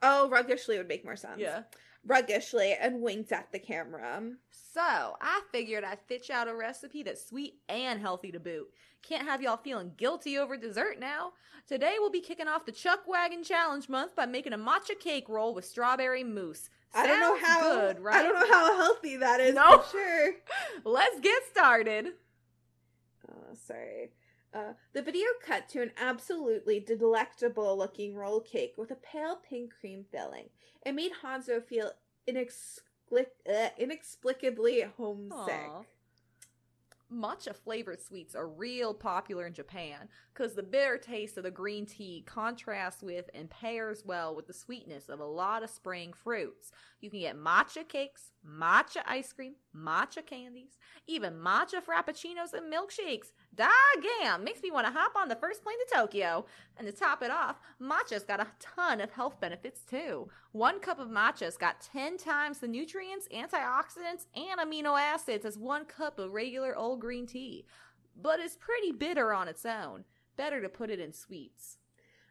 Oh, 0.01 0.29
ruggishly 0.29 0.77
would 0.77 0.87
make 0.87 1.05
more 1.05 1.15
sense. 1.15 1.39
Yeah. 1.39 1.63
ruggishly, 2.05 2.73
and 2.73 3.01
winked 3.01 3.31
at 3.31 3.51
the 3.51 3.59
camera. 3.59 4.21
So, 4.51 4.81
I 4.81 5.41
figured 5.51 5.83
I'd 5.83 6.07
pitch 6.07 6.29
out 6.29 6.47
a 6.47 6.55
recipe 6.55 7.03
that's 7.03 7.25
sweet 7.27 7.55
and 7.67 7.99
healthy 7.99 8.31
to 8.31 8.39
boot. 8.39 8.67
Can't 9.01 9.27
have 9.27 9.41
y'all 9.41 9.57
feeling 9.57 9.93
guilty 9.97 10.37
over 10.37 10.57
dessert 10.57 10.99
now. 10.99 11.33
Today 11.67 11.95
we'll 11.99 12.09
be 12.09 12.21
kicking 12.21 12.47
off 12.47 12.65
the 12.65 12.71
Chuck 12.71 13.01
Wagon 13.07 13.43
Challenge 13.43 13.87
month 13.89 14.15
by 14.15 14.25
making 14.25 14.53
a 14.53 14.57
matcha 14.57 14.99
cake 14.99 15.27
roll 15.29 15.53
with 15.53 15.65
strawberry 15.65 16.23
mousse. 16.23 16.69
I 16.93 17.05
don't 17.07 17.19
know 17.19 17.37
how. 17.47 17.61
good, 17.61 17.99
right? 17.99 18.17
I 18.19 18.23
don't 18.23 18.33
know 18.39 18.53
how 18.53 18.75
healthy 18.77 19.17
that 19.17 19.39
is. 19.39 19.53
No. 19.55 19.79
for 19.79 19.91
sure. 19.91 20.31
Let's 20.83 21.19
get 21.19 21.41
started. 21.51 22.07
Oh, 23.31 23.53
sorry. 23.67 24.11
Uh, 24.53 24.73
the 24.93 25.01
video 25.01 25.27
cut 25.45 25.69
to 25.69 25.81
an 25.81 25.91
absolutely 25.97 26.79
delectable 26.79 27.77
looking 27.77 28.15
roll 28.15 28.39
cake 28.39 28.73
with 28.77 28.89
a 28.91 28.95
pale 28.95 29.37
pink 29.47 29.71
cream 29.79 30.05
filling. 30.11 30.49
It 30.85 30.95
made 30.95 31.11
Hanzo 31.23 31.63
feel 31.63 31.91
inexplic- 32.27 33.27
uh, 33.47 33.69
inexplicably 33.77 34.85
homesick. 34.97 35.69
Aw. 35.69 35.83
Matcha 37.11 37.55
flavored 37.55 37.99
sweets 37.99 38.35
are 38.35 38.47
real 38.47 38.93
popular 38.93 39.47
in 39.47 39.53
Japan 39.53 40.07
because 40.31 40.53
the 40.53 40.61
bitter 40.61 40.97
taste 40.97 41.37
of 41.37 41.43
the 41.43 41.49
green 41.49 41.87
tea 41.87 42.23
contrasts 42.27 43.01
with 43.01 43.31
and 43.33 43.49
pairs 43.49 44.03
well 44.05 44.35
with 44.35 44.45
the 44.45 44.53
sweetness 44.53 45.09
of 45.09 45.19
a 45.19 45.25
lot 45.25 45.63
of 45.63 45.71
spring 45.71 46.13
fruits. 46.13 46.71
You 47.01 47.09
can 47.09 47.21
get 47.21 47.35
matcha 47.35 47.87
cakes, 47.87 48.31
matcha 48.47 49.01
ice 49.07 49.33
cream, 49.33 49.55
matcha 49.75 50.23
candies, 50.23 50.77
even 51.07 51.33
matcha 51.33 51.81
frappuccinos 51.83 52.53
and 52.53 52.71
milkshakes. 52.71 53.33
Daggam! 53.55 54.43
Makes 54.43 54.61
me 54.61 54.71
want 54.71 54.87
to 54.87 54.93
hop 54.93 55.15
on 55.15 55.27
the 55.27 55.35
first 55.35 55.63
plane 55.63 55.77
to 55.79 55.95
Tokyo. 55.95 56.45
And 56.77 56.87
to 56.87 56.93
top 56.93 57.21
it 57.21 57.31
off, 57.31 57.59
matcha's 57.81 58.23
got 58.23 58.39
a 58.39 58.47
ton 58.59 59.01
of 59.01 59.11
health 59.11 59.39
benefits 59.39 59.81
too. 59.81 60.29
One 60.51 60.79
cup 60.79 60.99
of 60.99 61.09
matcha's 61.09 61.57
got 61.57 61.81
10 61.81 62.17
times 62.17 62.59
the 62.59 62.67
nutrients, 62.67 63.27
antioxidants, 63.33 64.27
and 64.35 64.59
amino 64.59 64.99
acids 64.99 65.45
as 65.45 65.57
one 65.57 65.85
cup 65.85 66.19
of 66.19 66.33
regular 66.33 66.75
old 66.75 67.01
green 67.01 67.25
tea. 67.25 67.65
But 68.21 68.39
it's 68.39 68.55
pretty 68.55 68.91
bitter 68.91 69.33
on 69.33 69.47
its 69.47 69.65
own. 69.65 70.05
Better 70.37 70.61
to 70.61 70.69
put 70.69 70.89
it 70.89 70.99
in 70.99 71.11
sweets. 71.11 71.77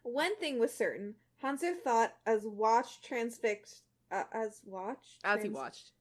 One 0.03 0.37
thing 0.37 0.59
was 0.59 0.73
certain: 0.73 1.17
Hanzo 1.43 1.75
thought 1.77 2.15
as 2.27 2.45
watch 2.45 3.03
transfixed. 3.03 3.83
Uh, 4.11 4.25
as 4.33 4.63
watch 4.65 5.19
As 5.23 5.43
he 5.43 5.51
watched. 5.51 5.93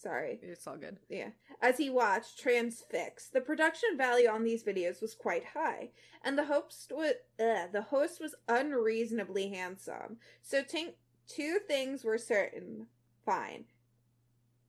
Sorry, 0.00 0.38
It's 0.40 0.66
all 0.66 0.78
good. 0.78 0.98
Yeah. 1.10 1.28
As 1.60 1.76
he 1.76 1.90
watched 1.90 2.42
Transfix, 2.42 3.30
the 3.30 3.42
production 3.42 3.98
value 3.98 4.30
on 4.30 4.44
these 4.44 4.64
videos 4.64 5.02
was 5.02 5.14
quite 5.14 5.44
high, 5.44 5.90
and 6.24 6.38
the 6.38 6.46
host 6.46 6.90
was 6.90 7.12
uh, 7.38 7.66
the 7.70 7.82
host 7.82 8.18
was 8.18 8.34
unreasonably 8.48 9.50
handsome. 9.50 10.16
So 10.40 10.62
tink 10.62 10.94
two 11.26 11.58
things 11.68 12.02
were 12.02 12.16
certain. 12.16 12.86
Fine. 13.26 13.66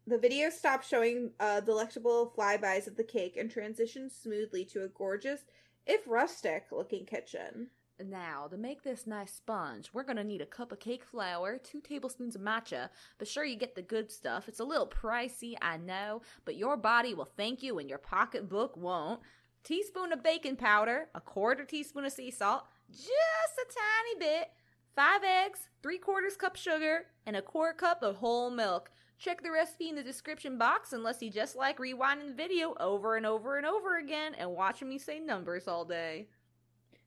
The 0.06 0.18
video 0.18 0.50
stopped 0.50 0.86
showing 0.86 1.32
uh, 1.40 1.62
delectable 1.62 2.34
flybys 2.38 2.88
of 2.88 2.98
the 2.98 3.04
cake 3.06 3.38
and 3.38 3.50
transitioned 3.50 4.12
smoothly 4.12 4.66
to 4.66 4.84
a 4.84 4.90
gorgeous, 4.90 5.46
if 5.86 6.02
rustic, 6.08 6.66
looking 6.74 7.06
kitchen. 7.06 7.70
Now, 8.04 8.48
to 8.50 8.58
make 8.58 8.84
this 8.84 9.06
nice 9.06 9.34
sponge, 9.34 9.90
we're 9.94 10.04
gonna 10.04 10.24
need 10.24 10.42
a 10.42 10.46
cup 10.46 10.72
of 10.72 10.80
cake 10.80 11.04
flour, 11.04 11.58
two 11.58 11.82
tablespoons 11.82 12.36
of 12.36 12.42
matcha. 12.42 12.90
Be 13.20 13.26
sure 13.26 13.46
you 13.46 13.56
get 13.56 13.76
the 13.76 13.82
good 13.82 14.12
stuff. 14.12 14.48
It's 14.48 14.60
a 14.60 14.66
little 14.66 14.88
pricey, 14.88 15.56
I 15.62 15.78
know, 15.78 16.22
but 16.46 16.56
your 16.56 16.78
body 16.78 17.14
will 17.14 17.30
thank 17.38 17.62
you 17.62 17.80
and 17.80 17.90
your 17.90 18.00
pocketbook 18.00 18.76
won't. 18.76 19.22
Teaspoon 19.64 20.12
of 20.12 20.24
baking 20.24 20.56
powder, 20.56 21.10
a 21.14 21.22
quarter 21.22 21.64
teaspoon 21.64 22.06
of 22.06 22.12
sea 22.12 22.32
salt, 22.32 22.64
just 22.90 23.08
a 23.08 23.66
tiny 23.66 24.20
bit, 24.20 24.48
five 24.96 25.22
eggs, 25.24 25.70
three 25.84 26.00
quarters 26.00 26.36
cup 26.36 26.56
sugar, 26.56 27.06
and 27.26 27.36
a 27.36 27.42
quarter 27.42 27.74
cup 27.74 28.02
of 28.02 28.16
whole 28.18 28.50
milk. 28.50 28.90
Check 29.20 29.44
the 29.44 29.52
recipe 29.52 29.90
in 29.90 29.96
the 29.96 30.02
description 30.02 30.58
box 30.58 30.94
unless 30.94 31.22
you 31.22 31.30
just 31.30 31.56
like 31.56 31.78
rewinding 31.78 32.30
the 32.30 32.34
video 32.34 32.74
over 32.80 33.18
and 33.18 33.26
over 33.26 33.58
and 33.58 33.68
over 33.68 33.98
again 33.98 34.34
and 34.34 34.52
watching 34.52 34.90
me 34.90 34.98
say 34.98 35.20
numbers 35.20 35.68
all 35.68 35.86
day. 35.86 36.28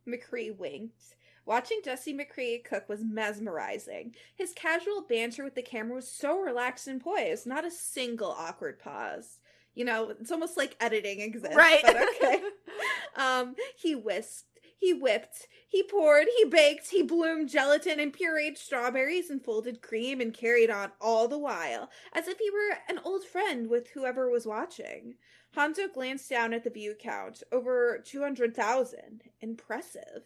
McCree 0.09 0.57
winked. 0.57 1.17
Watching 1.47 1.81
Jesse 1.85 2.15
McCree 2.15 2.65
cook 2.65 2.89
was 2.89 3.05
mesmerizing. 3.05 4.15
His 4.35 4.53
casual 4.55 5.03
banter 5.03 5.45
with 5.45 5.55
the 5.55 5.63
camera 5.63 5.97
was 5.97 6.09
so 6.09 6.39
relaxed 6.39 6.89
and 6.89 7.03
poised, 7.03 7.47
not 7.47 7.67
a 7.67 7.71
single 7.71 8.31
awkward 8.31 8.79
pause. 8.79 9.41
You 9.75 9.85
know, 9.85 10.11
it's 10.11 10.33
almost 10.33 10.57
like 10.57 10.77
editing 10.81 11.21
exists. 11.21 11.57
Right. 11.57 11.83
But 11.83 11.97
okay. 11.97 12.43
um, 13.17 13.57
he 13.77 13.95
whisked, 13.95 14.55
he 14.79 14.95
whipped, 14.95 15.49
he 15.69 15.83
poured, 15.83 16.27
he 16.39 16.45
baked, 16.45 16.91
he 16.91 17.03
bloomed 17.03 17.49
gelatin 17.49 18.01
and 18.01 18.13
pureed 18.13 18.57
strawberries 18.57 19.31
and 19.31 19.45
folded 19.45 19.83
cream 19.83 20.21
and 20.21 20.33
carried 20.33 20.71
on 20.71 20.93
all 21.01 21.29
the 21.29 21.39
while, 21.39 21.91
as 22.13 22.29
if 22.29 22.39
he 22.39 22.51
were 22.51 22.79
an 22.89 23.01
old 23.05 23.25
friend 23.25 23.69
with 23.69 23.89
whoever 23.89 24.31
was 24.31 24.47
watching. 24.47 25.17
Hanzo 25.57 25.93
glanced 25.93 26.29
down 26.31 26.53
at 26.53 26.65
the 26.65 26.71
view 26.71 26.95
count. 26.99 27.43
Over 27.53 28.03
200,000. 28.05 29.23
Impressive. 29.41 30.23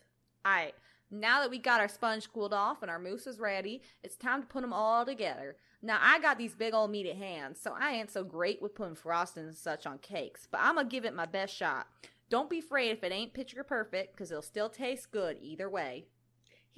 Alright, 0.46 0.74
now 1.10 1.40
that 1.40 1.50
we 1.50 1.58
got 1.58 1.80
our 1.80 1.88
sponge 1.88 2.32
cooled 2.32 2.54
off 2.54 2.82
and 2.82 2.90
our 2.90 2.98
mousse 2.98 3.26
is 3.26 3.38
ready, 3.38 3.82
it's 4.02 4.16
time 4.16 4.42
to 4.42 4.48
put 4.48 4.62
them 4.62 4.72
all 4.72 5.04
together. 5.04 5.56
Now, 5.82 5.98
I 6.00 6.18
got 6.18 6.38
these 6.38 6.54
big 6.54 6.74
old 6.74 6.90
meaty 6.90 7.12
hands, 7.12 7.60
so 7.60 7.74
I 7.78 7.92
ain't 7.92 8.10
so 8.10 8.24
great 8.24 8.60
with 8.60 8.74
putting 8.74 8.94
frosting 8.94 9.44
and 9.44 9.56
such 9.56 9.86
on 9.86 9.98
cakes, 9.98 10.48
but 10.50 10.60
I'm 10.60 10.74
gonna 10.74 10.88
give 10.88 11.04
it 11.04 11.14
my 11.14 11.26
best 11.26 11.54
shot. 11.54 11.86
Don't 12.30 12.50
be 12.50 12.58
afraid 12.58 12.90
if 12.90 13.04
it 13.04 13.12
ain't 13.12 13.32
picture 13.32 13.62
perfect, 13.62 14.12
because 14.12 14.30
it'll 14.30 14.42
still 14.42 14.68
taste 14.68 15.10
good 15.12 15.38
either 15.40 15.70
way. 15.70 16.06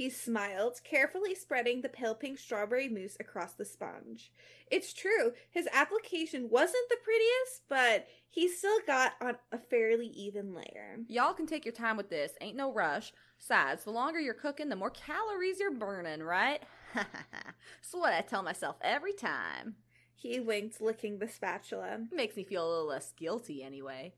He 0.01 0.09
smiled, 0.09 0.81
carefully 0.83 1.35
spreading 1.35 1.83
the 1.83 1.91
pale 1.91 2.15
pink 2.15 2.39
strawberry 2.39 2.89
mousse 2.89 3.19
across 3.21 3.53
the 3.53 3.67
sponge. 3.67 4.33
It's 4.71 4.95
true, 4.95 5.35
his 5.51 5.69
application 5.75 6.49
wasn't 6.49 6.89
the 6.89 6.97
prettiest, 7.05 7.65
but 7.69 8.09
he 8.31 8.49
still 8.49 8.79
got 8.87 9.13
on 9.21 9.37
a 9.53 9.59
fairly 9.59 10.07
even 10.07 10.55
layer. 10.55 11.01
Y'all 11.07 11.35
can 11.35 11.47
take 11.47 11.67
your 11.67 11.75
time 11.75 11.99
with 11.99 12.09
this. 12.09 12.33
Ain't 12.41 12.57
no 12.57 12.73
rush. 12.73 13.13
Besides, 13.39 13.85
the 13.85 13.91
longer 13.91 14.19
you're 14.19 14.33
cooking, 14.33 14.71
the 14.71 14.75
more 14.75 14.89
calories 14.89 15.61
you're 15.61 15.71
burning, 15.71 16.23
right? 16.23 16.63
That's 16.95 17.93
what 17.93 18.15
I 18.15 18.23
tell 18.23 18.43
myself 18.43 18.77
every 18.81 19.13
time. 19.13 19.75
He 20.15 20.41
winked, 20.41 20.81
licking 20.81 21.19
the 21.19 21.29
spatula. 21.29 22.07
Makes 22.11 22.37
me 22.37 22.45
feel 22.45 22.67
a 22.67 22.71
little 22.71 22.89
less 22.89 23.13
guilty 23.19 23.63
anyway. 23.63 24.15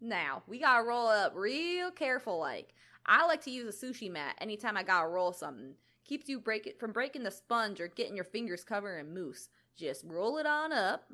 Now, 0.00 0.42
we 0.48 0.58
gotta 0.58 0.82
roll 0.82 1.06
up 1.06 1.34
real 1.36 1.92
careful 1.92 2.40
like. 2.40 2.74
I 3.06 3.26
like 3.26 3.42
to 3.44 3.50
use 3.50 3.74
a 3.74 3.86
sushi 3.86 4.10
mat 4.10 4.36
anytime 4.40 4.76
I 4.76 4.82
gotta 4.82 5.08
roll 5.08 5.32
something. 5.32 5.74
Keeps 6.04 6.28
you 6.28 6.40
break 6.40 6.66
it 6.66 6.78
from 6.78 6.92
breaking 6.92 7.22
the 7.22 7.30
sponge 7.30 7.80
or 7.80 7.88
getting 7.88 8.16
your 8.16 8.24
fingers 8.24 8.64
covered 8.64 8.98
in 8.98 9.14
mousse. 9.14 9.48
Just 9.76 10.04
roll 10.04 10.38
it 10.38 10.46
on 10.46 10.72
up. 10.72 11.10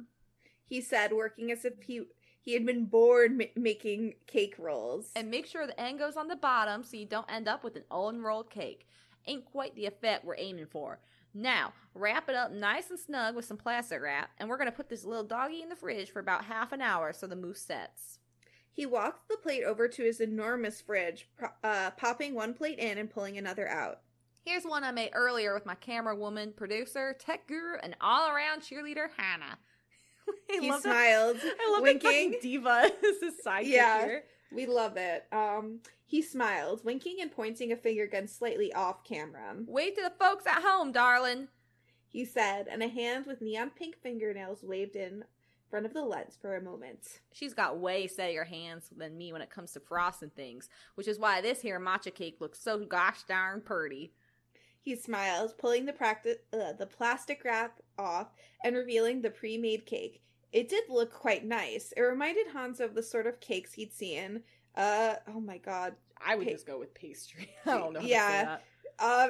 He 0.64 0.80
said, 0.80 1.12
working 1.12 1.52
as 1.52 1.64
if 1.64 1.82
he 1.82 2.02
he 2.40 2.52
had 2.52 2.64
been 2.64 2.84
bored 2.84 3.36
ma- 3.36 3.44
making 3.56 4.14
cake 4.26 4.54
rolls. 4.58 5.10
And 5.16 5.30
make 5.30 5.46
sure 5.46 5.66
the 5.66 5.78
end 5.80 5.98
goes 5.98 6.16
on 6.16 6.28
the 6.28 6.36
bottom 6.36 6.84
so 6.84 6.96
you 6.96 7.04
don't 7.04 7.30
end 7.30 7.48
up 7.48 7.64
with 7.64 7.74
an 7.74 7.84
unrolled 7.90 8.50
cake. 8.50 8.86
Ain't 9.26 9.44
quite 9.44 9.74
the 9.74 9.86
effect 9.86 10.24
we're 10.24 10.36
aiming 10.38 10.66
for. 10.66 11.00
Now, 11.34 11.72
wrap 11.92 12.28
it 12.28 12.36
up 12.36 12.52
nice 12.52 12.88
and 12.88 12.98
snug 12.98 13.34
with 13.34 13.44
some 13.44 13.56
plastic 13.56 14.00
wrap, 14.00 14.30
and 14.38 14.48
we're 14.48 14.58
gonna 14.58 14.72
put 14.72 14.88
this 14.88 15.04
little 15.04 15.24
doggy 15.24 15.60
in 15.60 15.68
the 15.68 15.76
fridge 15.76 16.10
for 16.10 16.20
about 16.20 16.44
half 16.44 16.72
an 16.72 16.80
hour 16.80 17.12
so 17.12 17.26
the 17.26 17.36
mousse 17.36 17.60
sets. 17.60 18.20
He 18.76 18.84
walked 18.84 19.28
the 19.30 19.38
plate 19.38 19.64
over 19.64 19.88
to 19.88 20.02
his 20.04 20.20
enormous 20.20 20.82
fridge, 20.82 21.26
uh, 21.64 21.90
popping 21.92 22.34
one 22.34 22.52
plate 22.52 22.78
in 22.78 22.98
and 22.98 23.10
pulling 23.10 23.38
another 23.38 23.66
out. 23.66 24.00
Here's 24.44 24.64
one 24.64 24.84
I 24.84 24.90
made 24.90 25.10
earlier 25.14 25.54
with 25.54 25.64
my 25.64 25.74
camera 25.76 26.14
woman, 26.14 26.52
producer, 26.54 27.16
tech 27.18 27.48
guru, 27.48 27.78
and 27.82 27.96
all 28.02 28.28
around 28.30 28.60
cheerleader 28.60 29.08
Hannah. 29.16 29.58
I 30.50 30.58
He 30.60 30.70
love 30.70 30.82
that- 30.82 30.92
smiled, 30.92 31.36
I 31.42 31.72
love 31.72 31.82
winking. 31.82 32.32
that 32.32 32.42
diva 32.42 32.90
is 33.02 33.20
his 33.22 33.34
sidekick 33.44 33.66
Yeah. 33.68 34.04
here. 34.04 34.24
We 34.52 34.66
love 34.66 34.96
it. 34.98 35.24
Um, 35.32 35.80
he 36.04 36.20
smiled, 36.22 36.84
winking 36.84 37.16
and 37.22 37.32
pointing 37.32 37.72
a 37.72 37.76
finger 37.76 38.06
gun 38.06 38.28
slightly 38.28 38.72
off 38.74 39.02
camera. 39.04 39.56
Wave 39.66 39.96
to 39.96 40.02
the 40.02 40.12
folks 40.24 40.46
at 40.46 40.62
home, 40.62 40.92
darling. 40.92 41.48
He 42.08 42.24
said, 42.26 42.68
and 42.70 42.82
a 42.82 42.88
hand 42.88 43.24
with 43.26 43.40
neon 43.40 43.70
pink 43.70 43.96
fingernails 44.02 44.62
waved 44.62 44.94
in 44.96 45.24
front 45.70 45.86
of 45.86 45.92
the 45.94 46.04
lens 46.04 46.38
for 46.40 46.56
a 46.56 46.62
moment. 46.62 47.20
She's 47.32 47.54
got 47.54 47.78
way 47.78 48.06
steadier 48.06 48.44
hands 48.44 48.88
than 48.96 49.16
me 49.18 49.32
when 49.32 49.42
it 49.42 49.50
comes 49.50 49.72
to 49.72 49.80
frosting 49.80 50.30
things, 50.30 50.68
which 50.94 51.08
is 51.08 51.18
why 51.18 51.40
this 51.40 51.60
here 51.62 51.80
matcha 51.80 52.14
cake 52.14 52.36
looks 52.40 52.60
so 52.60 52.78
gosh 52.78 53.22
darn 53.28 53.60
purty. 53.60 54.12
He 54.80 54.94
smiled, 54.94 55.58
pulling 55.58 55.84
the 55.86 55.92
practi- 55.92 56.36
uh, 56.52 56.72
the 56.74 56.86
plastic 56.86 57.42
wrap 57.44 57.80
off 57.98 58.28
and 58.62 58.76
revealing 58.76 59.20
the 59.20 59.30
pre-made 59.30 59.84
cake. 59.86 60.22
It 60.52 60.68
did 60.68 60.84
look 60.88 61.12
quite 61.12 61.44
nice. 61.44 61.92
It 61.96 62.00
reminded 62.02 62.46
Hans 62.52 62.78
of 62.80 62.94
the 62.94 63.02
sort 63.02 63.26
of 63.26 63.40
cakes 63.40 63.72
he'd 63.72 63.92
seen. 63.92 64.42
Uh, 64.76 65.14
oh 65.28 65.40
my 65.40 65.58
god. 65.58 65.94
I 66.24 66.36
would 66.36 66.46
Pa- 66.46 66.52
just 66.52 66.66
go 66.66 66.78
with 66.78 66.94
pastry. 66.94 67.50
I 67.66 67.76
don't 67.78 67.92
know. 67.94 68.00
How 68.00 68.06
Yeah. 68.06 68.28
To 68.30 68.38
say 68.38 68.44
that. 68.44 68.62
Uh, 69.00 69.28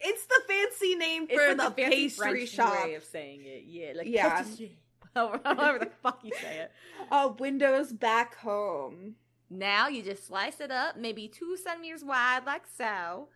it's 0.00 0.26
the 0.26 0.40
fancy 0.48 0.94
name 0.96 1.26
for 1.28 1.54
the, 1.54 1.70
fancy 1.70 1.90
pastry 2.08 2.46
shop. 2.46 2.84
way 2.84 2.94
of 2.94 3.04
saying 3.04 3.42
it. 3.44 3.64
Yeah, 3.66 3.92
like 3.96 4.08
Yeah. 4.08 4.42
pâtisserie. 4.42 4.72
however 5.44 5.78
the 5.80 5.90
fuck 6.02 6.20
you 6.24 6.32
say 6.40 6.58
it. 6.58 6.72
Uh, 7.10 7.32
windows 7.38 7.92
back 7.92 8.36
home. 8.36 9.14
Now 9.48 9.88
you 9.88 10.02
just 10.02 10.26
slice 10.26 10.60
it 10.60 10.70
up, 10.70 10.96
maybe 10.98 11.26
two 11.26 11.56
centimeters 11.56 12.04
wide, 12.04 12.42
like 12.44 12.64
so. 12.76 13.28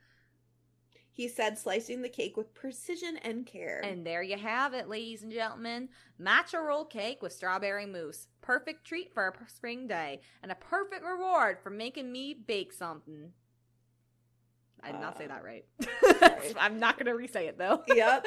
He 1.15 1.27
said, 1.29 1.59
slicing 1.59 2.03
the 2.03 2.09
cake 2.09 2.37
with 2.37 2.55
precision 2.55 3.17
and 3.19 3.47
care. 3.47 3.81
And 3.85 4.05
there 4.07 4.23
you 4.23 4.37
have 4.37 4.75
it, 4.75 4.89
ladies 4.89 5.23
and 5.23 5.33
gentlemen. 5.33 5.89
Matcha 6.21 6.63
roll 6.63 6.85
cake 6.85 7.23
with 7.23 7.33
strawberry 7.33 7.87
mousse. 7.87 8.29
Perfect 8.43 8.87
treat 8.87 9.13
for 9.15 9.27
a 9.29 9.51
spring 9.51 9.87
day, 9.87 10.21
and 10.43 10.51
a 10.53 10.57
perfect 10.57 11.03
reward 11.05 11.59
for 11.63 11.71
making 11.71 12.11
me 12.13 12.35
bake 12.35 12.73
something. 12.75 13.33
I 14.83 14.91
did 14.93 15.01
not 15.01 15.17
say 15.17 15.27
Uh, 15.27 15.29
that 15.29 15.45
right. 15.45 15.65
I'm 16.61 16.79
not 16.79 16.97
going 16.97 17.07
to 17.07 17.15
re-say 17.15 17.47
it 17.47 17.57
though. 17.59 17.83
yep. 17.89 18.27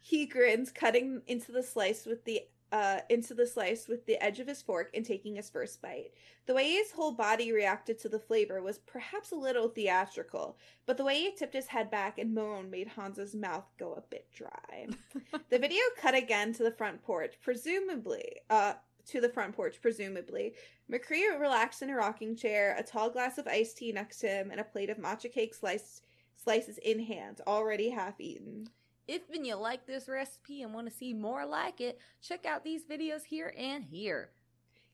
He 0.00 0.26
grins, 0.26 0.70
cutting 0.72 1.22
into 1.26 1.52
the 1.52 1.62
slice 1.62 2.04
with 2.04 2.24
the 2.24 2.42
uh 2.74 2.98
into 3.08 3.34
the 3.34 3.46
slice 3.46 3.86
with 3.86 4.04
the 4.04 4.22
edge 4.22 4.40
of 4.40 4.48
his 4.48 4.60
fork 4.60 4.90
and 4.94 5.06
taking 5.06 5.36
his 5.36 5.48
first 5.48 5.80
bite. 5.80 6.10
The 6.46 6.54
way 6.54 6.72
his 6.72 6.90
whole 6.90 7.12
body 7.12 7.52
reacted 7.52 8.00
to 8.00 8.08
the 8.08 8.18
flavor 8.18 8.60
was 8.60 8.78
perhaps 8.78 9.30
a 9.30 9.36
little 9.36 9.68
theatrical, 9.68 10.58
but 10.84 10.96
the 10.96 11.04
way 11.04 11.20
he 11.20 11.30
tipped 11.30 11.54
his 11.54 11.68
head 11.68 11.88
back 11.88 12.18
and 12.18 12.34
moaned 12.34 12.72
made 12.72 12.88
Hans's 12.88 13.34
mouth 13.34 13.64
go 13.78 13.92
a 13.92 14.02
bit 14.10 14.26
dry. 14.34 14.88
the 15.50 15.58
video 15.58 15.82
cut 15.96 16.16
again 16.16 16.52
to 16.54 16.64
the 16.64 16.72
front 16.72 17.00
porch, 17.02 17.34
presumably 17.40 18.40
uh 18.50 18.74
to 19.06 19.20
the 19.20 19.28
front 19.28 19.54
porch, 19.54 19.76
presumably. 19.80 20.54
McCree 20.90 21.38
relaxed 21.38 21.82
in 21.82 21.90
a 21.90 21.94
rocking 21.94 22.34
chair, 22.34 22.74
a 22.78 22.82
tall 22.82 23.10
glass 23.10 23.38
of 23.38 23.46
iced 23.46 23.76
tea 23.78 23.92
next 23.92 24.18
to 24.18 24.28
him, 24.28 24.50
and 24.50 24.58
a 24.58 24.64
plate 24.64 24.90
of 24.90 24.98
matcha 24.98 25.30
cake 25.30 25.54
sliced 25.54 26.02
slices 26.42 26.78
in 26.78 27.00
hand, 27.00 27.40
already 27.46 27.90
half 27.90 28.20
eaten. 28.20 28.68
If 29.06 29.28
and 29.30 29.46
you 29.46 29.56
like 29.56 29.86
this 29.86 30.08
recipe 30.08 30.62
and 30.62 30.72
want 30.72 30.88
to 30.88 30.94
see 30.94 31.12
more 31.12 31.44
like 31.44 31.80
it, 31.80 31.98
check 32.22 32.46
out 32.46 32.64
these 32.64 32.84
videos 32.84 33.24
here 33.24 33.54
and 33.56 33.84
here. 33.84 34.30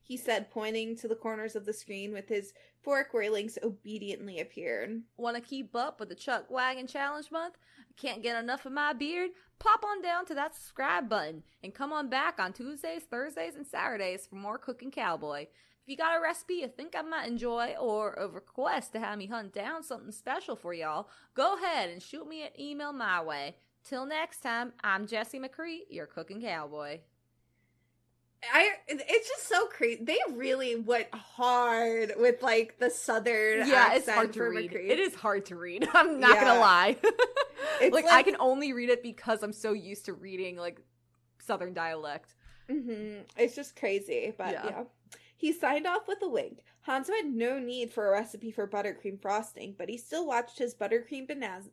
He 0.03 0.17
said, 0.17 0.51
pointing 0.51 0.97
to 0.97 1.07
the 1.07 1.15
corners 1.15 1.55
of 1.55 1.65
the 1.65 1.71
screen 1.71 2.11
with 2.11 2.27
his 2.27 2.53
fork 2.81 3.13
where 3.13 3.29
links 3.29 3.57
obediently 3.63 4.41
appeared. 4.41 5.03
Want 5.15 5.37
to 5.37 5.41
keep 5.41 5.75
up 5.75 5.99
with 5.99 6.09
the 6.09 6.15
Chuck 6.15 6.49
Wagon 6.49 6.87
Challenge 6.87 7.31
Month? 7.31 7.57
Can't 7.95 8.23
get 8.23 8.41
enough 8.41 8.65
of 8.65 8.73
my 8.73 8.91
beard? 8.91 9.29
Pop 9.59 9.85
on 9.85 10.01
down 10.01 10.25
to 10.25 10.33
that 10.33 10.55
subscribe 10.55 11.07
button 11.07 11.43
and 11.63 11.73
come 11.73 11.93
on 11.93 12.09
back 12.09 12.39
on 12.39 12.51
Tuesdays, 12.51 13.03
Thursdays, 13.03 13.55
and 13.55 13.65
Saturdays 13.65 14.27
for 14.27 14.35
more 14.35 14.57
Cooking 14.57 14.91
Cowboy. 14.91 15.43
If 15.43 15.87
you 15.87 15.95
got 15.95 16.17
a 16.17 16.21
recipe 16.21 16.55
you 16.55 16.67
think 16.67 16.95
I 16.95 17.01
might 17.03 17.27
enjoy 17.27 17.75
or 17.79 18.13
a 18.13 18.27
request 18.27 18.91
to 18.93 18.99
have 18.99 19.17
me 19.17 19.27
hunt 19.27 19.53
down 19.53 19.83
something 19.83 20.11
special 20.11 20.55
for 20.55 20.73
y'all, 20.73 21.09
go 21.35 21.55
ahead 21.55 21.89
and 21.89 22.01
shoot 22.01 22.27
me 22.27 22.43
an 22.43 22.59
email 22.59 22.91
my 22.91 23.23
way. 23.23 23.55
Till 23.83 24.05
next 24.05 24.41
time, 24.41 24.73
I'm 24.83 25.07
Jesse 25.07 25.39
McCree, 25.39 25.79
your 25.89 26.05
Cooking 26.05 26.41
Cowboy. 26.41 26.99
I 28.51 28.69
it's 28.87 29.27
just 29.27 29.47
so 29.47 29.67
crazy. 29.67 30.03
They 30.03 30.17
really 30.31 30.75
went 30.75 31.13
hard 31.13 32.13
with 32.17 32.41
like 32.41 32.79
the 32.79 32.89
southern 32.89 33.67
yeah, 33.67 33.93
it's 33.93 34.07
accent 34.07 34.15
hard 34.15 34.33
to 34.33 34.39
for 34.39 34.49
read. 34.49 34.71
McCree. 34.71 34.89
It 34.89 34.99
is 34.99 35.13
hard 35.13 35.45
to 35.47 35.55
read. 35.55 35.87
I'm 35.93 36.19
not 36.19 36.35
Yeah. 36.35 36.43
gonna 36.45 36.59
lie. 36.59 36.97
It's 37.79 37.93
like, 37.95 38.05
I 38.05 38.21
can 38.21 38.35
only 38.39 38.73
read 38.73 38.89
it 38.89 39.01
because 39.01 39.41
I'm 39.41 39.53
so 39.53 39.73
used 39.73 40.05
to 40.05 40.13
reading 40.13 40.55
like 40.55 40.79
Southern 41.39 41.73
dialect. 41.73 42.35
Mm-hmm. 42.69 43.21
It's 43.37 43.55
just 43.55 43.75
crazy, 43.75 44.33
but 44.37 44.51
Yeah. 44.51 44.65
yeah. 44.65 44.83
He 45.35 45.51
signed 45.51 45.87
off 45.87 46.07
with 46.07 46.19
a 46.21 46.29
wink. 46.29 46.59
Hanzo 46.87 47.09
had 47.09 47.25
no 47.25 47.57
need 47.57 47.91
for 47.91 48.07
a 48.07 48.11
recipe 48.11 48.51
for 48.51 48.67
buttercream 48.67 49.19
frosting, 49.19 49.73
but 49.77 49.89
he 49.89 49.97
still 49.97 50.27
watched 50.27 50.59
his 50.59 50.75
buttercream 50.75 51.27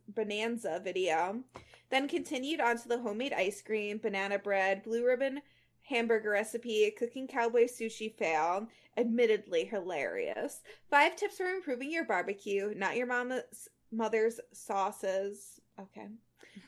bonanza 0.09 0.81
video, 0.83 1.43
then 1.91 2.09
continued 2.09 2.61
on 2.61 2.79
to 2.79 2.89
the 2.89 2.99
homemade 2.99 3.33
ice 3.33 3.63
cream, 3.63 3.99
banana 3.99 4.39
bread, 4.39 4.83
blue 4.83 5.05
ribbon 5.05 5.41
hamburger 5.89 6.31
recipe, 6.31 6.93
cooking 6.97 7.27
cowboy 7.27 7.65
sushi 7.65 8.15
fail. 8.15 8.69
Admittedly 8.97 9.65
hilarious. 9.65 10.61
Five 10.91 11.17
tips 11.17 11.37
for 11.37 11.47
improving 11.47 11.91
your 11.91 12.05
barbecue, 12.05 12.75
not 12.77 12.97
your 12.97 13.07
mama's 13.07 13.69
mother's 13.93 14.41
sauces. 14.53 15.61
Okay. 15.81 16.09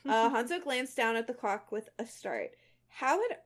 Uh, 0.07 0.29
Hanzo 0.35 0.63
glanced 0.63 0.95
down 0.95 1.15
at 1.15 1.27
the 1.27 1.33
clock 1.33 1.71
with 1.71 1.89
a 1.99 2.05
start. 2.05 2.51
How 2.87 3.19
had 3.21 3.37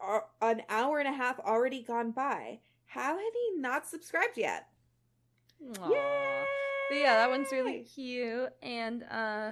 an 0.41 0.61
hour 0.69 0.99
and 0.99 1.07
a 1.07 1.13
half 1.13 1.39
already 1.39 1.83
gone 1.83 2.11
by? 2.11 2.59
How 2.85 3.15
had 3.17 3.31
he 3.33 3.59
not 3.59 3.87
subscribed 3.87 4.37
yet? 4.37 4.67
Aww. 5.63 6.43
But 6.89 6.97
yeah, 6.97 7.15
that 7.15 7.29
one's 7.29 7.51
really 7.51 7.83
cute, 7.83 8.49
and 8.61 9.03
uh, 9.09 9.51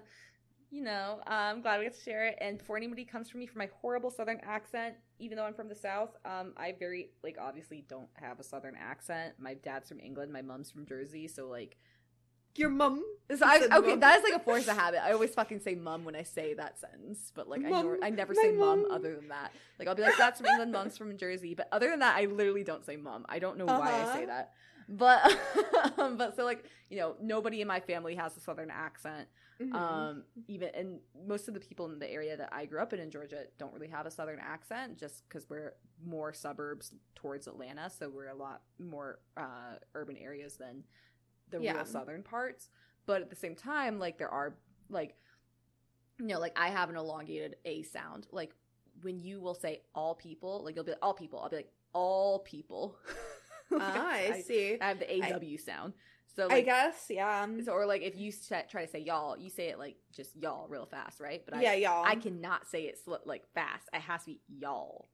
you 0.73 0.81
know, 0.83 1.19
I'm 1.27 1.61
glad 1.61 1.77
we 1.79 1.85
get 1.85 1.95
to 1.95 2.01
share 2.03 2.25
it. 2.25 2.37
And 2.41 2.57
before 2.57 2.77
anybody 2.77 3.05
comes 3.05 3.29
for 3.29 3.37
me 3.37 3.45
for 3.45 3.59
my 3.59 3.69
horrible 3.79 4.09
Southern 4.09 4.39
accent, 4.41 4.95
even 5.19 5.37
though 5.37 5.43
I'm 5.45 5.53
from 5.53 5.69
the 5.69 5.75
South, 5.75 6.09
um, 6.25 6.53
I 6.57 6.73
very 6.79 7.11
like 7.23 7.37
obviously 7.39 7.85
don't 7.87 8.07
have 8.15 8.39
a 8.39 8.43
Southern 8.43 8.75
accent. 8.75 9.35
My 9.37 9.53
dad's 9.53 9.87
from 9.87 9.99
England, 9.99 10.33
my 10.33 10.41
mom's 10.41 10.71
from 10.71 10.87
Jersey, 10.87 11.27
so 11.27 11.47
like, 11.47 11.77
Your 12.55 12.69
mum. 12.71 13.03
so 13.37 13.45
I, 13.45 13.57
okay, 13.71 13.89
mum. 13.91 13.99
that 13.99 14.17
is 14.17 14.23
like 14.23 14.33
a 14.41 14.43
force 14.43 14.67
of 14.67 14.75
habit. 14.75 15.03
I 15.05 15.11
always 15.11 15.35
fucking 15.35 15.59
say 15.59 15.75
mum 15.75 16.05
when 16.05 16.15
I 16.15 16.23
say 16.23 16.55
that 16.55 16.79
sentence, 16.79 17.31
but 17.35 17.47
like 17.47 17.63
I 17.63 17.69
Mum, 17.69 17.85
nor- 17.85 17.99
I 18.01 18.09
never 18.09 18.33
say 18.33 18.49
mum 18.51 18.81
mum. 18.81 18.91
other 18.91 19.15
than 19.15 19.27
that. 19.27 19.51
Like 19.77 19.87
I'll 19.87 19.95
be 19.95 20.01
like, 20.01 20.17
that's 20.17 20.39
from 20.39 20.47
England, 20.49 20.71
mom's 20.71 20.97
from 20.97 21.15
Jersey, 21.17 21.53
but 21.53 21.67
other 21.71 21.89
than 21.91 21.99
that, 21.99 22.17
I 22.17 22.25
literally 22.25 22.63
don't 22.63 22.83
say 22.83 22.95
mum. 22.97 23.27
I 23.29 23.37
don't 23.37 23.59
know 23.59 23.65
why 23.65 23.89
I 23.89 24.01
Uh-huh. 24.01 24.13
say 24.13 24.25
that. 24.25 24.53
But 24.89 25.37
but 26.17 26.35
so 26.35 26.43
like 26.43 26.65
you 26.89 26.97
know 26.97 27.15
nobody 27.21 27.61
in 27.61 27.67
my 27.67 27.79
family 27.79 28.15
has 28.15 28.35
a 28.35 28.39
southern 28.41 28.69
accent 28.71 29.29
Mhm. 29.61 29.75
um 29.75 30.23
even 30.47 30.69
and 30.73 30.99
most 31.27 31.47
of 31.47 31.53
the 31.53 31.59
people 31.59 31.85
in 31.91 31.99
the 31.99 32.09
area 32.09 32.35
that 32.35 32.49
i 32.51 32.65
grew 32.65 32.81
up 32.81 32.91
in 32.93 32.99
in 32.99 33.09
georgia 33.11 33.43
don't 33.57 33.73
really 33.73 33.87
have 33.87 34.05
a 34.05 34.11
southern 34.11 34.39
accent 34.39 34.97
just 34.97 35.27
because 35.27 35.49
we're 35.49 35.73
more 36.03 36.33
suburbs 36.33 36.91
towards 37.15 37.47
atlanta 37.47 37.89
so 37.89 38.09
we're 38.09 38.27
a 38.29 38.35
lot 38.35 38.61
more 38.79 39.19
uh 39.37 39.75
urban 39.95 40.17
areas 40.17 40.57
than 40.57 40.83
the 41.49 41.59
Yeah. 41.59 41.73
real 41.75 41.85
southern 41.85 42.23
parts 42.23 42.69
but 43.05 43.21
at 43.21 43.29
the 43.29 43.35
same 43.35 43.55
time 43.55 43.99
like 43.99 44.17
there 44.17 44.29
are 44.29 44.55
like 44.89 45.15
you 46.19 46.27
know, 46.27 46.39
like 46.39 46.53
I 46.57 46.69
have 46.69 46.89
an 46.89 46.95
elongated 46.95 47.55
A 47.65 47.81
sound. 47.81 48.27
Like 48.31 48.53
when 49.01 49.19
you 49.19 49.41
will 49.41 49.55
say 49.55 49.81
all 49.95 50.13
people, 50.13 50.61
like 50.63 50.75
you'll 50.75 50.83
be 50.85 50.91
like 50.91 50.99
all 51.01 51.13
people. 51.15 51.39
I'll 51.39 51.49
be 51.49 51.55
like 51.57 51.71
all 51.91 52.39
people. 52.39 52.95
Like, 53.71 53.81
Ah, 53.81 54.11
I, 54.13 54.41
see. 54.41 54.77
I 54.79 54.87
have 54.89 54.99
the 54.99 55.11
AW 55.35 55.57
sound. 55.57 55.93
So 56.35 56.47
I 56.49 56.61
guess, 56.61 57.05
yeah. 57.09 57.45
so, 57.63 57.73
or 57.73 57.85
like 57.85 58.01
if 58.01 58.15
you 58.17 58.31
sa- 58.31 58.63
try 58.69 58.85
to 58.85 58.91
say 58.91 58.99
y'all, 58.99 59.37
you 59.37 59.49
say 59.51 59.67
it 59.69 59.77
like 59.77 59.97
just 60.15 60.35
y'all 60.35 60.67
real 60.67 60.87
fast, 60.87 61.19
right? 61.19 61.43
But 61.45 61.55
I, 61.57 61.61
yeah, 61.61 61.73
y'all. 61.75 62.03
I 62.05 62.15
cannot 62.15 62.67
say 62.67 62.83
it 62.85 62.97
sl- 63.03 63.15
like 63.25 63.43
fast. 63.53 63.87
It 63.93 64.01
has 64.01 64.21
to 64.21 64.31
be 64.31 64.39
y'all. 64.47 65.09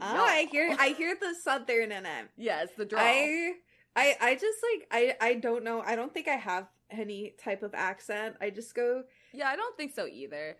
Oh, 0.00 0.06
I 0.06 0.46
hear 0.50 0.74
I 0.78 0.88
hear 0.98 1.14
the 1.20 1.34
southern 1.42 1.92
in 1.92 2.06
it. 2.06 2.28
yeah, 2.38 2.62
it's 2.62 2.74
the 2.74 2.86
draw. 2.86 3.00
I 3.02 3.52
I 3.96 4.16
I 4.20 4.34
just 4.34 4.58
like 4.72 4.88
I 4.90 5.16
I 5.20 5.34
don't 5.34 5.62
know. 5.64 5.82
I 5.84 5.94
don't 5.94 6.12
think 6.14 6.26
I 6.28 6.36
have 6.36 6.68
any 6.90 7.34
type 7.42 7.62
of 7.62 7.74
accent. 7.74 8.36
I 8.40 8.48
just 8.50 8.74
go 8.74 9.02
Yeah, 9.34 9.48
I 9.48 9.56
don't 9.56 9.76
think 9.76 9.92
so 9.94 10.06
either. 10.06 10.56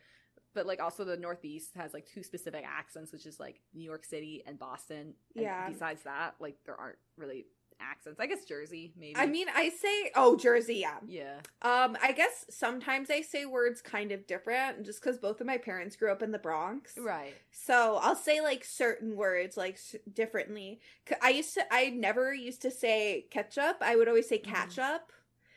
But 0.54 0.66
like 0.66 0.80
also 0.80 1.04
the 1.04 1.16
Northeast 1.16 1.70
has 1.76 1.94
like 1.94 2.06
two 2.06 2.22
specific 2.22 2.64
accents, 2.66 3.12
which 3.12 3.26
is 3.26 3.38
like 3.38 3.60
New 3.74 3.84
York 3.84 4.04
City 4.04 4.42
and 4.46 4.58
Boston. 4.58 5.14
And 5.34 5.44
Yeah. 5.44 5.68
Besides 5.68 6.02
that, 6.02 6.34
like 6.40 6.56
there 6.64 6.74
aren't 6.78 6.98
really 7.16 7.46
accents. 7.82 8.20
I 8.20 8.26
guess 8.26 8.44
Jersey, 8.44 8.92
maybe. 8.98 9.16
I 9.16 9.26
mean, 9.26 9.46
I 9.54 9.70
say 9.70 10.10
oh, 10.14 10.36
Jersey, 10.36 10.74
yeah. 10.76 10.98
yeah. 11.06 11.36
Um 11.62 11.96
I 12.02 12.12
guess 12.12 12.46
sometimes 12.50 13.10
I 13.10 13.22
say 13.22 13.46
words 13.46 13.80
kind 13.80 14.12
of 14.12 14.26
different 14.26 14.84
just 14.84 15.00
cuz 15.00 15.18
both 15.18 15.40
of 15.40 15.46
my 15.46 15.56
parents 15.56 15.96
grew 15.96 16.12
up 16.12 16.22
in 16.22 16.30
the 16.30 16.38
Bronx. 16.38 16.98
Right. 16.98 17.34
So, 17.52 17.98
I'll 18.02 18.16
say 18.16 18.40
like 18.40 18.64
certain 18.64 19.16
words 19.16 19.56
like 19.56 19.74
s- 19.74 19.96
differently. 20.12 20.80
I 21.22 21.30
used 21.30 21.54
to 21.54 21.64
I 21.72 21.90
never 21.90 22.34
used 22.34 22.60
to 22.62 22.70
say 22.70 23.26
ketchup. 23.30 23.78
I 23.80 23.96
would 23.96 24.08
always 24.08 24.28
say 24.28 24.38
catch 24.38 24.78
up. 24.78 25.12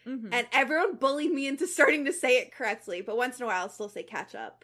Mm-hmm. 0.07 0.33
And 0.33 0.47
everyone 0.51 0.95
bullied 0.95 1.31
me 1.31 1.47
into 1.47 1.65
starting 1.67 2.05
to 2.05 2.13
say 2.13 2.37
it 2.37 2.53
correctly, 2.53 3.01
but 3.01 3.17
once 3.17 3.37
in 3.39 3.43
a 3.43 3.47
while 3.47 3.63
I'll 3.63 3.69
still 3.69 3.89
say 3.89 4.03
ketchup. 4.03 4.63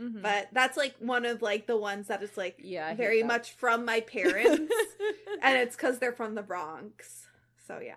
Mhm. 0.00 0.22
But 0.22 0.48
that's 0.52 0.76
like 0.76 0.96
one 0.98 1.24
of 1.24 1.40
like 1.42 1.66
the 1.66 1.76
ones 1.76 2.08
that 2.08 2.22
is 2.22 2.36
like 2.36 2.56
yeah, 2.58 2.94
very 2.94 3.22
that. 3.22 3.28
much 3.28 3.52
from 3.52 3.84
my 3.84 4.00
parents, 4.16 4.72
and 5.42 5.56
it's 5.58 5.76
because 5.76 5.98
they're 5.98 6.12
from 6.12 6.34
the 6.34 6.42
Bronx. 6.42 7.26
So 7.66 7.78
yeah, 7.80 7.94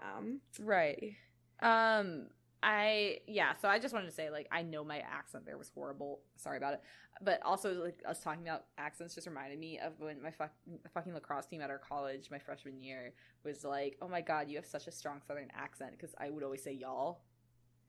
right. 0.59 1.15
Um, 1.61 2.27
I 2.63 3.19
yeah. 3.27 3.55
So 3.61 3.67
I 3.67 3.79
just 3.79 3.93
wanted 3.93 4.07
to 4.07 4.11
say, 4.13 4.29
like, 4.29 4.47
I 4.51 4.61
know 4.61 4.83
my 4.83 4.99
accent 4.99 5.45
there 5.45 5.57
was 5.57 5.69
horrible. 5.73 6.21
Sorry 6.35 6.57
about 6.57 6.73
it. 6.75 6.81
But 7.21 7.41
also, 7.43 7.73
like, 7.83 8.01
us 8.07 8.19
talking 8.21 8.43
about 8.43 8.65
accents 8.77 9.15
just 9.15 9.25
reminded 9.27 9.57
me 9.59 9.79
of 9.79 9.93
when 9.99 10.21
my 10.21 10.29
fuck, 10.31 10.51
fucking 10.93 11.13
lacrosse 11.13 11.47
team 11.47 11.61
at 11.61 11.69
our 11.71 11.79
college, 11.79 12.29
my 12.29 12.37
freshman 12.39 12.81
year, 12.81 13.13
was 13.43 13.63
like, 13.63 13.97
"Oh 14.01 14.07
my 14.07 14.21
god, 14.21 14.49
you 14.49 14.55
have 14.57 14.65
such 14.67 14.87
a 14.87 14.91
strong 14.91 15.21
Southern 15.27 15.49
accent." 15.55 15.91
Because 15.91 16.13
I 16.19 16.29
would 16.29 16.43
always 16.43 16.63
say 16.63 16.73
y'all, 16.73 17.21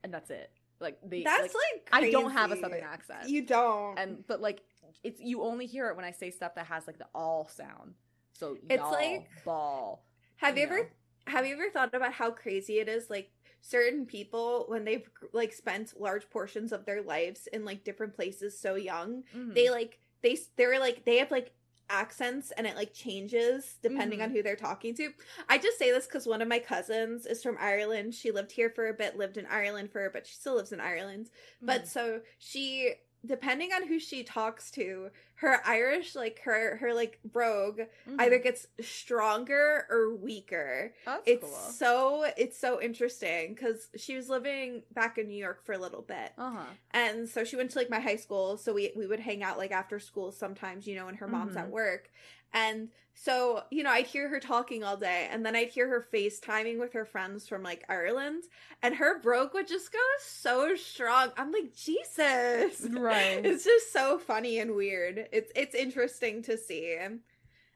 and 0.03 0.13
that's 0.13 0.29
it. 0.31 0.51
Like 0.79 0.97
they, 1.03 1.23
that's 1.23 1.53
like, 1.53 1.53
like, 1.53 1.89
I 1.91 2.09
don't 2.11 2.31
have 2.31 2.51
a. 2.51 2.57
Southern 2.59 2.81
accent. 2.83 3.29
You 3.29 3.45
don't. 3.45 3.97
and 3.99 4.25
but 4.27 4.41
like 4.41 4.61
it's 5.03 5.19
you 5.21 5.43
only 5.43 5.65
hear 5.65 5.87
it 5.89 5.95
when 5.95 6.05
I 6.05 6.11
say 6.11 6.31
stuff 6.31 6.55
that 6.55 6.65
has 6.67 6.87
like 6.87 6.97
the 6.97 7.07
all 7.13 7.47
sound. 7.47 7.93
So 8.33 8.57
It's 8.69 8.81
like- 8.83 9.27
ball. 9.45 10.05
have 10.37 10.57
you 10.57 10.65
know. 10.67 10.73
ever 10.75 10.91
have 11.27 11.45
you 11.45 11.53
ever 11.53 11.69
thought 11.69 11.93
about 11.93 12.13
how 12.13 12.31
crazy 12.31 12.79
it 12.79 12.87
is? 12.89 13.09
Like 13.09 13.31
certain 13.61 14.05
people 14.05 14.65
when 14.67 14.85
they've 14.85 15.07
like 15.33 15.51
spent 15.53 15.99
large 15.99 16.29
portions 16.29 16.71
of 16.71 16.85
their 16.85 17.01
lives 17.01 17.47
in 17.51 17.65
like 17.65 17.83
different 17.83 18.13
places 18.15 18.57
so 18.59 18.75
young, 18.75 19.23
Mhm. 19.35 19.53
they 19.53 19.69
like 19.69 19.99
they 20.21 20.37
they're 20.57 20.79
like 20.79 21.03
they 21.05 21.17
have 21.17 21.29
like 21.31 21.51
accents 21.89 22.51
and 22.51 22.67
it 22.67 22.75
like 22.75 22.93
changes 22.93 23.77
depending 23.81 24.19
Mhm. 24.19 24.21
on 24.21 24.31
who 24.31 24.43
they're 24.43 24.55
talking 24.55 24.95
to. 24.95 25.11
I 25.49 25.57
just 25.57 25.77
say 25.77 25.91
this 25.91 26.07
cuz 26.07 26.25
one 26.27 26.41
of 26.41 26.47
my 26.47 26.59
cousins 26.59 27.25
is 27.25 27.41
from 27.43 27.57
Ireland. 27.59 28.15
She 28.15 28.31
lived 28.31 28.51
here 28.51 28.69
for 28.69 28.87
a 28.87 28.93
bit, 28.93 29.17
lived 29.17 29.37
in 29.37 29.45
Ireland 29.47 29.91
for 29.91 30.05
a 30.05 30.11
bit. 30.11 30.27
She 30.27 30.35
still 30.35 30.55
lives 30.55 30.71
in 30.71 30.79
Ireland. 30.79 31.29
But 31.65 31.85
Mhm. 31.85 31.87
so 31.87 32.21
she 32.37 32.95
depending 33.25 33.71
on 33.73 33.87
who 33.87 33.99
she 33.99 34.23
talks 34.23 34.71
to, 34.71 35.09
her 35.35 35.61
Irish 35.65 36.15
like 36.15 36.39
her 36.43 36.77
her 36.77 36.93
like 36.93 37.19
brogue 37.23 37.81
Mhm. 38.07 38.15
either 38.19 38.39
gets 38.39 38.67
stronger 38.81 39.85
or 39.89 40.13
weaker. 40.15 40.93
that's 41.05 41.23
It's 41.25 41.43
cool. 41.43 41.51
so 41.51 42.31
it's 42.37 42.57
so 42.57 42.81
interesting 42.81 43.55
cuz 43.55 43.89
she 43.95 44.15
was 44.15 44.29
living 44.29 44.83
back 44.91 45.17
in 45.17 45.27
New 45.27 45.37
York 45.37 45.63
for 45.65 45.73
a 45.73 45.77
little 45.77 46.01
bit. 46.01 46.33
Uh 46.37 46.51
huh. 46.51 46.65
And 46.91 47.27
so 47.29 47.43
she 47.43 47.55
went 47.55 47.71
to 47.71 47.79
like 47.79 47.89
my 47.89 47.99
high 47.99 48.17
school, 48.17 48.57
so 48.57 48.73
we 48.73 48.91
we 48.95 49.07
would 49.07 49.19
hang 49.21 49.43
out 49.43 49.57
like 49.57 49.71
after 49.71 49.99
school 49.99 50.31
sometimes, 50.31 50.87
you 50.87 50.95
know, 50.95 51.05
when 51.05 51.15
her 51.15 51.27
mom's 51.27 51.55
at 51.57 51.67
Mhm. 51.67 51.71
work. 51.71 52.09
And 52.53 52.89
so, 53.13 53.63
you 53.69 53.83
know, 53.83 53.91
I'd 53.91 54.07
hear 54.07 54.29
her 54.29 54.39
talking 54.39 54.83
all 54.83 54.97
day, 54.97 55.27
and 55.31 55.45
then 55.45 55.55
I'd 55.55 55.69
hear 55.69 55.87
her 55.89 56.07
FaceTiming 56.13 56.79
with 56.79 56.93
her 56.93 57.05
friends 57.05 57.47
from 57.47 57.63
like 57.63 57.83
Ireland, 57.89 58.43
and 58.81 58.95
her 58.95 59.19
brogue 59.21 59.53
would 59.53 59.67
just 59.67 59.91
go 59.91 59.99
so 60.21 60.75
strong. 60.75 61.29
I'm 61.37 61.51
like, 61.51 61.73
Jesus. 61.75 62.87
Right. 62.89 63.53
It's 63.59 63.63
just 63.63 63.93
so 63.93 64.17
funny 64.19 64.59
and 64.59 64.75
weird. 64.75 65.27
It's 65.31 65.51
it's 65.55 65.75
interesting 65.75 66.41
to 66.43 66.57
see. 66.57 66.97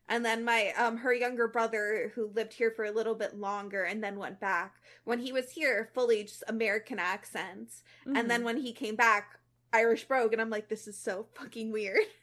And 0.08 0.26
then 0.26 0.44
my 0.44 0.72
um 0.78 0.98
her 0.98 1.14
younger 1.14 1.48
brother 1.48 2.12
who 2.16 2.28
lived 2.28 2.54
here 2.54 2.72
for 2.72 2.86
a 2.86 2.92
little 2.92 3.16
bit 3.16 3.36
longer 3.38 3.84
and 3.84 4.04
then 4.04 4.18
went 4.18 4.40
back. 4.40 4.76
When 5.06 5.20
he 5.20 5.32
was 5.34 5.52
here, 5.52 5.90
fully 5.94 6.24
just 6.24 6.44
American 6.48 7.00
accents. 7.00 7.84
And 8.14 8.30
Mm-hmm. 8.30 8.30
then 8.30 8.44
when 8.44 8.58
he 8.58 8.74
came 8.74 8.96
back, 8.96 9.40
Irish 9.74 10.06
brogue, 10.08 10.34
and 10.34 10.42
I'm 10.42 10.50
like, 10.50 10.70
this 10.70 10.88
is 10.88 10.98
so 10.98 11.28
fucking 11.36 11.72
weird. 11.72 12.00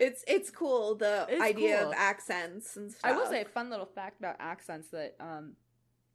it's 0.00 0.24
it's 0.26 0.50
cool 0.50 0.94
the 0.94 1.26
It's 1.28 1.42
idea 1.42 1.78
cool. 1.80 1.88
of 1.88 1.94
accents 1.96 2.76
and 2.76 2.90
stuff. 2.90 3.10
I 3.10 3.16
will 3.16 3.26
say 3.26 3.42
a 3.42 3.44
fun 3.44 3.70
little 3.70 3.86
fact 3.86 4.18
about 4.18 4.36
accents 4.40 4.88
that 4.88 5.14
um 5.20 5.54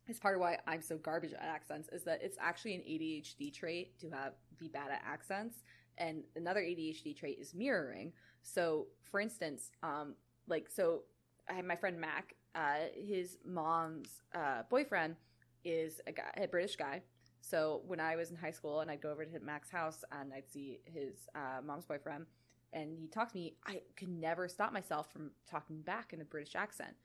is 0.07 0.19
part 0.19 0.35
of 0.35 0.41
why 0.41 0.57
I'm 0.67 0.81
so 0.81 0.97
garbage 0.97 1.33
at 1.33 1.41
accents 1.41 1.87
is 1.91 2.03
that 2.03 2.21
it's 2.21 2.37
actually 2.39 2.75
an 2.75 2.81
ADHD 2.81 3.53
trait 3.53 3.99
to 3.99 4.09
have 4.09 4.33
be 4.59 4.67
bad 4.67 4.91
at 4.91 5.01
accents, 5.05 5.63
and 5.97 6.23
another 6.35 6.61
ADHD 6.61 7.15
trait 7.17 7.37
is 7.39 7.53
mirroring. 7.53 8.11
So, 8.43 8.87
for 9.09 9.19
instance, 9.19 9.71
um, 9.83 10.15
like 10.47 10.69
so, 10.69 11.03
I 11.49 11.53
have 11.53 11.65
my 11.65 11.75
friend 11.75 11.99
Mac. 11.99 12.35
Uh, 12.53 12.87
his 12.93 13.37
mom's 13.45 14.09
uh, 14.35 14.63
boyfriend 14.69 15.15
is 15.63 16.01
a 16.07 16.11
guy, 16.11 16.31
a 16.37 16.47
British 16.47 16.75
guy. 16.75 17.01
So 17.39 17.81
when 17.87 17.99
I 17.99 18.15
was 18.17 18.29
in 18.29 18.35
high 18.35 18.51
school 18.51 18.81
and 18.81 18.91
I'd 18.91 19.01
go 19.01 19.09
over 19.09 19.25
to 19.25 19.39
Mac's 19.39 19.71
house 19.71 20.03
and 20.11 20.31
I'd 20.33 20.49
see 20.49 20.79
his 20.85 21.27
uh, 21.33 21.61
mom's 21.65 21.85
boyfriend, 21.85 22.25
and 22.73 22.97
he 22.97 23.07
talked 23.07 23.31
to 23.31 23.37
me, 23.37 23.55
I 23.65 23.81
could 23.97 24.09
never 24.09 24.47
stop 24.47 24.71
myself 24.73 25.11
from 25.11 25.31
talking 25.49 25.81
back 25.81 26.13
in 26.13 26.21
a 26.21 26.25
British 26.25 26.55
accent. 26.55 26.95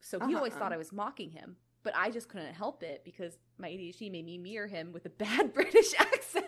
So 0.00 0.20
he 0.26 0.34
always 0.34 0.52
Uh-huh. 0.52 0.60
thought 0.60 0.72
I 0.72 0.76
was 0.76 0.92
mocking 0.92 1.30
him, 1.32 1.56
but 1.82 1.94
I 1.96 2.10
just 2.10 2.28
couldn't 2.28 2.54
help 2.54 2.82
it 2.82 3.02
because 3.04 3.38
my 3.58 3.68
ADHD 3.68 4.10
made 4.12 4.24
me 4.24 4.38
mirror 4.38 4.68
him 4.68 4.92
with 4.92 5.06
a 5.06 5.10
bad 5.10 5.52
British 5.58 5.92
accent. 5.98 6.44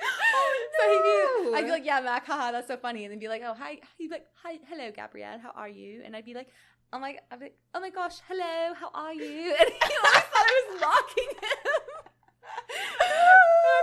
So 0.00 0.88
he'd 0.92 1.02
be. 1.02 1.54
I'd 1.56 1.64
be 1.64 1.70
like, 1.70 1.84
"Yeah, 1.84 2.00
Mac, 2.00 2.24
haha, 2.26 2.52
that's 2.52 2.68
so 2.68 2.76
funny," 2.76 3.04
and 3.04 3.10
then 3.12 3.18
be 3.18 3.26
like, 3.28 3.42
"Oh, 3.44 3.52
hi." 3.54 3.80
He'd 3.98 4.08
be 4.08 4.14
like, 4.14 4.26
"Hi, 4.44 4.58
hello, 4.68 4.92
Gabrielle, 4.94 5.38
how 5.40 5.50
are 5.56 5.68
you?" 5.68 6.02
And 6.04 6.14
I'd 6.14 6.24
be 6.24 6.34
like, 6.34 6.48
"I'm 6.92 7.00
like, 7.02 7.20
I'd 7.32 7.40
be 7.40 7.46
like, 7.46 7.58
oh 7.74 7.80
my 7.80 7.90
gosh, 7.90 8.18
hello, 8.28 8.74
how 8.74 8.90
are 8.94 9.12
you?" 9.12 9.54
And 9.60 9.68
he 9.68 9.96
always 10.04 10.24
thought 10.30 10.46
I 10.46 10.62
was 10.70 10.80
mocking 10.80 11.30
him. 11.42 12.97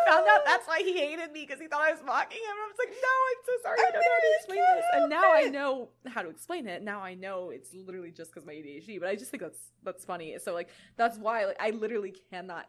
I 0.05 0.09
found 0.09 0.27
out 0.27 0.45
that's 0.45 0.67
why 0.67 0.79
he 0.79 0.97
hated 0.97 1.31
me 1.31 1.45
because 1.45 1.59
he 1.59 1.67
thought 1.67 1.81
I 1.81 1.91
was 1.91 2.01
mocking 2.05 2.37
him. 2.37 2.49
And 2.49 2.59
I 2.59 2.67
was 2.67 2.77
like, 2.79 2.89
no, 2.89 3.13
I'm 3.29 3.41
so 3.45 3.51
sorry. 3.63 3.77
I 3.79 3.91
don't 3.91 3.93
know 3.93 4.11
how 4.13 4.19
to 4.21 4.35
explain 4.37 4.59
this. 4.75 4.85
And 4.93 5.09
now 5.09 5.33
I 5.33 5.43
know 5.49 5.89
how 6.07 6.21
to 6.21 6.29
explain 6.29 6.67
it. 6.67 6.83
Now 6.83 7.01
I 7.01 7.13
know 7.13 7.49
it's 7.49 7.73
literally 7.73 8.11
just 8.11 8.33
because 8.33 8.45
my 8.45 8.53
ADHD. 8.53 8.99
But 8.99 9.09
I 9.09 9.15
just 9.15 9.31
think 9.31 9.41
that's 9.41 9.59
that's 9.83 10.05
funny. 10.05 10.37
So 10.43 10.53
like 10.53 10.69
that's 10.97 11.17
why 11.17 11.45
like 11.45 11.57
I 11.59 11.71
literally 11.71 12.13
cannot 12.31 12.67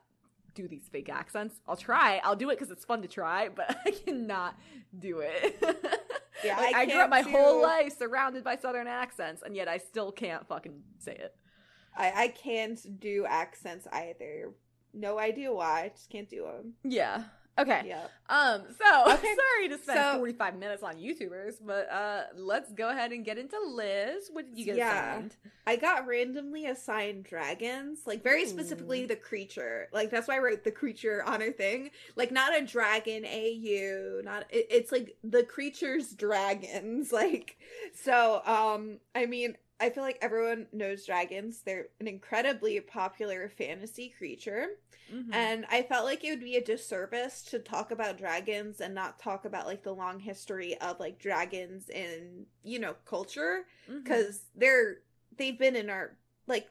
do 0.55 0.67
these 0.67 0.89
fake 0.91 1.09
accents. 1.09 1.61
I'll 1.69 1.77
try. 1.77 2.21
I'll 2.25 2.37
do 2.37 2.51
it 2.51 2.59
because 2.59 2.71
it's 2.71 2.85
fun 2.85 3.03
to 3.03 3.09
try, 3.09 3.49
but 3.49 3.77
I 3.87 3.91
cannot 3.91 4.59
do 4.99 5.21
it. 5.21 5.59
Yeah, 6.45 6.57
Like, 6.57 6.75
I 6.75 6.81
I, 6.81 6.87
grew 6.87 7.01
up 7.01 7.11
my 7.11 7.23
can't 7.23 7.35
whole 7.35 7.63
life 7.63 7.97
surrounded 7.97 8.45
by 8.45 8.57
Southern 8.57 8.87
accents, 8.87 9.43
and 9.43 9.57
yet 9.57 9.69
I 9.69 9.79
still 9.79 10.13
can't 10.13 10.47
fucking 10.47 10.83
say 10.99 11.13
it. 11.13 11.35
I, 11.97 12.25
I 12.25 12.29
can't 12.29 13.01
do 13.01 13.25
accents 13.27 13.87
either. 13.91 14.53
No 14.97 15.19
idea 15.19 15.53
why. 15.53 15.83
I 15.85 15.89
just 15.91 16.11
can't 16.11 16.29
do 16.29 16.45
them. 16.45 16.73
Yeah. 16.85 17.25
Okay. 17.59 17.85
Yeah. 17.87 18.07
Um, 18.29 18.65
so 18.79 19.13
Okay, 19.15 19.35
sorry 19.57 19.69
to 19.71 19.79
spend 19.79 19.99
so- 19.99 20.19
45 20.19 20.59
minutes 20.59 20.83
on 20.83 20.97
YouTubers, 20.97 21.55
but 21.65 21.91
uh 21.91 22.25
let's 22.37 22.71
go 22.73 22.91
ahead 22.91 23.13
and 23.13 23.25
get 23.25 23.39
into 23.39 23.57
Liz. 23.67 24.29
What 24.31 24.45
did 24.47 24.59
you 24.59 24.67
get 24.67 24.77
Yeah. 24.77 25.13
assigned? 25.15 25.37
I 25.67 25.77
got 25.77 26.07
randomly 26.07 26.67
assigned 26.67 27.25
dragons, 27.25 28.01
like 28.05 28.23
very 28.23 28.43
Ooh. 28.43 28.47
specifically 28.49 29.07
the 29.07 29.17
creature. 29.17 29.89
Like 29.91 30.11
that's 30.11 30.29
why 30.29 30.37
I 30.37 30.41
wrote 30.41 30.65
the 30.65 30.71
creature 30.71 31.23
on 31.25 31.41
her 31.41 31.51
thing. 31.51 31.91
Like 32.15 32.31
not 32.31 32.55
a 32.55 32.61
dragon 32.61 33.25
AU, 33.25 34.21
not 34.23 34.45
it, 34.51 34.67
it's 34.71 34.93
like 34.93 35.17
the 35.25 35.43
creature's 35.43 36.11
dragons. 36.13 37.11
Like 37.13 37.57
so 37.95 38.43
um 38.45 38.99
I 39.15 39.25
mean, 39.25 39.57
I 39.81 39.91
feel 39.91 40.03
like 40.03 40.19
everyone 40.23 40.67
knows 40.73 41.05
dragons. 41.07 41.61
They're 41.63 41.89
an 42.01 42.09
incredibly 42.09 42.81
popular 42.81 43.49
fantasy 43.49 44.13
creature. 44.17 44.69
Mhm. 45.09 45.33
And 45.33 45.67
I 45.71 45.83
felt 45.83 46.05
like 46.05 46.25
it 46.25 46.31
would 46.31 46.41
be 46.41 46.57
a 46.57 46.65
disservice 46.65 47.43
to 47.51 47.59
talk 47.59 47.91
about 47.91 48.17
dragons 48.17 48.81
and 48.81 48.95
not 48.95 49.19
talk 49.19 49.45
about 49.45 49.67
like 49.67 49.83
the 49.83 49.93
long 49.93 50.21
history 50.21 50.81
of 50.81 51.01
like 51.01 51.19
dragons 51.19 51.89
in, 51.91 52.47
you 52.63 52.79
know, 52.79 52.95
culture 53.05 53.67
Mhm. 53.89 54.03
because 54.03 54.45
they're 54.55 54.99
they've 55.37 55.59
been 55.59 55.77
in 55.77 55.91
our 55.91 56.17
like 56.47 56.69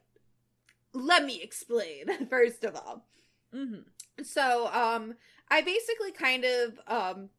let 0.93 1.25
me 1.25 1.41
explain 1.41 2.27
first 2.29 2.63
of 2.63 2.75
all 2.75 3.05
Mhm. 3.53 3.85
so 4.23 4.67
um 4.73 5.13
i 5.49 5.61
basically 5.61 6.11
kind 6.11 6.45
of 6.45 6.79
um 6.87 7.29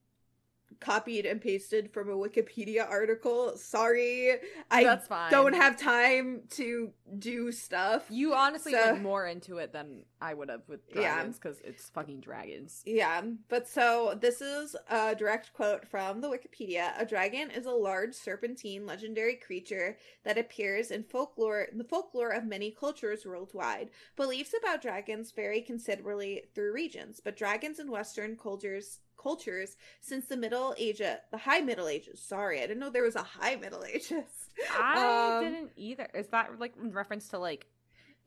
copied 0.80 1.26
and 1.26 1.40
pasted 1.40 1.92
from 1.92 2.08
a 2.10 2.16
Wikipedia 2.16 2.88
article. 2.88 3.56
Sorry. 3.56 4.34
I 4.70 4.98
don't 5.30 5.54
have 5.54 5.76
time 5.78 6.42
to 6.50 6.92
do 7.18 7.52
stuff. 7.52 8.06
You 8.10 8.34
honestly 8.34 8.72
So- 8.72 8.92
went 8.92 9.02
more 9.02 9.26
into 9.26 9.58
it 9.58 9.72
than 9.72 10.04
I 10.20 10.34
would 10.34 10.48
have 10.48 10.62
with 10.66 10.90
dragons 10.90 11.38
because 11.38 11.60
it's 11.60 11.88
fucking 11.90 12.20
dragons. 12.20 12.82
Yeah, 12.86 13.22
but 13.48 13.68
so 13.68 14.16
this 14.18 14.40
is 14.40 14.74
a 14.88 15.14
direct 15.14 15.52
quote 15.52 15.86
from 15.86 16.20
the 16.20 16.28
Wikipedia. 16.28 16.92
A 17.00 17.04
dragon 17.04 17.50
is 17.50 17.66
a 17.66 17.70
large 17.70 18.14
serpentine 18.14 18.86
legendary 18.86 19.36
creature 19.36 19.98
that 20.24 20.38
appears 20.38 20.90
in 20.90 21.04
folklore 21.04 21.62
in 21.62 21.78
the 21.78 21.84
folklore 21.84 22.30
of 22.30 22.44
many 22.44 22.70
cultures 22.70 23.26
worldwide. 23.26 23.90
Beliefs 24.16 24.54
about 24.58 24.82
dragons 24.82 25.30
vary 25.32 25.60
considerably 25.60 26.44
through 26.54 26.72
regions, 26.72 27.20
but 27.22 27.36
dragons 27.36 27.78
in 27.78 27.90
western 27.90 28.36
cultures 28.36 29.00
cultures 29.30 29.76
since 30.00 30.26
the 30.26 30.36
Middle 30.36 30.72
Ages, 30.78 31.16
the 31.32 31.38
High 31.38 31.60
Middle 31.60 31.88
Ages. 31.88 32.20
Sorry, 32.20 32.58
I 32.62 32.66
didn't 32.68 32.78
know 32.78 32.90
there 32.90 33.02
was 33.02 33.16
a 33.16 33.22
High 33.24 33.56
Middle 33.56 33.84
Ages. 33.84 34.24
I 34.72 35.38
Um, 35.38 35.44
didn't 35.44 35.72
either. 35.76 36.08
Is 36.14 36.28
that 36.28 36.58
like 36.60 36.74
in 36.80 36.92
reference 36.92 37.28
to 37.30 37.38
like 37.38 37.66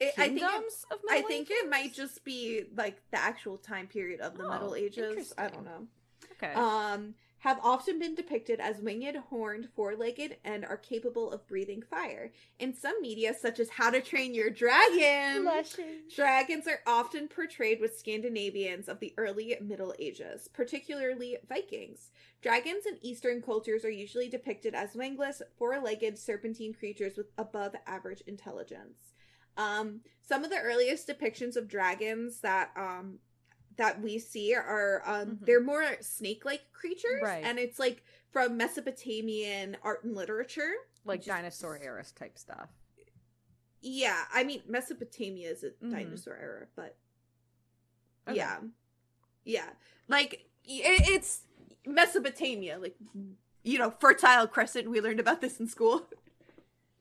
It- 0.02 0.14
I 0.18 0.28
think 0.30 0.42
it, 0.42 0.46
I 1.10 1.22
think 1.22 1.50
Ages? 1.50 1.58
it 1.64 1.70
might 1.70 1.94
just 1.94 2.24
be 2.26 2.66
like 2.76 2.98
the 3.12 3.20
actual 3.20 3.58
time 3.58 3.88
period 3.88 4.20
of 4.20 4.38
the 4.38 4.44
Oh, 4.46 4.52
Middle 4.52 4.76
Ages. 4.76 5.34
I 5.38 5.48
don't 5.48 5.64
know. 5.66 5.88
Okay. 6.34 6.54
um, 6.54 7.16
have 7.40 7.60
often 7.64 8.00
been 8.00 8.16
depicted 8.16 8.60
as 8.60 8.82
winged, 8.82 9.16
horned, 9.30 9.70
four 9.76 9.96
legged, 9.96 10.38
and 10.44 10.66
are 10.66 10.78
capable 10.78 11.32
of 11.32 11.48
breathing 11.48 11.82
fire. 11.82 12.32
In 12.60 12.74
some 12.74 13.02
media, 13.02 13.34
such 13.34 13.60
as 13.60 13.70
How 13.70 13.90
to 13.90 14.02
Train 14.02 14.34
Your 14.34 14.50
Dragon, 14.50 15.46
dragons 16.14 16.68
are 16.68 16.82
often 16.86 17.28
portrayed 17.28 17.80
with 17.80 17.98
Scandinavians 17.98 18.90
of 18.90 19.00
the 19.00 19.14
early 19.18 19.56
Middle 19.62 19.94
Ages, 20.00 20.50
particularly 20.54 21.38
Vikings. 21.48 22.12
Dragons 22.42 22.86
in 22.86 22.98
Eastern 23.02 23.42
cultures 23.42 23.86
are 23.86 23.90
usually 23.90 24.30
depicted 24.30 24.76
as 24.76 24.96
wingless, 24.96 25.42
four 25.58 25.80
legged, 25.80 26.18
serpentine 26.18 26.74
creatures 26.74 27.16
with 27.16 27.28
above 27.38 27.74
average 27.88 28.22
intelligence. 28.28 29.14
Um, 29.58 30.02
some 30.22 30.44
of 30.44 30.50
the 30.50 30.60
earliest 30.60 31.08
depictions 31.08 31.58
of 31.58 31.68
dragons 31.68 32.40
that 32.42 32.72
um, 32.78 33.20
that 33.80 34.02
we 34.02 34.20
see 34.20 34.54
are 34.54 35.02
um 35.06 35.28
Mhm. 35.38 35.46
they're 35.46 35.64
more 35.64 35.86
snake-like 36.02 36.72
creatures 36.74 37.22
Right. 37.24 37.44
and 37.46 37.58
it's 37.58 37.80
like 37.80 38.04
from 38.30 38.58
Mesopotamian 38.58 39.78
art 39.82 40.04
and 40.04 40.14
literature. 40.16 40.72
like 41.06 41.24
dinosaur 41.26 41.80
era 41.82 42.04
type 42.14 42.38
stuff. 42.38 42.70
Yeah, 43.82 44.26
I 44.34 44.44
mean 44.44 44.62
Mesopotamia 44.68 45.50
is 45.50 45.64
a 45.64 45.72
Mhm. 45.84 45.92
dinosaur 45.92 46.36
era, 46.36 46.68
but 46.76 46.98
Okay. 48.28 48.36
yeah, 48.38 48.60
yeah, 49.46 49.70
like 50.10 50.34
it, 50.66 51.08
it's 51.08 51.44
Mesopotamia, 51.86 52.78
like 52.78 52.98
you 53.64 53.78
know, 53.80 53.92
Fertile 53.92 54.48
Crescent. 54.48 54.90
We 54.90 55.00
learned 55.02 55.20
about 55.22 55.40
this 55.42 55.60
in 55.60 55.68
school. 55.68 56.10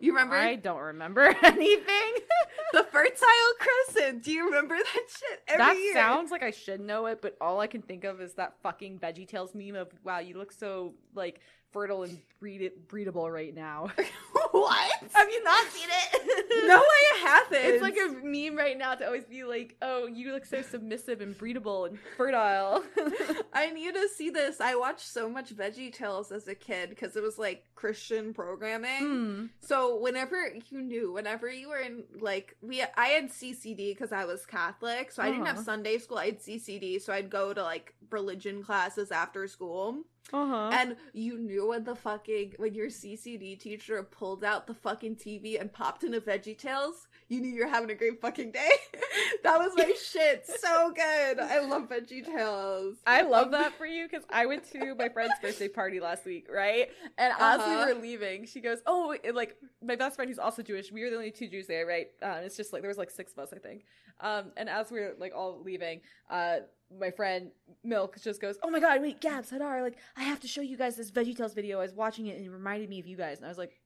You 0.01 0.13
remember 0.13 0.37
I 0.37 0.55
don't 0.55 0.81
remember 0.81 1.23
anything. 1.43 2.13
the 2.73 2.85
Fertile 2.85 3.55
Crescent? 3.59 4.23
Do 4.23 4.31
you 4.31 4.47
remember 4.47 4.77
that 4.77 5.07
shit? 5.09 5.43
Every 5.49 5.65
that 5.65 5.77
year. 5.77 5.95
sounds 5.95 6.31
like 6.31 6.43
I 6.43 6.53
should 6.53 6.81
know 6.81 7.07
it, 7.07 7.21
but 7.21 7.37
all 7.41 7.61
I 7.61 7.67
can 7.67 7.83
think 7.83 8.05
of 8.05 8.21
is 8.21 8.35
that 8.35 8.55
fucking 8.63 9.01
VeggieTales 9.01 9.55
meme 9.55 9.75
of 9.75 9.89
"Wow, 10.05 10.21
you 10.21 10.37
look 10.39 10.53
so 10.53 10.95
like 11.15 11.41
fertile 11.73 12.03
and 12.05 12.19
breed- 12.41 12.73
breedable 12.89 13.33
right 13.33 13.55
now." 13.55 13.89
what? 14.53 14.93
Have 15.13 15.31
you 15.31 15.43
not 15.45 15.67
seen 15.69 15.89
it? 15.89 16.67
No, 16.69 16.77
I 16.83 17.19
haven't. 17.25 17.65
It's 17.65 17.83
like 17.83 17.97
a 17.97 18.13
meme 18.25 18.57
right 18.57 18.77
now 18.77 18.95
to 18.95 19.05
always 19.07 19.25
be 19.25 19.45
like, 19.45 19.77
"Oh, 19.83 20.07
you 20.07 20.33
look 20.33 20.45
so 20.45 20.63
submissive 20.63 21.21
and 21.21 21.37
breedable 21.37 21.89
and 21.89 21.99
fertile." 22.17 22.83
I 23.53 23.71
need 23.71 23.95
to 23.95 24.09
see 24.09 24.31
this. 24.31 24.61
I 24.61 24.75
watched 24.75 25.07
so 25.09 25.29
much 25.29 25.55
Veggie 25.57 25.93
Tales 25.93 26.33
as 26.33 26.49
a 26.49 26.55
kid 26.55 26.91
because 26.91 27.17
it 27.17 27.23
was 27.23 27.39
like 27.39 27.65
Christian 27.75 28.33
programming. 28.35 29.01
Hmm. 29.01 29.47
So 29.61 29.97
whenever 29.99 30.37
you 30.71 30.81
knew, 30.83 31.13
whenever 31.13 31.51
you 31.51 31.69
were 31.69 31.79
in 31.81 32.05
like 32.21 32.57
we, 32.63 32.83
I 32.97 33.07
had 33.09 33.31
CCD 33.31 33.91
because 33.95 34.13
I 34.13 34.25
was 34.25 34.45
Catholic, 34.47 35.13
so 35.13 35.23
I 35.23 35.31
didn't 35.31 35.47
have 35.47 35.57
Uh-huh. 35.57 35.65
Sunday 35.65 35.99
school. 35.99 36.19
I 36.19 36.27
had 36.27 36.41
CCD, 36.41 37.01
so 37.01 37.13
I'd 37.13 37.31
go 37.31 37.53
to 37.55 37.63
like 37.63 37.95
religion 38.11 38.63
classes 38.63 39.11
after 39.11 39.47
school. 39.49 40.03
Uh 40.33 40.47
huh. 40.47 40.71
And 40.75 40.97
you 41.15 41.39
knew 41.39 41.69
when 41.69 41.85
the 41.85 41.95
fucking 41.95 42.55
when 42.59 42.75
your 42.75 42.89
CCD 42.89 43.59
teacher 43.59 44.03
pulled 44.03 44.45
out 44.45 44.67
the 44.67 44.75
fucking 44.75 45.17
TV 45.17 45.59
and 45.59 45.73
popped 45.73 46.05
into 46.05 46.21
Veggie 46.21 46.57
Tales, 46.59 47.09
you 47.29 47.41
knew 47.41 47.49
you're 47.49 47.67
having 47.69 47.91
a 47.91 47.95
great 47.95 48.21
fucking 48.21 48.51
day. 48.53 48.71
that 49.43 49.59
was 49.59 49.73
my 49.77 49.93
shit. 50.11 50.45
So 50.47 50.93
good. 50.95 51.39
I 51.41 51.61
love 51.61 51.89
Veggie 51.89 52.25
Tales. 52.25 52.97
I 53.07 53.23
love 53.23 53.47
Um, 53.47 53.53
that 53.53 53.73
for 53.79 53.87
you 53.87 54.07
because 54.07 54.25
I 54.31 54.45
went 54.47 54.71
to 54.73 54.95
my 54.97 55.09
friend's 55.09 55.35
birthday 55.41 55.69
party 55.69 55.99
last 55.99 56.27
week, 56.27 56.47
right? 56.53 56.91
And 57.17 57.33
as 57.39 57.61
Uh-huh. 57.61 57.87
we 57.89 57.95
were 57.95 58.01
leaving, 58.01 58.45
she 58.47 58.61
goes, 58.61 58.79
"Oh, 58.87 59.17
like 59.33 59.57
my 59.83 59.97
best 59.97 60.17
friend 60.17 60.29
who's 60.29 60.39
also 60.39 60.63
Jewish. 60.63 60.93
We 60.93 61.05
were 61.05 61.11
the 61.11 61.17
only 61.17 61.31
two 61.31 61.49
Jews 61.49 61.67
there, 61.67 61.87
right? 61.87 62.09
Uh, 62.23 62.41
it's 62.43 62.57
just 62.57 62.73
like 62.75 62.83
there 62.83 62.91
was 62.91 62.99
like 62.99 63.11
six 63.11 63.33
of 63.33 63.39
us, 63.39 63.53
I 63.55 63.59
think. 63.59 63.85
Um, 64.21 64.53
and 64.57 64.69
as 64.69 64.91
we 64.91 65.01
were 65.01 65.15
like 65.19 65.33
all 65.35 65.63
leaving, 65.63 66.01
uh, 66.29 66.57
my 66.97 67.11
friend 67.11 67.51
Milk 67.85 68.17
just 68.23 68.41
goes, 68.41 68.57
"Oh 68.63 68.71
my 68.71 68.81
god, 68.81 69.01
wait, 69.03 69.21
Gabs, 69.21 69.51
Hadar, 69.51 69.83
like 69.83 69.99
I 70.17 70.23
have 70.25 70.41
to 70.41 70.49
show 70.49 70.61
you 70.61 70.77
guys 70.77 70.97
this 70.97 71.11
VeggieTales 71.11 71.55
video. 71.55 71.79
I 71.79 71.83
was 71.83 71.95
watching 71.95 72.27
it 72.29 72.37
and 72.37 72.47
it 72.47 72.51
reminded 72.51 72.89
me 72.89 73.01
of 73.01 73.07
you 73.07 73.17
guys." 73.17 73.39
And 73.39 73.47
I 73.47 73.49
was 73.49 73.59
like. 73.59 73.79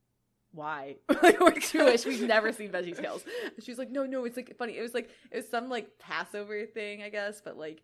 Why? 0.55 0.97
like 1.23 1.41
we're 1.41 1.53
Jewish. 1.59 2.05
We've 2.05 2.21
never 2.29 2.53
seen 2.53 2.71
Veggie 2.71 2.95
Tales. 2.95 3.25
And 3.57 3.65
she 3.65 3.71
was 3.71 3.79
like, 3.79 3.91
"No, 3.91 4.05
no, 4.05 4.27
it's 4.27 4.37
like 4.37 4.55
funny. 4.59 4.77
It 4.77 4.83
was 4.83 4.93
like 4.93 5.09
it 5.31 5.37
was 5.37 5.49
some 5.49 5.71
like 5.71 5.99
Passover 5.99 6.67
thing, 6.67 7.03
I 7.03 7.09
guess, 7.09 7.41
but 7.43 7.57
like 7.57 7.81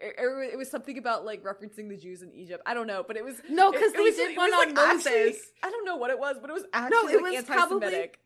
it, 0.00 0.16
it 0.18 0.58
was 0.58 0.68
something 0.68 0.98
about 0.98 1.24
like 1.24 1.44
referencing 1.44 1.88
the 1.88 1.96
Jews 1.96 2.22
in 2.22 2.32
Egypt. 2.34 2.64
I 2.66 2.74
don't 2.74 2.88
know, 2.88 3.04
but 3.06 3.16
it 3.16 3.24
was 3.24 3.36
No, 3.48 3.70
because 3.70 3.92
they 3.92 4.00
was- 4.00 4.16
did 4.16 4.32
it 4.32 4.36
one 4.36 4.50
was, 4.50 4.66
on 4.66 4.74
like, 4.74 4.88
actually- 4.88 5.24
Moses. 5.26 5.42
I 5.62 5.70
don't 5.70 5.84
know 5.84 5.94
what 5.94 6.10
it 6.10 6.18
was, 6.18 6.36
but 6.40 6.50
it 6.50 6.52
was 6.52 6.64
actually 6.72 7.12
it 7.12 7.22
like, 7.22 7.32
was 7.32 7.48
anti-Semitic. 7.48 8.18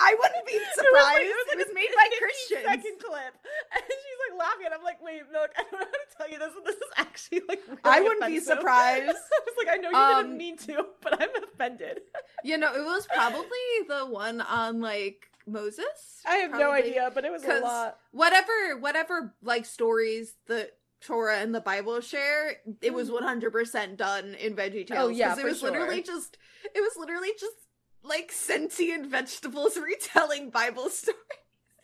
I 0.00 0.14
wouldn't 0.18 0.46
be 0.46 0.52
It 0.54 0.62
was, 0.62 0.74
surprised. 0.74 1.18
like- 1.18 1.26
it 1.26 1.58
was, 1.58 1.66
like 1.66 1.74
made 1.74 1.92
by 1.94 2.06
50 2.10 2.18
Christians. 2.18 2.64
Second 2.64 2.96
clip, 3.02 3.34
and 3.74 3.82
she's 3.86 4.18
like 4.30 4.38
laughing, 4.38 4.66
and 4.66 4.74
I'm 4.74 4.82
like, 4.84 5.02
"Wait, 5.02 5.22
Milk, 5.32 5.50
I 5.58 5.62
don't 5.62 5.72
know 5.72 5.78
how 5.78 5.84
to 5.84 6.16
tell 6.16 6.30
you 6.30 6.38
this, 6.38 6.52
this 6.64 6.76
is 6.76 6.92
actually 6.96 7.42
like." 7.48 7.60
Really 7.66 7.80
I 7.84 8.00
wouldn't 8.00 8.26
be 8.26 8.40
surprised. 8.40 9.08
I 9.10 9.40
was 9.46 9.56
like, 9.58 9.68
"I 9.70 9.76
know 9.76 9.90
you 9.90 9.96
Um, 9.96 10.22
didn't 10.24 10.38
mean 10.38 10.56
to, 10.58 10.86
but 11.02 11.20
I'm 11.20 11.30
offended." 11.42 12.00
You 12.44 12.58
know, 12.58 12.72
it 12.74 12.84
was 12.84 13.06
probably 13.12 13.66
the 13.88 14.06
one 14.06 14.40
on 14.40 14.80
like 14.80 15.26
Moses. 15.46 16.22
I 16.26 16.36
have 16.36 16.52
no 16.52 16.70
idea, 16.70 17.10
but 17.14 17.24
it 17.24 17.32
was 17.32 17.44
a 17.44 17.60
lot. 17.60 17.98
Whatever, 18.12 18.76
whatever, 18.78 19.34
like 19.42 19.64
stories 19.66 20.34
the 20.46 20.70
Torah 21.00 21.38
and 21.38 21.54
the 21.54 21.60
Bible 21.60 22.00
share, 22.00 22.56
it 22.82 22.92
was 22.92 23.10
one 23.10 23.22
hundred 23.22 23.52
percent 23.52 23.96
done 23.96 24.34
in 24.34 24.54
Veggie 24.54 24.86
Tales. 24.86 24.90
Mm. 24.90 25.04
Oh, 25.04 25.08
yeah, 25.08 25.36
it 25.38 25.44
was 25.44 25.62
literally 25.62 26.02
just, 26.02 26.38
it 26.74 26.80
was 26.80 26.92
literally 26.98 27.30
just 27.38 27.54
like 28.02 28.32
sentient 28.32 29.06
vegetables 29.10 29.76
retelling 29.76 30.50
Bible 30.50 30.88
stories. 30.90 31.16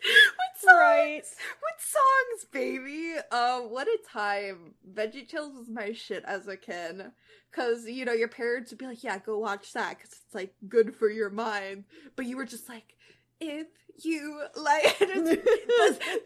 what 0.03 0.61
songs? 0.61 0.79
Right. 0.81 1.23
What 1.61 1.81
songs, 1.81 2.47
baby? 2.53 3.15
Uh, 3.31 3.61
what 3.61 3.87
a 3.87 3.99
time. 4.13 4.75
Veggie 4.91 5.29
Tales 5.29 5.55
was 5.55 5.69
my 5.69 5.93
shit 5.93 6.25
as 6.27 6.47
a 6.49 6.57
kid. 6.57 7.11
Cause, 7.53 7.87
you 7.87 8.05
know, 8.05 8.13
your 8.13 8.29
parents 8.29 8.71
would 8.73 8.79
be 8.79 8.87
like, 8.87 9.05
yeah, 9.05 9.19
go 9.19 9.39
watch 9.39 9.73
that, 9.75 9.99
cause 10.01 10.11
it's 10.11 10.35
like 10.35 10.55
good 10.69 10.95
for 10.97 11.09
your 11.09 11.31
mind. 11.31 11.85
But 12.17 12.27
you 12.27 12.37
were 12.37 12.47
just 12.47 12.69
like, 12.69 12.95
if 13.41 13.69
you 14.03 14.43
like, 14.57 14.99
the, 14.99 15.41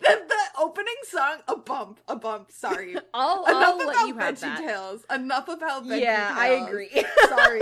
the, 0.01 0.35
opening 0.59 0.95
song, 1.05 1.37
a 1.47 1.57
bump, 1.57 2.01
a 2.09 2.17
bump, 2.17 2.51
sorry. 2.51 2.97
I'll, 3.13 3.45
Enough 3.45 3.63
I'll 3.63 3.75
about 3.75 3.87
let 3.87 4.09
you 4.09 4.17
have 4.17 4.35
Veggie 4.37 4.41
that. 4.41 4.59
Tales. 4.61 5.05
Enough 5.15 5.49
about 5.49 5.85
Veggie 5.85 5.89
tales. 5.91 6.01
yeah, 6.03 6.35
I 6.35 6.49
agree. 6.49 7.05
Sorry. 7.29 7.61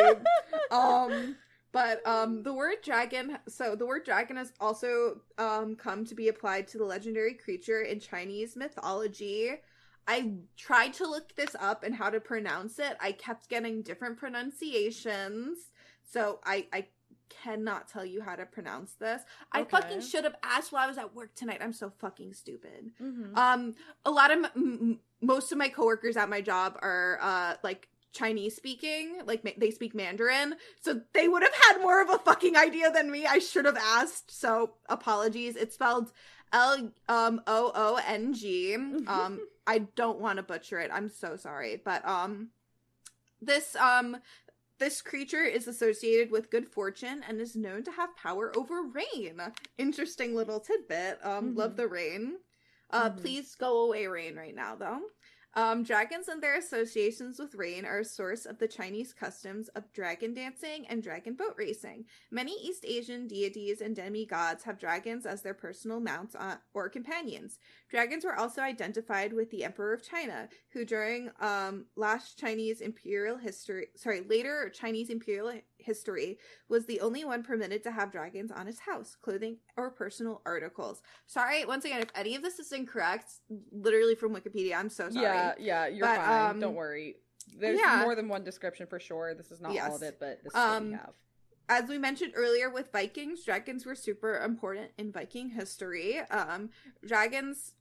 um 0.71 1.37
but 1.77 2.07
um 2.07 2.43
the 2.43 2.53
word 2.63 2.77
dragon 2.83 3.37
so 3.49 3.75
the 3.77 3.85
word 3.87 4.05
dragon 4.05 4.37
has 4.37 4.51
also 4.61 5.21
um 5.37 5.77
come 5.77 6.07
to 6.07 6.15
be 6.15 6.29
applied 6.29 6.67
to 6.69 6.79
the 6.79 6.85
legendary 6.85 7.35
creature 7.35 7.83
in 7.83 8.01
Chinese 8.01 8.57
mythology. 8.57 9.51
I 10.09 10.19
tried 10.57 10.93
to 10.95 11.05
look 11.15 11.35
this 11.37 11.55
up 11.69 11.83
and 11.83 11.93
how 11.95 12.09
to 12.11 12.21
pronounce 12.21 12.79
it. 12.79 12.97
I 13.01 13.11
kept 13.13 13.49
getting 13.49 13.83
different 13.83 14.17
pronunciations. 14.19 15.59
So 16.05 16.41
I 16.45 16.67
I 16.73 16.87
cannot 17.43 17.89
tell 17.89 18.05
you 18.05 18.23
how 18.23 18.37
to 18.37 18.47
pronounce 18.47 18.93
this. 18.95 19.23
I 19.53 19.65
fucking 19.65 20.01
should 20.01 20.25
have 20.25 20.37
asked 20.45 20.71
while 20.73 20.85
I 20.85 20.87
was 20.87 20.97
at 20.99 21.15
work 21.15 21.35
tonight. 21.35 21.59
I'm 21.61 21.73
so 21.73 21.91
fucking 21.91 22.33
stupid. 22.35 22.93
Mhm. 23.03 23.37
Um, 23.37 23.75
a 24.05 24.11
lot 24.11 24.31
of 24.31 24.39
m- 24.45 24.51
m- 24.57 25.01
most 25.21 25.51
of 25.53 25.59
my 25.59 25.69
coworkers 25.69 26.17
at 26.17 26.29
my 26.29 26.41
job 26.41 26.79
are 26.81 27.19
uh 27.21 27.57
like 27.63 27.89
Chinese 28.17 28.57
speaking, 28.57 29.21
like 29.27 29.45
ma- 29.45 29.51
they 29.59 29.71
speak 29.71 29.95
Mandarin, 29.95 30.55
so 30.81 31.01
they 31.13 31.29
would 31.29 31.43
have 31.43 31.55
had 31.55 31.81
more 31.83 32.01
of 32.03 32.09
a 32.11 32.19
fucking 32.19 32.57
idea 32.57 32.91
than 32.91 33.11
me. 33.11 33.27
I 33.27 33.39
should 33.39 33.65
have 33.67 33.77
asked. 33.77 34.31
So 34.31 34.75
apologies. 34.89 35.55
It's 35.57 35.75
spelled 35.75 36.13
L 36.53 36.93
um 37.09 37.41
O 37.47 37.73
O 37.75 38.01
N 38.07 38.33
G. 38.35 38.75
Um, 38.75 39.41
I 39.67 39.79
don't 39.95 40.21
want 40.21 40.37
to 40.39 40.43
butcher 40.43 40.79
it. 40.81 40.91
I'm 40.93 41.09
so 41.09 41.37
sorry, 41.37 41.81
but 41.85 42.07
um, 42.09 42.51
this 43.41 43.77
um. 43.77 44.17
This 44.79 45.01
creature 45.01 45.43
is 45.43 45.67
associated 45.67 46.31
with 46.31 46.51
good 46.51 46.69
fortune 46.69 47.23
and 47.27 47.41
is 47.41 47.57
known 47.57 47.83
to 47.85 47.91
have 47.93 48.15
power 48.15 48.53
over 48.59 48.83
rain. 48.83 49.41
Interesting 49.79 50.35
little 50.35 50.61
tidbit. 50.61 51.19
Um, 51.25 51.55
Mhm. 51.55 51.57
love 51.57 51.77
the 51.77 51.89
rain. 51.89 52.37
Uh, 52.91 53.09
Mhm. 53.09 53.17
please 53.23 53.55
go 53.55 53.85
away, 53.85 54.07
rain, 54.07 54.37
right 54.37 54.55
now, 54.55 54.75
though. 54.77 55.01
Um, 55.57 55.85
dragons 55.85 56.29
and 56.29 56.43
their 56.43 56.59
associations 56.59 57.39
with 57.39 57.55
rain 57.55 57.87
are 57.87 58.01
a 58.01 58.05
source 58.05 58.45
of 58.45 58.59
the 58.59 58.69
Chinese 58.69 59.15
customs 59.15 59.69
of 59.69 59.91
dragon 59.95 60.35
dancing 60.35 60.87
and 60.91 61.03
dragon 61.03 61.33
boat 61.33 61.55
racing. 61.57 62.05
Many 62.31 62.53
East 62.63 62.85
Asian 62.87 63.27
deities 63.27 63.81
and 63.81 63.97
demigods 63.97 64.65
have 64.65 64.79
dragons 64.79 65.25
as 65.25 65.41
their 65.41 65.55
personal 65.55 65.99
mounts 65.99 66.35
on, 66.35 66.59
or 66.75 66.91
companions. 66.91 67.59
Dragons 67.89 68.23
were 68.23 68.39
also 68.39 68.61
identified 68.61 69.33
with 69.33 69.51
the 69.51 69.65
Emperor 69.65 69.95
of 69.95 70.03
China, 70.03 70.47
who 70.75 70.85
during 70.85 71.31
um, 71.41 71.87
last 71.97 72.39
Chinese 72.39 72.83
imperial 72.83 73.39
history, 73.39 73.87
sorry, 73.97 74.21
later 74.29 74.71
Chinese 74.75 75.09
imperial 75.09 75.59
history, 75.79 76.39
was 76.69 76.87
the 76.87 77.01
only 77.01 77.25
one 77.25 77.43
permitted 77.43 77.83
to 77.85 77.91
have 77.91 78.13
dragons 78.13 78.51
on 78.51 78.67
his 78.67 78.81
house, 78.81 79.17
clothing, 79.21 79.59
or 79.77 79.91
personal 79.91 80.43
articles. 80.47 81.03
Sorry, 81.27 81.65
once 81.65 81.85
again, 81.85 82.01
if 82.01 82.11
any 82.15 82.35
of 82.35 82.43
this 82.43 82.59
is 82.59 82.73
incorrect, 82.73 83.31
literally 83.73 84.15
from 84.15 84.35
Wikipedia, 84.35 84.77
I'm 84.77 84.89
so 84.91 85.11
sorry. 85.11 85.25
Yeah, 85.25 85.55
yeah, 85.59 85.87
you're 85.87 86.07
But, 86.07 86.17
fine. 86.17 86.51
um, 86.53 86.61
Don't 86.61 86.75
worry. 86.75 87.17
There's 87.59 87.79
yeah. 87.79 88.01
more 88.03 88.15
than 88.17 88.29
one 88.29 88.43
description 88.45 88.87
for 88.87 88.99
sure. 88.99 89.35
This 89.35 89.51
is 89.51 89.61
not 89.61 89.73
Yes. 89.73 89.89
all 89.91 89.97
of 89.97 90.03
it, 90.03 90.17
but 90.19 90.43
this 90.43 90.53
is 90.53 90.55
what 90.55 90.71
we 90.71 90.77
Um, 90.89 90.93
have. 90.95 91.15
as 91.69 91.89
we 91.89 91.99
mentioned 91.99 92.33
earlier 92.35 92.71
with 92.71 92.91
Vikings, 92.91 93.45
dragons 93.45 93.87
were 93.87 93.95
super 93.95 94.39
important 94.41 94.91
in 94.99 95.13
Viking 95.13 95.51
history. 95.51 96.19
Um, 96.19 96.71
dragons, 97.07 97.75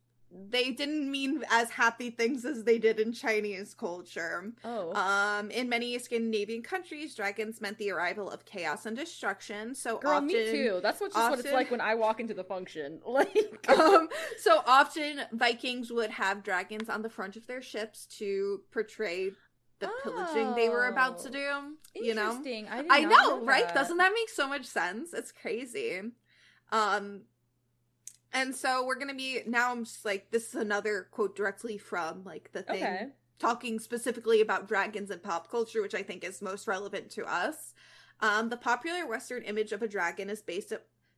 they 0.50 0.72
didn't 0.72 1.10
mean 1.10 1.44
as 1.50 1.70
happy 1.72 2.10
things 2.10 2.46
as 2.46 2.64
they 2.64 2.78
did 2.78 3.00
in 3.00 3.14
Chinese 3.14 3.74
culture. 3.74 4.52
Oh, 4.64 4.94
Um, 4.94 5.50
in 5.52 5.70
many 5.70 5.98
Scandinavian 6.00 6.62
countries, 6.62 7.16
dragons 7.16 7.62
meant 7.62 7.78
the 7.78 7.92
arrival 7.92 8.30
of 8.30 8.46
chaos 8.46 8.86
and 8.86 8.96
destruction. 8.98 9.76
So 9.76 9.98
girl, 9.98 10.14
often, 10.14 10.28
me 10.28 10.34
too. 10.34 10.80
That's 10.82 11.00
what 11.00 11.14
just 11.14 11.30
what 11.30 11.40
it's 11.40 11.52
like 11.52 11.72
when 11.72 11.82
I 11.82 11.96
walk 11.96 12.20
into 12.20 12.34
the 12.34 12.44
function. 12.44 13.02
Like, 13.08 13.70
um, 13.70 14.10
so 14.38 14.62
often 14.68 15.22
Vikings 15.32 15.92
would 15.92 16.10
have 16.12 16.44
dragons 16.44 16.90
on 16.90 17.02
the 17.02 17.10
front 17.10 17.38
of 17.38 17.48
their 17.48 17.62
ships 17.62 18.06
to 18.18 18.62
portray 18.72 19.32
the 19.80 19.90
pillaging 20.04 20.56
they 20.56 20.70
were 20.70 20.88
about 20.88 21.20
to 21.20 21.30
Oh, 21.30 21.32
do. 21.32 22.04
You 22.06 22.14
know. 22.14 22.42
I, 22.46 22.86
I 22.90 23.02
not 23.02 23.10
know, 23.10 23.46
right? 23.46 23.74
Doesn't 23.74 23.98
that 23.98 24.12
make 24.14 24.30
so 24.30 24.48
much 24.48 24.66
sense? 24.66 25.14
It's 25.14 25.32
crazy. 25.32 26.02
Um 26.72 27.22
and 28.36 28.54
so 28.54 28.86
we're 28.86 29.00
gonna 29.00 29.16
be 29.16 29.42
now 29.48 29.72
I'm 29.72 29.86
just 29.86 30.06
like 30.06 30.30
this 30.32 30.50
is 30.50 30.56
another 30.56 31.08
quote 31.12 31.36
directly 31.36 31.78
from 31.78 32.24
like 32.24 32.52
the 32.52 32.62
thing 32.62 32.84
Okay. 32.84 33.08
talking 33.40 33.80
specifically 33.80 34.42
about 34.42 34.68
dragons 34.68 35.12
and 35.12 35.22
pop 35.22 35.50
culture, 35.52 35.82
which 35.82 35.96
I 35.96 36.04
think 36.04 36.24
is 36.24 36.42
most 36.42 36.68
relevant 36.68 37.10
to 37.12 37.26
us. 37.26 37.74
Um, 38.22 38.50
the 38.50 38.58
popular 38.58 39.06
Western 39.08 39.44
image 39.44 39.72
of 39.72 39.82
a 39.82 39.88
dragon 39.88 40.30
is 40.30 40.42
based 40.42 40.74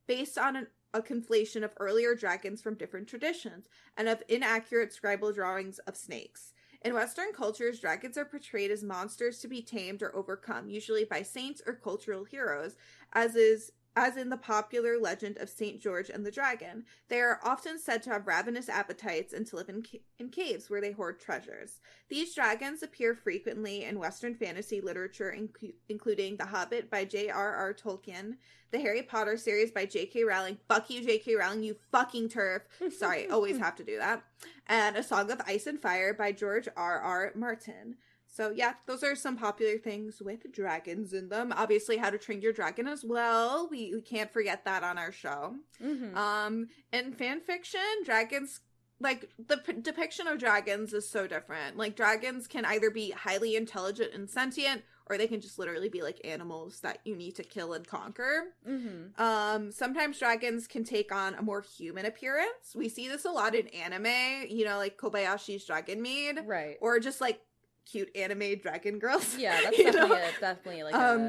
based 0.08 0.38
on 0.38 0.56
an, 0.56 0.68
a 0.94 1.02
conflation 1.02 1.64
of 1.64 1.74
earlier 1.80 2.16
dragons 2.16 2.62
from 2.62 2.76
different 2.76 3.08
traditions 3.08 3.68
and 3.98 4.08
of 4.08 4.24
inaccurate 4.30 4.96
scribal 4.96 5.34
drawings 5.34 5.80
of 5.80 5.96
snakes. 5.98 6.54
In 6.84 6.94
Western 6.94 7.34
cultures, 7.34 7.80
dragons 7.80 8.18
are 8.18 8.26
portrayed 8.26 8.72
as 8.72 8.84
monsters 8.84 9.40
to 9.40 9.48
be 9.48 9.62
tamed 9.62 10.02
or 10.02 10.16
overcome, 10.16 10.70
usually 10.70 11.06
by 11.06 11.24
saints 11.24 11.62
or 11.66 11.74
cultural 11.74 12.24
heroes, 12.24 12.78
as 13.14 13.36
is 13.36 13.72
as 13.98 14.16
in 14.16 14.30
the 14.30 14.38
popular 14.38 15.00
legend 15.00 15.38
of 15.40 15.50
Saint 15.50 15.82
George 15.82 16.12
and 16.12 16.24
the 16.24 16.30
Dragon. 16.30 16.86
They 17.10 17.20
are 17.20 17.40
often 17.44 17.80
said 17.80 18.04
to 18.04 18.12
have 18.12 18.28
ravenous 18.28 18.70
appetites 18.70 19.34
and 19.34 19.44
to 19.48 19.56
live 19.56 19.70
in, 19.70 19.82
ca- 19.82 20.04
in 20.20 20.30
caves 20.30 20.70
where 20.70 20.80
they 20.80 20.92
hoard 20.92 21.20
treasures. 21.20 21.80
These 22.08 22.36
dragons 22.36 22.84
appear 22.84 23.16
frequently 23.16 23.86
in 23.86 23.98
Western 23.98 24.36
fantasy 24.36 24.82
literature, 24.82 25.36
inc- 25.36 25.74
including 25.90 26.38
The 26.38 26.46
Hobbit 26.46 26.92
by 26.92 27.06
J.R.R. 27.06 27.74
Tolkien, 27.74 28.36
the 28.70 28.80
Harry 28.80 29.02
Potter 29.02 29.36
series 29.36 29.72
by 29.72 29.88
J.K. 29.88 30.24
Rowling. 30.26 30.60
Fuck 30.68 30.92
you, 30.92 31.04
J.K. 31.04 31.34
Rowling, 31.36 31.64
you 31.64 31.76
fucking 31.92 32.30
TERF. 32.30 32.62
Sorry, 32.96 33.28
always 33.32 33.58
have 33.66 33.76
to 33.78 33.84
do 33.84 33.98
that. 33.98 34.22
And 34.68 34.96
A 34.96 35.02
Song 35.02 35.32
of 35.32 35.42
Ice 35.48 35.66
and 35.66 35.82
Fire 35.82 36.14
by 36.14 36.34
George 36.34 36.68
R.R. 36.78 37.32
Martin. 37.36 37.96
So 38.38 38.52
yeah, 38.56 38.74
those 38.86 39.04
are 39.04 39.16
some 39.16 39.36
popular 39.36 39.80
things 39.80 40.22
with 40.22 40.52
dragons 40.52 41.12
in 41.12 41.30
them. 41.30 41.52
Obviously, 41.56 41.98
How 41.98 42.12
to 42.12 42.20
Train 42.20 42.40
Your 42.44 42.54
Dragon 42.54 42.88
as 42.88 43.04
well. 43.04 43.68
We 43.72 43.92
we 43.96 44.02
can't 44.02 44.32
forget 44.32 44.64
that 44.66 44.84
on 44.84 45.00
our 45.00 45.12
show. 45.12 45.56
Mhm. 45.82 46.16
Um, 46.16 46.68
in 46.94 47.14
fan 47.14 47.42
fiction, 47.42 47.82
dragons 48.06 48.60
like 49.00 49.30
the 49.40 49.58
p- 49.58 49.74
depiction 49.82 50.28
of 50.28 50.38
dragons 50.38 50.94
is 50.94 51.10
so 51.10 51.26
different. 51.26 51.78
Like 51.78 51.96
dragons 51.96 52.48
can 52.48 52.64
either 52.66 52.92
be 52.92 53.10
highly 53.10 53.56
intelligent 53.56 54.14
and 54.14 54.30
sentient, 54.30 54.84
or 55.08 55.18
they 55.18 55.28
can 55.28 55.42
just 55.42 55.58
literally 55.58 55.90
be 55.90 56.02
like 56.04 56.20
animals 56.24 56.80
that 56.82 57.00
you 57.06 57.16
need 57.16 57.36
to 57.38 57.44
kill 57.44 57.74
and 57.74 57.88
conquer. 57.88 58.56
Mhm. 58.68 59.20
Um, 59.20 59.72
sometimes 59.72 60.20
dragons 60.20 60.68
can 60.68 60.84
take 60.84 61.12
on 61.12 61.34
a 61.36 61.42
more 61.42 61.62
human 61.62 62.06
appearance. 62.06 62.76
We 62.76 62.88
see 62.90 63.08
this 63.08 63.26
a 63.26 63.32
lot 63.32 63.56
in 63.56 63.68
anime, 63.70 64.48
you 64.50 64.64
know, 64.66 64.78
like 64.78 64.98
Kobayashi's 64.98 65.66
Dragon 65.66 66.02
Maid, 66.04 66.40
Right. 66.46 66.78
or 66.82 67.00
just 67.00 67.20
like 67.22 67.42
cute 67.90 68.10
anime 68.16 68.60
dragon 68.62 69.00
girls. 69.00 69.36
Yeah, 69.38 69.60
that's 69.64 69.78
definitely 69.78 70.10
know? 70.10 70.16
a, 70.16 70.40
definitely 70.40 70.84
like 70.84 70.96
Um, 70.96 71.22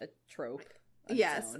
a 0.00 0.04
a 0.04 0.08
trope. 0.28 0.62
yes. 1.08 1.56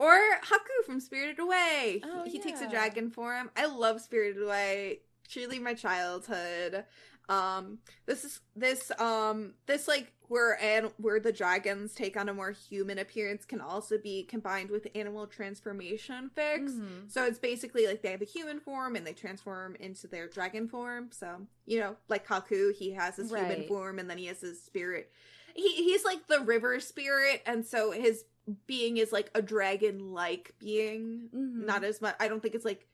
Or 0.00 0.12
Haku 0.44 0.86
from 0.86 1.00
Spirited 1.00 1.40
Away. 1.40 2.02
Oh, 2.04 2.22
he, 2.24 2.32
he 2.32 2.38
takes 2.38 2.60
a 2.60 2.64
yeah. 2.64 2.70
dragon 2.70 3.10
form. 3.10 3.50
I 3.56 3.66
love 3.66 4.00
Spirited 4.00 4.42
Away. 4.42 5.00
Truly 5.28 5.58
my 5.58 5.74
childhood. 5.74 6.84
Um 7.28 7.78
this 8.06 8.24
is 8.24 8.40
this 8.56 8.90
um 8.98 9.54
this 9.66 9.86
like 9.88 10.12
where 10.28 10.60
and 10.62 10.90
where 10.98 11.18
the 11.20 11.32
dragons 11.32 11.94
take 11.94 12.16
on 12.16 12.28
a 12.28 12.34
more 12.34 12.50
human 12.52 12.98
appearance 12.98 13.44
can 13.44 13.60
also 13.60 13.98
be 13.98 14.22
combined 14.24 14.70
with 14.70 14.86
animal 14.94 15.26
transformation 15.26 16.30
fics. 16.36 16.70
Mhm. 16.70 17.10
So 17.10 17.24
it's 17.24 17.38
basically 17.38 17.86
like 17.86 18.02
they 18.02 18.10
have 18.10 18.22
a 18.22 18.26
human 18.26 18.60
form 18.60 18.94
and 18.96 19.06
they 19.06 19.12
transform 19.12 19.74
into 19.76 20.06
their 20.06 20.28
dragon 20.28 20.68
form. 20.68 21.10
So, 21.12 21.46
you 21.66 21.80
know, 21.80 21.96
like 22.08 22.26
Haku, 22.26 22.74
he 22.74 22.92
has 22.92 23.16
his 23.16 23.30
human 23.30 23.66
form 23.66 23.98
and 23.98 24.08
then 24.08 24.18
he 24.18 24.26
has 24.26 24.40
his 24.40 24.62
spirit. 24.62 25.12
He 25.54 25.68
he's 25.74 26.04
like 26.04 26.26
the 26.28 26.40
river 26.40 26.78
spirit, 26.78 27.42
and 27.44 27.66
so 27.66 27.90
his 27.90 28.24
being 28.66 28.96
is 28.98 29.12
like 29.12 29.30
a 29.34 29.42
dragon 29.42 30.12
like 30.12 30.54
being. 30.58 31.28
Mhm. 31.34 31.64
Not 31.66 31.84
as 31.84 32.00
much 32.00 32.14
I 32.20 32.28
don't 32.28 32.40
think 32.40 32.54
it's 32.54 32.64
like 32.64 32.86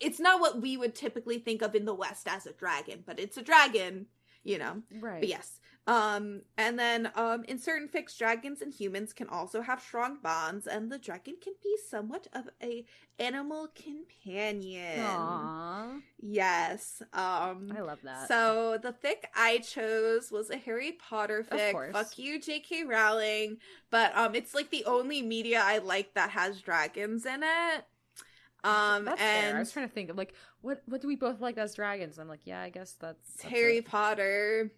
it's 0.00 0.18
not 0.20 0.40
what 0.40 0.60
we 0.60 0.76
would 0.76 0.94
typically 0.94 1.38
think 1.38 1.60
of 1.62 1.74
in 1.74 1.84
the 1.84 1.94
West 1.94 2.28
as 2.28 2.46
a 2.46 2.52
dragon, 2.52 3.02
but 3.06 3.18
it's 3.20 3.36
a 3.36 3.42
dragon, 3.42 4.06
you 4.44 4.56
know. 4.58 4.82
right. 5.00 5.20
But 5.20 5.28
yes. 5.28 5.60
Um, 5.88 6.42
and 6.58 6.78
then 6.78 7.10
um, 7.14 7.44
in 7.44 7.58
certain 7.58 7.88
fixed 7.88 8.18
dragons 8.18 8.60
and 8.60 8.74
humans 8.74 9.14
can 9.14 9.26
also 9.26 9.62
have 9.62 9.80
strong 9.80 10.18
bonds, 10.22 10.66
and 10.66 10.92
the 10.92 10.98
dragon 10.98 11.36
can 11.40 11.54
be 11.62 11.76
somewhat 11.88 12.26
of 12.34 12.50
a 12.62 12.84
animal 13.18 13.68
companion. 13.74 15.00
Aww. 15.00 16.02
Yes. 16.20 17.00
Um, 17.14 17.72
I 17.74 17.80
love 17.80 18.00
that. 18.04 18.28
so 18.28 18.78
the 18.82 18.92
fic 18.92 19.24
I 19.34 19.58
chose 19.58 20.30
was 20.30 20.50
a 20.50 20.58
Harry 20.58 20.92
Potter 20.92 21.46
fic. 21.50 21.72
course. 21.72 21.92
Fuck 21.94 22.18
you, 22.18 22.38
J.K. 22.38 22.84
Rowling. 22.84 23.56
But 23.90 24.14
um, 24.14 24.34
it's 24.34 24.54
like 24.54 24.68
the 24.68 24.84
only 24.84 25.22
media 25.22 25.62
I 25.64 25.78
like 25.78 26.12
that 26.12 26.30
has 26.32 26.60
dragons 26.60 27.24
in 27.24 27.42
it. 27.42 27.84
Um, 28.62 29.06
that's 29.06 29.20
fair. 29.20 29.44
I 29.44 29.46
and 29.46 29.58
was 29.60 29.72
trying 29.72 29.88
to 29.88 29.94
think 29.94 30.10
of 30.10 30.18
like 30.18 30.34
what 30.60 30.82
what 30.86 31.00
do 31.00 31.06
we 31.06 31.16
both 31.16 31.40
like 31.40 31.56
as 31.56 31.74
dragons? 31.74 32.18
I'm 32.18 32.28
like, 32.28 32.40
yeah, 32.44 32.60
I 32.60 32.68
guess 32.68 32.92
that's, 33.00 33.34
that's 33.36 33.50
Harry 33.50 33.78
it. 33.78 33.86
Potter. 33.86 34.70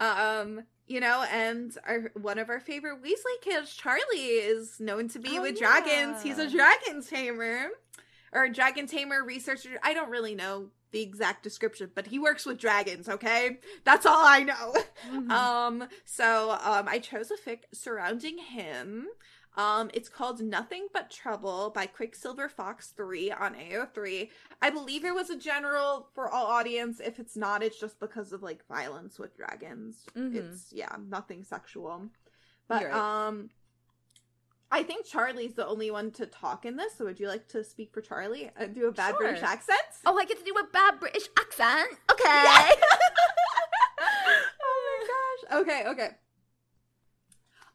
Um, 0.00 0.64
you 0.86 1.00
know, 1.00 1.24
and 1.32 1.76
our 1.86 2.12
one 2.14 2.38
of 2.38 2.48
our 2.48 2.60
favorite 2.60 3.02
Weasley 3.02 3.40
kids, 3.42 3.74
Charlie, 3.74 4.00
is 4.18 4.78
known 4.78 5.08
to 5.08 5.18
be 5.18 5.38
Oh, 5.38 5.42
with 5.42 5.58
dragons. 5.58 6.22
He's 6.22 6.38
a 6.38 6.48
dragon 6.50 7.02
tamer 7.02 7.68
or 8.32 8.44
a 8.44 8.52
dragon 8.52 8.86
tamer 8.86 9.24
researcher. 9.24 9.78
I 9.82 9.94
don't 9.94 10.10
really 10.10 10.34
know 10.34 10.68
the 10.92 11.02
exact 11.02 11.42
description, 11.42 11.90
but 11.94 12.06
he 12.06 12.18
works 12.18 12.46
with 12.46 12.58
dragons, 12.58 13.08
okay? 13.08 13.58
That's 13.84 14.06
all 14.06 14.24
I 14.24 14.42
know. 14.44 14.74
Mhm. 15.10 15.30
Um, 15.36 15.88
so 16.04 16.52
um 16.52 16.86
I 16.88 16.98
chose 17.00 17.30
a 17.32 17.36
fic 17.36 17.60
surrounding 17.72 18.38
him. 18.38 19.08
Um, 19.56 19.90
it's 19.94 20.08
called 20.10 20.40
Nothing 20.40 20.88
But 20.92 21.10
Trouble 21.10 21.70
by 21.74 21.86
Quicksilver 21.86 22.48
Fox 22.48 22.88
3 22.88 23.32
on 23.32 23.54
AO3. 23.54 24.28
I 24.60 24.68
believe 24.70 25.04
it 25.04 25.14
was 25.14 25.30
a 25.30 25.36
general 25.38 26.08
for 26.14 26.28
all 26.30 26.46
audience. 26.46 27.00
If 27.00 27.18
it's 27.18 27.36
not, 27.36 27.62
it's 27.62 27.80
just 27.80 27.98
because 27.98 28.32
of 28.32 28.42
like 28.42 28.66
violence 28.68 29.18
with 29.18 29.36
dragons. 29.36 30.04
Mhm. 30.14 30.34
It's 30.34 30.72
yeah, 30.72 30.94
nothing 31.08 31.42
sexual. 31.42 32.10
But 32.68 32.84
right. 32.84 32.92
um 33.28 33.48
I 34.70 34.82
think 34.82 35.06
Charlie's 35.06 35.54
the 35.54 35.66
only 35.66 35.90
one 35.92 36.10
to 36.12 36.26
talk 36.26 36.66
in 36.66 36.76
this, 36.76 36.96
so 36.98 37.04
would 37.04 37.20
you 37.20 37.28
like 37.28 37.46
to 37.48 37.62
speak 37.62 37.94
for 37.94 38.00
Charlie 38.00 38.50
and 38.56 38.74
do 38.74 38.88
a 38.88 38.92
bad 38.92 39.10
Sure. 39.12 39.18
British 39.20 39.42
accent? 39.44 39.78
oh, 40.04 40.18
I 40.18 40.24
get 40.24 40.38
to 40.38 40.44
do 40.44 40.54
a 40.58 40.64
bad 40.72 40.98
British 41.00 41.28
accent. 41.38 41.88
Okay. 42.10 42.24
Yeah. 42.24 42.70
oh 44.00 44.98
my 45.00 45.06
gosh. 45.06 45.60
Okay, 45.62 45.84
okay. 45.86 46.10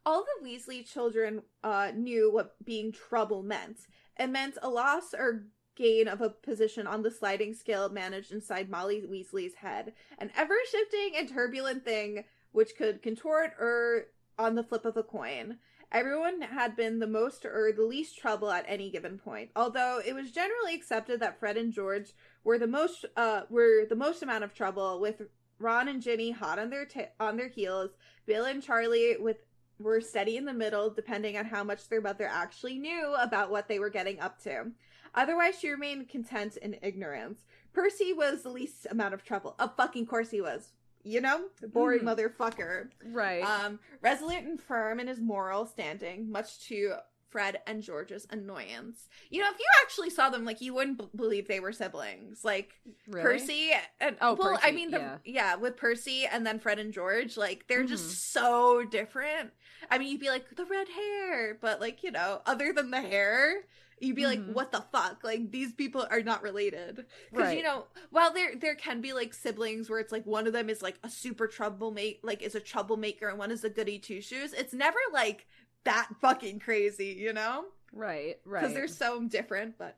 All 0.05 0.23
the 0.23 0.47
Weasley 0.47 0.85
children 0.85 1.43
uh, 1.63 1.91
knew 1.95 2.31
what 2.31 2.55
being 2.65 2.91
trouble 2.91 3.43
meant. 3.43 3.81
It 4.19 4.27
meant 4.27 4.57
a 4.61 4.69
loss 4.69 5.13
or 5.13 5.45
gain 5.75 6.07
of 6.07 6.21
a 6.21 6.29
position 6.29 6.87
on 6.87 7.03
the 7.03 7.11
sliding 7.11 7.53
scale 7.53 7.89
managed 7.89 8.31
inside 8.31 8.69
Molly 8.69 9.03
Weasley's 9.07 9.55
head. 9.55 9.93
An 10.17 10.31
ever 10.35 10.55
shifting 10.69 11.13
and 11.17 11.29
turbulent 11.29 11.85
thing 11.85 12.23
which 12.51 12.75
could 12.75 13.01
contort 13.01 13.51
or 13.59 14.07
on 14.37 14.55
the 14.55 14.63
flip 14.63 14.85
of 14.85 14.97
a 14.97 15.03
coin. 15.03 15.57
Everyone 15.91 16.41
had 16.41 16.75
been 16.75 16.99
the 16.99 17.07
most 17.07 17.45
or 17.45 17.71
the 17.75 17.83
least 17.83 18.17
trouble 18.17 18.49
at 18.49 18.65
any 18.67 18.89
given 18.89 19.17
point, 19.17 19.49
although 19.55 20.01
it 20.05 20.15
was 20.15 20.31
generally 20.31 20.73
accepted 20.73 21.19
that 21.19 21.39
Fred 21.39 21.57
and 21.57 21.73
George 21.73 22.13
were 22.43 22.57
the 22.57 22.67
most 22.67 23.05
uh 23.17 23.41
were 23.49 23.85
the 23.87 23.95
most 23.95 24.23
amount 24.23 24.43
of 24.43 24.53
trouble 24.53 24.99
with 24.99 25.21
Ron 25.59 25.87
and 25.89 26.01
Ginny 26.01 26.31
hot 26.31 26.59
on 26.59 26.69
their 26.69 26.85
ta 26.85 27.07
on 27.19 27.37
their 27.37 27.49
heels. 27.49 27.91
Bill 28.25 28.45
and 28.45 28.63
Charlie 28.63 29.17
with 29.19 29.37
were 29.83 30.01
steady 30.01 30.37
in 30.37 30.45
the 30.45 30.53
middle, 30.53 30.89
depending 30.89 31.37
on 31.37 31.45
how 31.45 31.63
much 31.63 31.87
their 31.89 32.01
mother 32.01 32.27
actually 32.27 32.77
knew 32.77 33.13
about 33.19 33.51
what 33.51 33.67
they 33.67 33.79
were 33.79 33.89
getting 33.89 34.19
up 34.19 34.41
to. 34.43 34.71
Otherwise, 35.15 35.59
she 35.59 35.69
remained 35.69 36.07
content 36.09 36.57
in 36.57 36.77
ignorance. 36.81 37.41
Percy 37.73 38.13
was 38.13 38.43
the 38.43 38.49
least 38.49 38.87
amount 38.89 39.13
of 39.13 39.23
trouble. 39.23 39.55
Of 39.59 39.75
fucking 39.75 40.05
course 40.05 40.29
he 40.31 40.41
was. 40.41 40.71
You 41.03 41.19
know, 41.19 41.45
boring 41.73 42.01
Mhm. 42.01 42.15
motherfucker. 42.37 42.89
Right. 43.03 43.41
Um, 43.43 43.79
resolute 44.01 44.43
and 44.43 44.61
firm 44.61 44.99
in 44.99 45.07
his 45.07 45.19
moral 45.19 45.65
standing, 45.65 46.29
much 46.31 46.59
to 46.67 46.93
Fred 47.29 47.61
and 47.65 47.81
George's 47.81 48.27
annoyance. 48.29 49.07
You 49.29 49.41
know, 49.41 49.49
if 49.49 49.57
you 49.57 49.65
actually 49.81 50.09
saw 50.11 50.29
them, 50.29 50.43
like 50.45 50.59
you 50.61 50.73
wouldn't 50.73 50.97
b- 50.99 51.09
believe 51.15 51.47
they 51.47 51.59
were 51.61 51.71
siblings. 51.71 52.43
Like 52.45 52.73
really? 53.07 53.23
Percy 53.39 53.71
and 53.99 54.17
Oh, 54.21 54.33
well, 54.35 54.59
I 54.61 54.71
mean, 54.71 54.91
the, 54.91 54.99
yeah. 54.99 55.17
yeah. 55.23 55.55
with 55.55 55.75
Percy 55.77 56.25
and 56.25 56.45
then 56.45 56.59
Fred 56.59 56.77
and 56.77 56.93
George, 56.93 57.35
like 57.37 57.67
they're 57.67 57.83
Mhm. 57.85 57.87
just 57.87 58.31
so 58.33 58.83
different. 58.83 59.53
I 59.89 59.97
mean, 59.97 60.11
you'd 60.11 60.21
be 60.21 60.29
like 60.29 60.55
the 60.55 60.65
red 60.65 60.87
hair, 60.89 61.57
but 61.61 61.79
like 61.81 62.03
you 62.03 62.11
know, 62.11 62.41
other 62.45 62.73
than 62.73 62.91
the 62.91 63.01
hair, 63.01 63.55
you'd 63.99 64.15
be 64.15 64.23
Mhm. 64.23 64.25
like, 64.25 64.45
what 64.55 64.71
the 64.71 64.81
fuck? 64.91 65.23
Like 65.23 65.51
these 65.51 65.73
people 65.73 66.05
are 66.09 66.21
not 66.21 66.43
related 66.43 67.05
because 67.31 67.53
you 67.53 67.63
know, 67.63 67.85
while 68.09 68.33
there 68.33 68.55
there 68.55 68.75
can 68.75 69.01
be 69.01 69.13
like 69.13 69.33
siblings 69.33 69.89
where 69.89 69.99
it's 69.99 70.11
like 70.11 70.25
one 70.25 70.47
of 70.47 70.53
them 70.53 70.69
is 70.69 70.81
like 70.81 70.99
a 71.03 71.09
super 71.09 71.47
troublemaker, 71.47 72.19
like 72.23 72.41
is 72.41 72.55
a 72.55 72.59
troublemaker, 72.59 73.27
and 73.29 73.39
one 73.39 73.51
is 73.51 73.63
a 73.63 73.69
goody 73.69 73.99
two 73.99 74.21
shoes. 74.21 74.53
It's 74.53 74.73
never 74.73 74.99
like 75.13 75.47
that 75.83 76.07
fucking 76.21 76.59
crazy, 76.59 77.07
you 77.19 77.33
know 77.33 77.65
Right. 77.93 78.37
Right. 78.45 78.61
Because 78.61 78.73
they're 78.75 78.87
so 78.87 79.23
different 79.23 79.77
but 79.77 79.97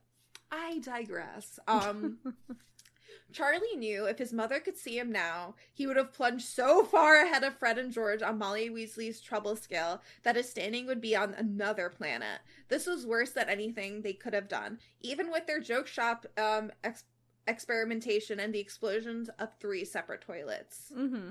i 0.52 0.80
digress 0.80 1.60
um 1.68 2.18
charlie 3.32 3.76
knew 3.76 4.06
if 4.06 4.18
his 4.18 4.34
mother 4.34 4.60
could 4.60 4.78
see 4.78 4.98
him 4.98 5.12
now 5.12 5.56
he 5.74 5.88
would 5.88 5.98
have 5.98 6.14
plunged 6.14 6.46
so 6.48 6.84
far 6.84 7.16
ahead 7.16 7.44
of 7.44 7.58
fred 7.58 7.78
and 7.78 7.92
george 7.92 8.22
on 8.22 8.38
molly 8.38 8.70
weasley's 8.70 9.22
trouble 9.22 9.56
scale 9.56 10.02
that 10.24 10.36
his 10.36 10.50
standing 10.50 10.86
would 10.86 11.02
be 11.02 11.16
on 11.16 11.34
another 11.34 11.90
planet 11.90 12.40
this 12.70 12.86
was 12.86 13.06
worse 13.06 13.32
than 13.32 13.50
anything 13.50 14.02
they 14.02 14.14
could 14.14 14.34
have 14.34 14.48
done 14.48 14.78
even 15.02 15.32
with 15.32 15.48
their 15.48 15.60
joke 15.60 15.88
shop 15.88 16.26
um 16.38 16.72
ex- 16.84 17.06
experimentation 17.48 18.40
and 18.40 18.54
the 18.54 18.60
explosions 18.60 19.30
of 19.40 19.50
three 19.60 19.84
separate 19.86 20.22
toilets 20.22 20.92
Mm-hmm. 20.96 21.30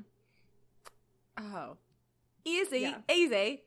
Oh. 1.38 1.76
Easy. 2.44 2.80
Yeah. 2.80 2.98
Easy. 3.12 3.62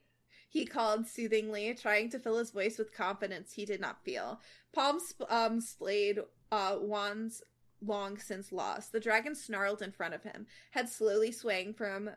He 0.49 0.65
called 0.65 1.07
soothingly, 1.07 1.73
trying 1.73 2.09
to 2.11 2.19
fill 2.19 2.37
his 2.37 2.51
voice 2.51 2.77
with 2.77 2.93
confidence 2.93 3.53
he 3.53 3.65
did 3.65 3.81
not 3.81 4.03
feel. 4.03 4.39
Palms 4.73 5.13
um, 5.29 5.59
splayed, 5.59 6.19
uh, 6.51 6.77
wands 6.79 7.41
long 7.81 8.17
since 8.17 8.51
lost. 8.51 8.91
The 8.91 8.99
dragon 8.99 9.35
snarled 9.35 9.81
in 9.81 9.91
front 9.91 10.13
of 10.13 10.23
him, 10.23 10.47
head 10.71 10.89
slowly 10.89 11.31
swaying 11.31 11.73
from 11.73 12.11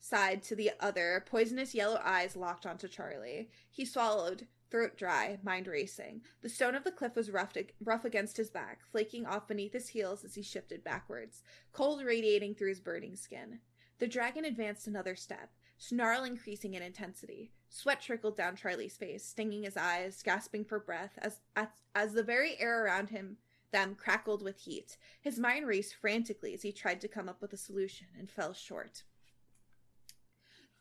side 0.00 0.42
to 0.44 0.56
the 0.56 0.72
other, 0.80 1.24
poisonous 1.26 1.74
yellow 1.74 2.00
eyes 2.02 2.36
locked 2.36 2.66
onto 2.66 2.88
Charlie. 2.88 3.48
He 3.70 3.84
swallowed, 3.84 4.46
throat 4.70 4.96
dry, 4.96 5.38
mind 5.42 5.66
racing. 5.66 6.22
The 6.40 6.48
stone 6.48 6.74
of 6.74 6.84
the 6.84 6.90
cliff 6.90 7.14
was 7.14 7.30
rough, 7.30 7.52
rough 7.84 8.04
against 8.04 8.36
his 8.36 8.50
back, 8.50 8.80
flaking 8.90 9.26
off 9.26 9.46
beneath 9.46 9.72
his 9.72 9.88
heels 9.88 10.24
as 10.24 10.34
he 10.34 10.42
shifted 10.42 10.82
backwards, 10.82 11.42
cold 11.72 12.02
radiating 12.04 12.54
through 12.54 12.70
his 12.70 12.80
burning 12.80 13.14
skin. 13.14 13.60
The 13.98 14.08
dragon 14.08 14.44
advanced 14.44 14.86
another 14.86 15.14
step, 15.14 15.50
snarl 15.78 16.24
increasing 16.24 16.74
in 16.74 16.82
intensity. 16.82 17.52
Sweat 17.68 18.00
trickled 18.00 18.36
down 18.36 18.56
Charlie's 18.56 18.96
face, 18.96 19.24
stinging 19.24 19.62
his 19.62 19.76
eyes, 19.76 20.22
gasping 20.22 20.64
for 20.64 20.80
breath 20.80 21.12
as, 21.18 21.40
as 21.54 21.68
as 21.94 22.14
the 22.14 22.22
very 22.22 22.58
air 22.58 22.84
around 22.84 23.10
him 23.10 23.36
them 23.72 23.94
crackled 23.94 24.42
with 24.42 24.58
heat. 24.58 24.96
His 25.20 25.38
mind 25.38 25.66
raced 25.66 25.94
frantically 25.94 26.54
as 26.54 26.62
he 26.62 26.72
tried 26.72 27.00
to 27.00 27.08
come 27.08 27.28
up 27.28 27.40
with 27.40 27.52
a 27.52 27.56
solution 27.56 28.06
and 28.18 28.30
fell 28.30 28.52
short. 28.52 29.02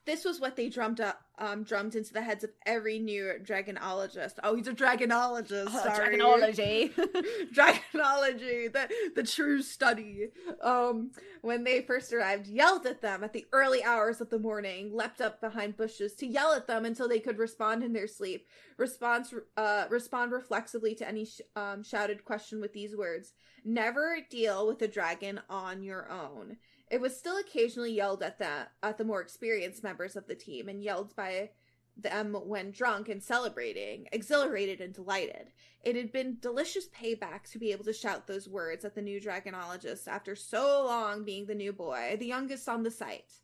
This 0.06 0.26
was 0.26 0.39
what 0.39 0.56
they 0.56 0.68
drummed 0.68 0.99
up, 0.99 1.22
um, 1.38 1.64
drummed 1.64 1.95
into 1.95 2.12
the 2.12 2.24
heads 2.24 2.43
of 2.43 2.49
every 2.66 2.97
new 2.97 3.34
dragonologist. 3.43 4.36
Oh, 4.43 4.56
he's 4.56 4.68
a 4.68 4.74
dragonologist. 4.74 5.68
Oh, 5.70 5.84
sorry. 5.84 6.18
dragonology. 6.18 6.93
dragonology, 7.54 8.74
the 8.74 8.89
the 9.16 9.24
true 9.24 9.62
study. 9.62 10.30
Um, 10.64 11.12
when 11.41 11.64
they 11.64 11.82
first 11.82 12.12
arrived, 12.14 12.47
yelled 12.47 12.88
at 12.88 13.02
them 13.02 13.24
at 13.24 13.34
the 13.34 13.45
early 13.54 13.84
hours 13.84 14.22
of 14.22 14.32
the 14.32 14.39
morning, 14.39 14.91
leapt 14.91 15.22
up 15.22 15.39
behind 15.39 15.78
bushes 15.78 16.16
to 16.16 16.26
yell 16.26 16.54
at 16.54 16.66
them 16.66 16.84
until 16.84 17.08
they 17.08 17.20
could 17.20 17.38
respond 17.38 17.84
in 17.84 17.93
their 17.93 18.08
sleep. 18.08 18.47
Response, 18.78 19.34
uh, 19.56 19.86
respond 19.89 20.32
reflexively 20.32 20.95
to 20.95 21.08
any 21.08 21.26
sh- 21.26 21.41
um, 21.56 21.84
shouted 21.84 22.26
question 22.26 22.60
with 22.60 22.74
these 22.74 22.95
words: 22.95 23.34
"Never 23.64 24.18
deal 24.32 24.66
with 24.66 24.82
a 24.82 24.88
dragon 24.88 25.41
on 25.47 25.84
your 25.84 26.10
own." 26.10 26.58
It 26.92 27.00
was 27.00 27.18
still 27.18 27.38
occasionally 27.38 27.94
yelled 27.94 28.22
at 28.22 28.38
the 28.38 28.68
at 28.84 28.98
the 28.98 29.06
more 29.06 29.22
experienced 29.22 29.82
members 29.82 30.18
of 30.18 30.28
the 30.28 30.36
team, 30.36 30.68
and 30.68 30.84
yelled 30.84 31.16
by 31.16 31.52
them 31.96 32.34
when 32.34 32.72
drunk 32.72 33.08
and 33.08 33.24
celebrating, 33.24 34.10
exhilarated 34.12 34.82
and 34.82 34.94
delighted. 34.94 35.52
It 35.84 35.96
had 35.96 36.12
been 36.12 36.38
delicious 36.42 36.88
payback 36.89 37.50
to 37.52 37.60
be 37.60 37.72
able 37.72 37.86
to 37.86 37.94
shout 37.94 38.28
those 38.28 38.50
words 38.50 38.84
at 38.84 38.94
the 38.94 39.02
new 39.02 39.22
dragonologist 39.22 40.06
after 40.06 40.36
so 40.36 40.84
long 40.86 41.24
being 41.24 41.46
the 41.46 41.56
new 41.56 41.72
boy, 41.72 42.18
the 42.20 42.26
youngest 42.26 42.68
on 42.68 42.84
the 42.84 42.92
site. 42.92 43.39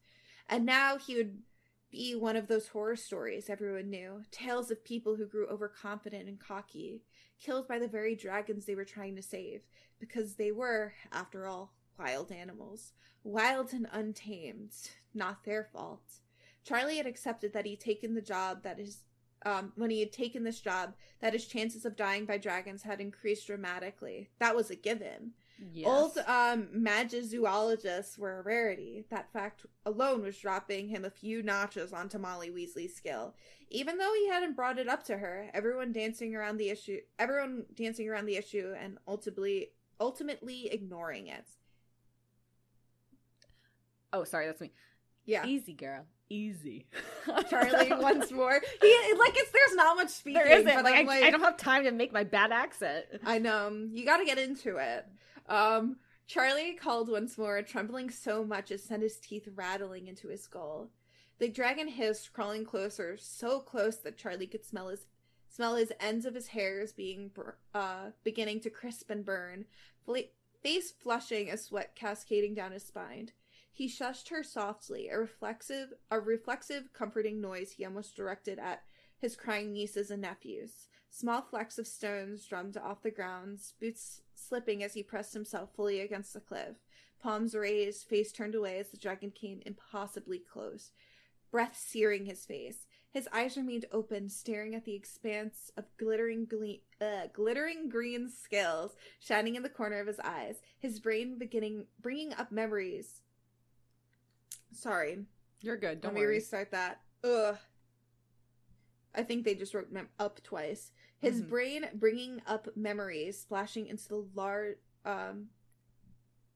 And 0.49 0.65
now 0.65 0.97
he 0.97 1.15
would 1.15 1.39
be 1.89 2.15
one 2.15 2.35
of 2.35 2.47
those 2.47 2.67
horror 2.67 2.97
stories 2.97 3.49
everyone 3.49 3.89
knew 3.89 4.23
tales 4.29 4.71
of 4.71 4.83
people 4.83 5.15
who 5.15 5.25
grew 5.25 5.47
overconfident 5.47 6.27
and 6.27 6.37
cocky, 6.37 7.01
killed 7.39 7.65
by 7.65 7.79
the 7.79 7.87
very 7.87 8.13
dragons 8.13 8.65
they 8.65 8.75
were 8.75 8.83
trying 8.83 9.15
to 9.15 9.21
save, 9.21 9.61
because 9.99 10.35
they 10.35 10.51
were, 10.51 10.93
after 11.13 11.47
all, 11.47 11.71
wild 11.97 12.31
animals. 12.31 12.93
Wild 13.23 13.73
and 13.73 13.87
untamed. 13.91 14.71
Not 15.13 15.43
their 15.43 15.63
fault. 15.63 16.19
Charlie 16.63 16.97
had 16.97 17.07
accepted 17.07 17.53
that 17.53 17.65
he'd 17.65 17.79
taken 17.79 18.13
the 18.13 18.21
job 18.21 18.63
that 18.63 18.77
his 18.77 19.03
um, 19.45 19.71
when 19.75 19.89
he 19.89 19.99
had 19.99 20.11
taken 20.11 20.43
this 20.43 20.59
job, 20.59 20.95
that 21.21 21.33
his 21.33 21.45
chances 21.45 21.85
of 21.85 21.95
dying 21.95 22.25
by 22.25 22.37
dragons 22.37 22.83
had 22.83 22.99
increased 22.99 23.47
dramatically. 23.47 24.29
That 24.39 24.55
was 24.55 24.69
a 24.69 24.75
given. 24.75 25.31
yes. 25.71 25.87
Old 25.87 26.17
um, 26.27 26.67
magizoologists 26.75 28.17
were 28.17 28.39
a 28.39 28.43
rarity. 28.43 29.05
That 29.09 29.31
fact 29.31 29.65
alone 29.85 30.23
was 30.23 30.37
dropping 30.37 30.89
him 30.89 31.05
a 31.05 31.09
few 31.09 31.43
notches 31.43 31.93
onto 31.93 32.17
Molly 32.17 32.49
Weasley's 32.49 32.95
skill. 32.95 33.35
Even 33.69 33.97
though 33.97 34.13
he 34.13 34.27
hadn't 34.27 34.55
brought 34.55 34.79
it 34.79 34.87
up 34.87 35.03
to 35.05 35.17
her, 35.17 35.49
everyone 35.53 35.91
dancing 35.91 36.35
around 36.35 36.57
the 36.57 36.69
issue, 36.69 36.99
everyone 37.19 37.65
dancing 37.75 38.09
around 38.09 38.25
the 38.25 38.37
issue, 38.37 38.73
and 38.79 38.97
ultimately, 39.07 39.71
ultimately 39.99 40.67
ignoring 40.71 41.27
it. 41.27 41.45
Oh, 44.13 44.23
sorry, 44.23 44.45
that's 44.47 44.61
me. 44.61 44.71
Yeah, 45.25 45.45
Easy, 45.45 45.73
girl. 45.73 46.05
Easy. 46.29 46.87
Charlie 47.49 47.91
once 48.01 48.31
more. 48.31 48.61
He 48.81 49.13
like 49.17 49.33
it's 49.35 49.51
there's 49.51 49.75
not 49.75 49.97
much 49.97 50.09
speaking. 50.09 50.41
There 50.41 50.59
isn't. 50.59 50.65
but 50.73 50.83
Like, 50.83 50.95
I'm 50.95 51.09
I, 51.09 51.21
I 51.23 51.29
don't 51.29 51.41
have 51.41 51.57
time 51.57 51.83
to 51.83 51.91
make 51.91 52.11
my 52.11 52.23
bad 52.23 52.51
accent. 52.51 53.05
I 53.25 53.39
know. 53.39 53.69
You 53.91 54.05
got 54.05 54.17
to 54.17 54.25
get 54.25 54.37
into 54.37 54.77
it. 54.77 55.05
Um, 55.47 55.97
Charlie 56.27 56.73
called 56.73 57.09
once 57.09 57.37
more, 57.37 57.61
trembling 57.61 58.09
so 58.09 58.43
much 58.43 58.71
it 58.71 58.81
sent 58.81 59.03
his 59.03 59.17
teeth 59.17 59.47
rattling 59.55 60.07
into 60.07 60.27
his 60.27 60.43
skull. 60.43 60.89
The 61.39 61.47
dragon 61.47 61.87
hissed, 61.87 62.33
crawling 62.33 62.65
closer, 62.65 63.15
so 63.17 63.59
close 63.59 63.97
that 63.97 64.17
Charlie 64.17 64.47
could 64.47 64.65
smell 64.65 64.89
his 64.89 65.05
smell 65.49 65.75
his 65.75 65.93
ends 65.99 66.25
of 66.25 66.35
his 66.35 66.47
hairs 66.47 66.91
being 66.91 67.31
uh 67.73 68.11
beginning 68.23 68.59
to 68.61 68.69
crisp 68.69 69.09
and 69.09 69.25
burn, 69.25 69.65
face 70.61 70.91
flushing 70.91 71.49
as 71.49 71.63
sweat 71.63 71.95
cascading 71.95 72.53
down 72.53 72.73
his 72.73 72.83
spine. 72.83 73.31
He 73.77 73.87
shushed 73.87 74.29
her 74.29 74.41
softly, 74.41 75.07
a 75.07 75.19
reflexive, 75.19 75.93
a 76.09 76.19
reflexive, 76.19 76.91
comforting 76.93 77.39
noise 77.39 77.73
he 77.73 77.85
almost 77.85 78.15
directed 78.15 78.57
at 78.57 78.81
his 79.19 79.35
crying 79.35 79.71
nieces 79.71 80.09
and 80.09 80.23
nephews. 80.23 80.87
Small 81.11 81.43
flecks 81.43 81.77
of 81.77 81.85
stones 81.85 82.43
drummed 82.47 82.75
off 82.75 83.03
the 83.03 83.11
ground, 83.11 83.59
boots 83.79 84.21
slipping 84.33 84.81
as 84.81 84.95
he 84.95 85.03
pressed 85.03 85.35
himself 85.35 85.75
fully 85.75 85.99
against 85.99 86.33
the 86.33 86.39
cliff. 86.39 86.77
Palms 87.19 87.53
raised, 87.53 88.07
face 88.07 88.31
turned 88.31 88.55
away 88.55 88.79
as 88.79 88.89
the 88.89 88.97
dragon 88.97 89.29
came 89.29 89.61
impossibly 89.63 90.39
close, 90.39 90.89
breath 91.51 91.77
searing 91.77 92.25
his 92.25 92.45
face. 92.47 92.87
His 93.11 93.29
eyes 93.31 93.57
remained 93.57 93.85
open, 93.91 94.29
staring 94.29 94.73
at 94.73 94.85
the 94.85 94.95
expanse 94.95 95.71
of 95.77 95.85
glittering 95.97 96.45
gle- 96.45 96.81
uh, 96.99 97.27
glittering 97.31 97.89
green 97.89 98.27
scales 98.27 98.95
shining 99.19 99.53
in 99.53 99.61
the 99.61 99.69
corner 99.69 99.99
of 99.99 100.07
his 100.07 100.19
eyes. 100.21 100.61
His 100.79 100.99
brain 100.99 101.37
beginning 101.37 101.85
bringing 102.01 102.33
up 102.33 102.51
memories. 102.51 103.21
Sorry, 104.77 105.25
You're 105.61 105.77
good. 105.77 106.01
Don't 106.01 106.13
let 106.13 106.19
me 106.21 106.25
restart 106.27 106.71
that. 106.71 107.01
Ugh. 107.23 107.57
I 109.15 109.23
think 109.23 109.43
they 109.43 109.55
just 109.55 109.73
wrote 109.73 109.91
mem- 109.91 110.09
up 110.19 110.43
twice. 110.43 110.91
His 111.17 111.41
Mhm. 111.41 111.49
brain 111.49 111.89
bringing 111.95 112.41
up 112.45 112.67
memories, 112.77 113.39
splashing 113.41 113.87
into 113.87 114.07
the 114.07 114.27
large. 114.35 114.77
Um, 115.03 115.49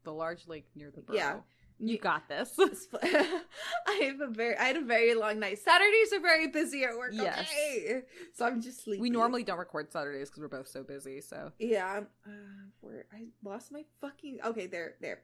the 0.04 0.14
large 0.14 0.48
lake 0.48 0.68
near 0.76 0.92
the 0.92 1.02
burrow. 1.02 1.16
Yeah. 1.16 1.42
You 1.80 1.98
got 1.98 2.28
this. 2.30 2.56
I 3.02 3.94
have 4.04 4.22
a 4.22 4.28
very, 4.28 4.56
I 4.56 4.66
had 4.66 4.78
a 4.78 4.82
very 4.86 5.16
long 5.16 5.40
night. 5.40 5.58
Saturdays 5.58 6.14
are 6.14 6.20
very 6.20 6.46
busy 6.48 6.84
at 6.84 6.96
work. 6.96 7.12
Yes. 7.14 7.40
Okay, 7.40 8.04
so 8.36 8.46
I'm 8.46 8.62
just 8.62 8.84
sleepy. 8.84 9.02
we 9.02 9.10
normally 9.10 9.44
don't 9.44 9.58
record 9.58 9.92
Saturdays 9.92 10.30
because 10.30 10.42
we're 10.42 10.48
both 10.48 10.68
so 10.68 10.84
busy. 10.84 11.22
So 11.22 11.52
yeah. 11.58 12.02
Uh, 12.24 12.30
where 12.82 13.08
I 13.12 13.30
lost 13.44 13.72
my 13.72 13.84
fucking. 14.00 14.40
Okay, 14.46 14.68
there, 14.68 14.96
there. 15.02 15.24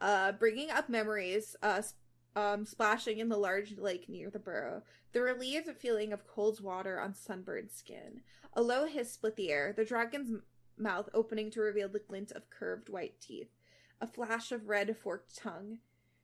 uh, 0.00 0.32
bringing 0.32 0.70
up 0.70 0.88
memories, 0.88 1.54
uh, 1.62 1.82
um, 2.36 2.64
splashing 2.64 3.18
in 3.18 3.28
the 3.28 3.36
large 3.36 3.76
lake 3.76 4.08
near 4.08 4.30
the 4.30 4.38
burrow. 4.38 4.82
The 5.12 5.22
relieved 5.22 5.68
feeling 5.78 6.12
of 6.12 6.26
cold 6.26 6.60
water 6.60 7.00
on 7.00 7.14
sunburned 7.14 7.70
skin. 7.70 8.20
A 8.54 8.62
low 8.62 8.86
hiss 8.86 9.12
split 9.12 9.36
the 9.36 9.50
air, 9.50 9.72
the 9.76 9.84
dragon's 9.84 10.40
mouth 10.76 11.08
opening 11.12 11.50
to 11.52 11.60
reveal 11.60 11.88
the 11.88 11.98
glint 11.98 12.32
of 12.32 12.50
curved 12.50 12.88
white 12.88 13.20
teeth. 13.20 13.50
A 14.00 14.06
flash 14.06 14.50
of 14.50 14.68
red 14.68 14.96
forked 14.96 15.36
tongue. 15.36 15.78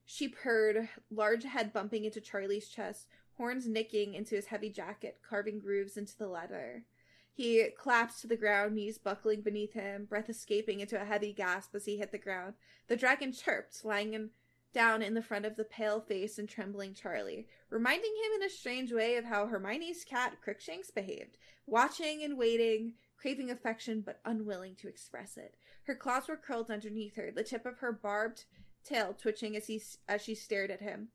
She 0.04 0.28
purred, 0.28 0.88
large 1.11 1.44
head 1.44 1.72
bumping 1.72 2.04
into 2.04 2.20
Charlie's 2.20 2.68
chest, 2.68 3.09
horns 3.36 3.66
nicking 3.66 4.14
into 4.14 4.34
his 4.34 4.46
heavy 4.46 4.70
jacket, 4.70 5.18
carving 5.28 5.59
grooves 5.59 5.96
into 5.96 6.16
the 6.16 6.28
leather. 6.28 6.84
He 7.32 7.68
collapsed 7.78 8.22
to 8.22 8.26
the 8.26 8.36
ground, 8.36 8.74
knees 8.74 8.96
buckling 8.96 9.42
beneath 9.42 9.74
him, 9.74 10.07
breath 10.07 10.30
escaping 10.30 10.80
into 10.80 11.00
a 11.00 11.04
heavy 11.04 11.34
gasp 11.34 11.74
as 11.74 11.84
he 11.84 11.98
hit 11.98 12.11
the 12.11 12.18
ground. 12.18 12.54
The 12.88 12.96
dragon 12.96 13.32
chirped, 13.32 13.84
lying 13.84 14.14
in, 14.14 14.30
down 14.73 15.03
in 15.03 15.14
the 15.14 15.23
front 15.23 15.45
of 15.45 15.57
the 15.57 15.64
pale 15.64 16.01
faced 16.01 16.39
and 16.39 16.49
trembling 16.49 16.95
Charlie, 16.95 17.47
reminding 17.71 18.12
him 18.25 18.41
in 18.41 18.47
a 18.47 18.51
strange 18.51 18.93
way 18.93 19.17
of 19.17 19.25
how 19.25 19.47
Hermione's 19.47 20.05
cat 20.05 20.37
Crookshanks 20.43 20.91
behaved, 20.91 21.39
watching 21.67 22.23
and 22.23 22.37
waiting, 22.37 22.95
craving 23.17 23.51
affection 23.51 24.03
but 24.05 24.21
unwilling 24.25 24.75
to 24.77 24.89
express 24.89 25.37
it. 25.37 25.55
Her 25.85 25.95
claws 25.95 26.29
were 26.29 26.37
curled 26.37 26.71
underneath 26.71 27.17
her, 27.17 27.31
the 27.31 27.45
tip 27.45 27.64
of 27.64 27.79
her 27.79 27.93
barbed 27.93 28.45
tail 28.85 29.14
twitching 29.14 29.57
as 29.57 29.67
he 29.67 29.83
as 30.09 30.23
she 30.23 30.35
stared 30.35 30.71
at 30.71 30.81
him. 30.81 31.09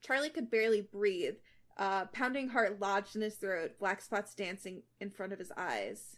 Charlie 0.00 0.30
could 0.30 0.50
barely 0.50 0.80
breathe, 0.80 1.36
uh, 1.76 2.06
pounding 2.06 2.48
heart 2.48 2.80
lodged 2.80 3.16
in 3.16 3.22
his 3.22 3.36
throat, 3.36 3.72
black 3.78 4.00
spots 4.00 4.34
dancing 4.34 4.82
in 5.00 5.10
front 5.10 5.32
of 5.32 5.38
his 5.38 5.52
eyes. 5.56 6.16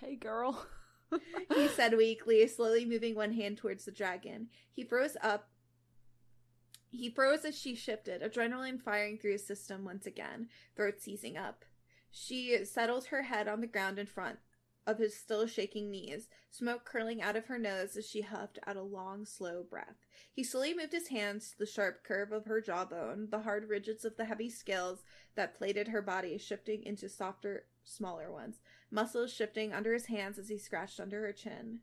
Hey, 0.00 0.16
girl. 0.16 0.66
he 1.54 1.68
said 1.68 1.96
weakly, 1.96 2.46
slowly 2.46 2.84
moving 2.84 3.14
one 3.14 3.32
hand 3.32 3.58
towards 3.58 3.84
the 3.84 3.92
dragon. 3.92 4.48
He 4.72 4.84
froze 4.84 5.16
up. 5.22 5.48
He 6.92 7.08
froze 7.08 7.46
as 7.46 7.58
she 7.58 7.74
shifted, 7.74 8.20
adrenaline 8.20 8.78
firing 8.78 9.16
through 9.16 9.32
his 9.32 9.46
system 9.46 9.82
once 9.82 10.06
again, 10.06 10.50
throat 10.76 11.00
seizing 11.00 11.38
up. 11.38 11.64
She 12.10 12.66
settled 12.66 13.06
her 13.06 13.22
head 13.22 13.48
on 13.48 13.62
the 13.62 13.66
ground 13.66 13.98
in 13.98 14.06
front 14.06 14.38
of 14.86 14.98
his 14.98 15.16
still 15.16 15.46
shaking 15.46 15.90
knees, 15.90 16.28
smoke 16.50 16.84
curling 16.84 17.22
out 17.22 17.34
of 17.34 17.46
her 17.46 17.58
nose 17.58 17.96
as 17.96 18.06
she 18.06 18.20
huffed 18.20 18.58
out 18.66 18.76
a 18.76 18.82
long, 18.82 19.24
slow 19.24 19.62
breath. 19.62 20.04
He 20.30 20.44
slowly 20.44 20.74
moved 20.74 20.92
his 20.92 21.08
hands 21.08 21.50
to 21.50 21.58
the 21.58 21.66
sharp 21.66 22.04
curve 22.04 22.30
of 22.30 22.44
her 22.44 22.60
jawbone, 22.60 23.28
the 23.30 23.40
hard 23.40 23.70
ridges 23.70 24.04
of 24.04 24.16
the 24.16 24.26
heavy 24.26 24.50
scales 24.50 25.02
that 25.34 25.54
plated 25.54 25.88
her 25.88 26.02
body 26.02 26.36
shifting 26.36 26.82
into 26.82 27.08
softer, 27.08 27.64
smaller 27.84 28.30
ones, 28.30 28.60
muscles 28.90 29.32
shifting 29.32 29.72
under 29.72 29.94
his 29.94 30.06
hands 30.06 30.38
as 30.38 30.50
he 30.50 30.58
scratched 30.58 31.00
under 31.00 31.22
her 31.22 31.32
chin. 31.32 31.78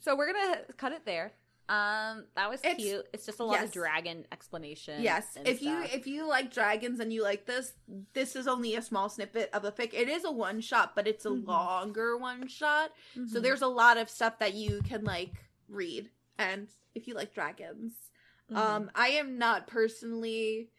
So 0.00 0.16
we're 0.16 0.32
gonna 0.32 0.62
cut 0.76 0.90
it 0.90 1.04
there. 1.04 1.34
Um, 1.68 2.26
that 2.34 2.50
was 2.50 2.60
It's- 2.60 2.76
cute. 2.76 3.06
It's 3.12 3.24
just 3.24 3.40
a 3.40 3.44
lot 3.44 3.54
yes. 3.54 3.64
of 3.66 3.72
dragon 3.72 4.26
explanation. 4.32 5.02
Yes, 5.02 5.38
if 5.44 5.62
you 5.62 5.80
if 5.84 6.06
you 6.06 6.26
like 6.26 6.52
dragons 6.52 7.00
and 7.00 7.12
you 7.12 7.22
like 7.22 7.46
this, 7.46 7.72
this 8.12 8.36
is 8.36 8.46
only 8.48 8.74
a 8.74 8.82
small 8.82 9.08
snippet 9.08 9.48
of 9.52 9.64
a 9.64 9.72
fic. 9.72 9.94
It 9.94 10.08
is 10.08 10.24
a 10.24 10.30
one 10.32 10.60
shot, 10.60 10.94
but 10.96 11.06
it's 11.06 11.24
a 11.24 11.30
Mhm. 11.30 11.46
longer 11.46 12.16
one 12.16 12.48
shot. 12.48 12.92
So 13.14 13.20
Mhm. 13.38 13.42
there's 13.42 13.62
a 13.62 13.68
lot 13.68 13.96
of 13.96 14.10
stuff 14.10 14.38
that 14.40 14.54
you 14.54 14.82
can 14.82 15.04
like 15.04 15.34
read. 15.68 16.10
And 16.36 16.68
if 16.94 17.06
you 17.06 17.14
like 17.14 17.32
dragons, 17.32 18.10
Mhm. 18.50 18.56
um, 18.56 18.90
I 18.94 19.08
am 19.10 19.38
not 19.38 19.66
personally. 19.68 20.71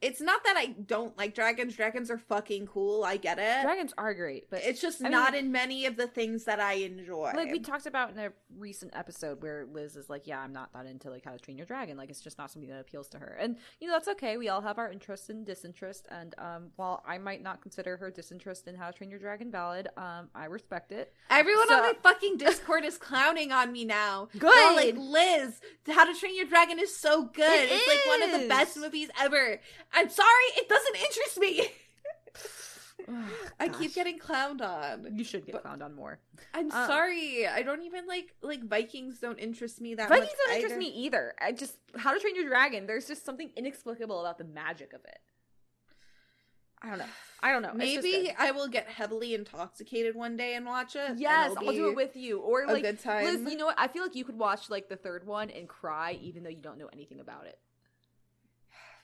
It's 0.00 0.20
not 0.20 0.42
that 0.44 0.56
I 0.56 0.66
don't 0.66 1.16
like 1.18 1.34
dragons. 1.34 1.76
Dragons 1.76 2.10
are 2.10 2.16
fucking 2.18 2.66
cool. 2.68 3.04
I 3.04 3.16
get 3.18 3.38
it. 3.38 3.62
dragons 3.62 3.92
are 3.98 4.14
great, 4.14 4.48
but 4.48 4.62
it's 4.64 4.80
just 4.80 5.00
I 5.00 5.04
mean- 5.04 5.12
not 5.12 5.34
in 5.34 5.52
many 5.52 5.84
of 5.86 5.96
the 5.96 6.06
things 6.06 6.44
that 6.44 6.58
I 6.58 6.74
enjoy. 6.74 7.32
like 7.36 7.50
we 7.52 7.60
talked 7.60 7.86
about 7.86 8.10
in 8.10 8.18
a 8.18 8.32
recent 8.58 8.96
episode 8.96 9.42
where 9.42 9.66
Liz 9.70 9.96
is 9.96 10.08
like, 10.08 10.26
"Yeah, 10.26 10.40
I'm 10.40 10.52
not 10.54 10.72
that 10.72 10.86
into 10.86 11.10
like 11.10 11.24
how 11.24 11.32
to 11.32 11.38
train 11.38 11.58
your 11.58 11.66
dragon. 11.66 11.96
Like, 11.98 12.08
it's 12.10 12.20
just 12.22 12.38
not 12.38 12.50
something 12.50 12.70
that 12.70 12.80
appeals 12.80 13.08
to 13.10 13.18
her." 13.18 13.36
And 13.38 13.56
you 13.78 13.88
know 13.88 13.92
that's 13.94 14.08
okay. 14.08 14.36
We 14.38 14.48
all 14.48 14.62
have 14.62 14.78
our 14.78 14.90
interests 14.90 15.28
and 15.28 15.44
disinterest. 15.44 16.06
And 16.10 16.34
um, 16.38 16.68
while 16.76 17.02
I 17.06 17.18
might 17.18 17.42
not 17.42 17.60
consider 17.60 17.98
her 17.98 18.10
disinterest 18.10 18.68
in 18.68 18.76
how 18.76 18.90
to 18.90 18.96
train 18.96 19.10
your 19.10 19.18
dragon 19.18 19.50
valid, 19.50 19.88
um, 19.98 20.30
I 20.34 20.46
respect 20.46 20.92
it. 20.92 21.12
Everyone 21.28 21.68
So- 21.68 21.74
on 21.74 21.82
my 21.82 21.92
fucking 22.02 22.38
Discord 22.38 22.84
is 22.86 22.96
clowning 22.96 23.52
on 23.52 23.70
me 23.70 23.84
now. 23.84 24.28
Good. 24.32 24.40
They're 24.50 24.66
all 24.68 24.76
like 24.76 24.96
Liz, 24.96 25.60
How 25.88 26.04
to 26.10 26.18
Train 26.18 26.36
Your 26.36 26.46
Dragon 26.46 26.78
is 26.78 26.96
so 26.96 27.24
good. 27.24 27.44
It 27.64 27.70
it's 27.70 27.86
like 27.88 28.06
one 28.06 28.22
of 28.34 28.40
the 28.40 28.48
best 28.48 28.76
movies 28.78 29.10
ever. 29.20 29.60
I'm 29.92 30.08
sorry, 30.08 30.44
it 30.56 30.68
doesn't 30.68 30.96
interest 30.96 31.38
me. 31.38 31.68
I 33.58 33.68
keep 33.68 33.94
getting 33.94 34.18
clowned 34.18 34.60
on. 34.60 35.16
You 35.16 35.24
should 35.24 35.44
get 35.46 35.54
But- 35.54 35.64
clowned 35.64 35.82
on 35.82 35.94
more. 35.94 36.20
I'm 36.54 36.70
Uh, 36.70 36.86
sorry. 36.86 37.46
I 37.46 37.62
don't 37.62 37.82
even 37.82 38.06
like 38.06 38.34
like 38.42 38.62
Vikings. 38.64 39.18
Don't 39.20 39.38
interest 39.38 39.80
me 39.80 39.94
that 39.94 40.08
Vikings 40.08 40.28
much. 40.30 40.36
don't 40.46 40.54
interest 40.56 40.72
either. 40.74 40.78
me 40.78 40.86
either. 40.88 41.34
I 41.40 41.52
just 41.52 41.76
How 41.96 42.12
to 42.12 42.20
Train 42.20 42.34
Your 42.36 42.46
Dragon. 42.48 42.86
There's 42.86 43.06
just 43.06 43.24
something 43.24 43.50
inexplicable 43.56 44.20
about 44.20 44.38
the 44.38 44.44
magic 44.44 44.92
of 44.92 45.00
it. 45.04 45.18
I 46.82 46.88
don't 46.88 46.98
know. 46.98 47.04
I 47.42 47.52
don't 47.52 47.62
know. 47.62 47.74
Maybe. 47.74 48.32
I 48.38 48.52
will 48.52 48.68
get 48.68 48.86
heavily 48.88 49.34
intoxicated 49.34 50.14
one 50.14 50.36
day 50.36 50.54
and 50.54 50.64
watch 50.64 50.96
it. 50.96 51.18
Yes, 51.18 51.52
I'll 51.58 51.72
do 51.72 51.90
it 51.90 51.96
with 51.96 52.16
you. 52.16 52.38
Or 52.38 52.62
a 52.62 52.72
like 52.72 52.82
good 52.82 53.00
time. 53.00 53.24
Liz, 53.24 53.40
you 53.50 53.56
know 53.58 53.66
what? 53.66 53.78
I 53.78 53.88
feel 53.88 54.02
like 54.02 54.14
you 54.14 54.24
could 54.24 54.38
watch 54.38 54.70
like 54.70 54.88
the 54.88 54.96
third 54.96 55.26
one 55.26 55.50
and 55.50 55.68
cry 55.68 56.18
even 56.22 56.42
though 56.42 56.48
you 56.50 56.62
don't 56.62 56.78
know 56.78 56.88
anything 56.92 57.20
about 57.20 57.46
it. 57.46 57.58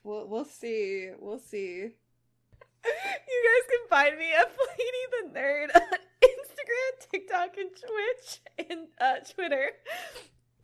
We'll 0.06 0.28
we'll 0.28 0.44
see. 0.44 1.10
We'll 1.18 1.40
see. 1.40 1.90
You 2.84 3.42
guys 3.44 3.68
can 3.68 3.88
find 3.90 4.16
me 4.16 4.32
at 4.32 4.52
Lady 4.78 5.32
the 5.32 5.40
Nerd 5.40 5.74
on 5.74 5.98
Instagram, 6.22 7.10
TikTok, 7.10 7.56
and 7.58 7.70
Twitch, 7.70 8.70
and 8.70 8.86
uh, 9.00 9.16
Twitter. 9.28 9.70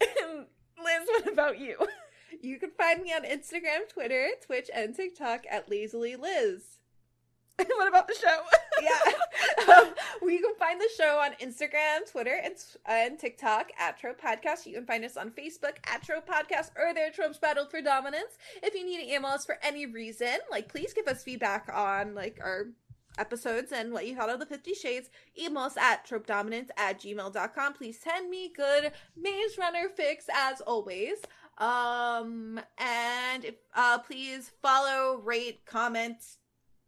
And 0.01 0.47
Liz, 0.78 1.09
what 1.09 1.32
about 1.32 1.59
you? 1.59 1.76
You 2.40 2.61
can 2.61 2.70
find 2.70 3.03
me 3.03 3.12
on 3.12 3.24
Instagram, 3.24 3.88
Twitter, 3.93 4.28
Twitch, 4.47 4.70
and 4.72 4.95
TikTok 4.95 5.45
at 5.51 5.68
Lazily 5.68 6.14
Liz. 6.14 6.78
what 7.76 7.88
about 7.88 8.09
the 8.09 8.14
show? 8.14 8.40
yeah. 8.82 9.12
um, 9.74 9.92
well, 10.20 10.30
you 10.30 10.40
can 10.40 10.55
find 10.59 10.80
the 10.80 10.88
show 10.96 11.18
on 11.18 11.32
Instagram, 11.34 12.11
Twitter, 12.11 12.40
and, 12.42 12.55
and 12.86 13.18
TikTok 13.18 13.70
at 13.78 13.98
Trope 13.98 14.20
Podcast. 14.20 14.66
You 14.66 14.74
can 14.74 14.86
find 14.86 15.05
us 15.05 15.16
on 15.16 15.30
Facebook 15.30 15.76
at 15.92 16.03
Trope 16.03 16.26
Podcast 16.28 16.70
or 16.76 16.94
their 16.94 17.11
Tropes 17.11 17.38
Battle 17.38 17.66
for 17.66 17.82
Dominance. 17.82 18.38
If 18.62 18.74
you 18.74 18.84
need 18.84 19.05
to 19.05 19.14
email 19.14 19.32
us 19.32 19.44
for 19.44 19.59
any 19.62 19.86
reason, 19.86 20.38
like 20.50 20.68
please 20.68 20.92
give 20.92 21.07
us 21.07 21.22
feedback 21.22 21.68
on 21.72 22.14
like 22.14 22.38
our 22.42 22.68
episodes 23.18 23.72
and 23.72 23.92
what 23.92 24.07
you 24.07 24.16
thought 24.16 24.30
of 24.30 24.40
the 24.40 24.46
50 24.46 24.72
shades 24.72 25.11
email 25.38 25.64
us 25.64 25.76
at 25.76 26.07
tropedominance 26.07 26.70
at 26.78 26.98
gmail.com 26.98 27.74
please 27.74 28.00
send 28.00 28.30
me 28.30 28.50
good 28.57 28.90
maze 29.14 29.59
runner 29.59 29.88
fics 29.88 30.24
as 30.34 30.62
always 30.62 31.18
um 31.59 32.59
and 32.78 33.44
if, 33.44 33.57
uh 33.74 33.98
please 33.98 34.50
follow 34.62 35.20
rate 35.22 35.61
comment 35.66 36.22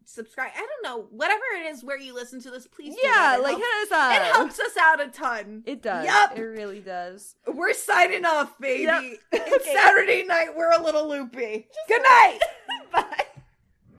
subscribe. 0.06 0.50
I 0.54 0.60
don't 0.60 0.82
know, 0.82 1.06
whatever 1.10 1.42
it 1.60 1.66
is 1.66 1.82
where 1.84 1.98
you 1.98 2.14
listen 2.14 2.40
to 2.42 2.50
this, 2.50 2.66
please. 2.66 2.96
yeah. 3.02 3.36
It 3.36 3.42
like 3.42 3.52
helps, 3.56 3.64
hit 3.66 3.92
us 3.92 3.92
up. 3.92 4.12
it 4.16 4.22
helps 4.34 4.60
us 4.60 4.76
out 4.80 5.00
a 5.00 5.08
ton. 5.08 5.62
It 5.66 5.82
does. 5.82 6.04
Yup. 6.06 6.38
It 6.38 6.42
really 6.42 6.80
does. 6.80 7.34
We're 7.46 7.72
signing 7.74 8.24
off, 8.24 8.58
baby. 8.58 8.82
Yep. 8.84 9.02
It's 9.32 9.54
Okay. 9.66 9.74
Saturday 9.74 10.24
night. 10.24 10.48
We're 10.56 10.72
a 10.72 10.82
little 10.82 11.08
loopy. 11.08 11.66
Good 11.88 12.02
night. 12.02 12.38
Bye. 12.92 13.24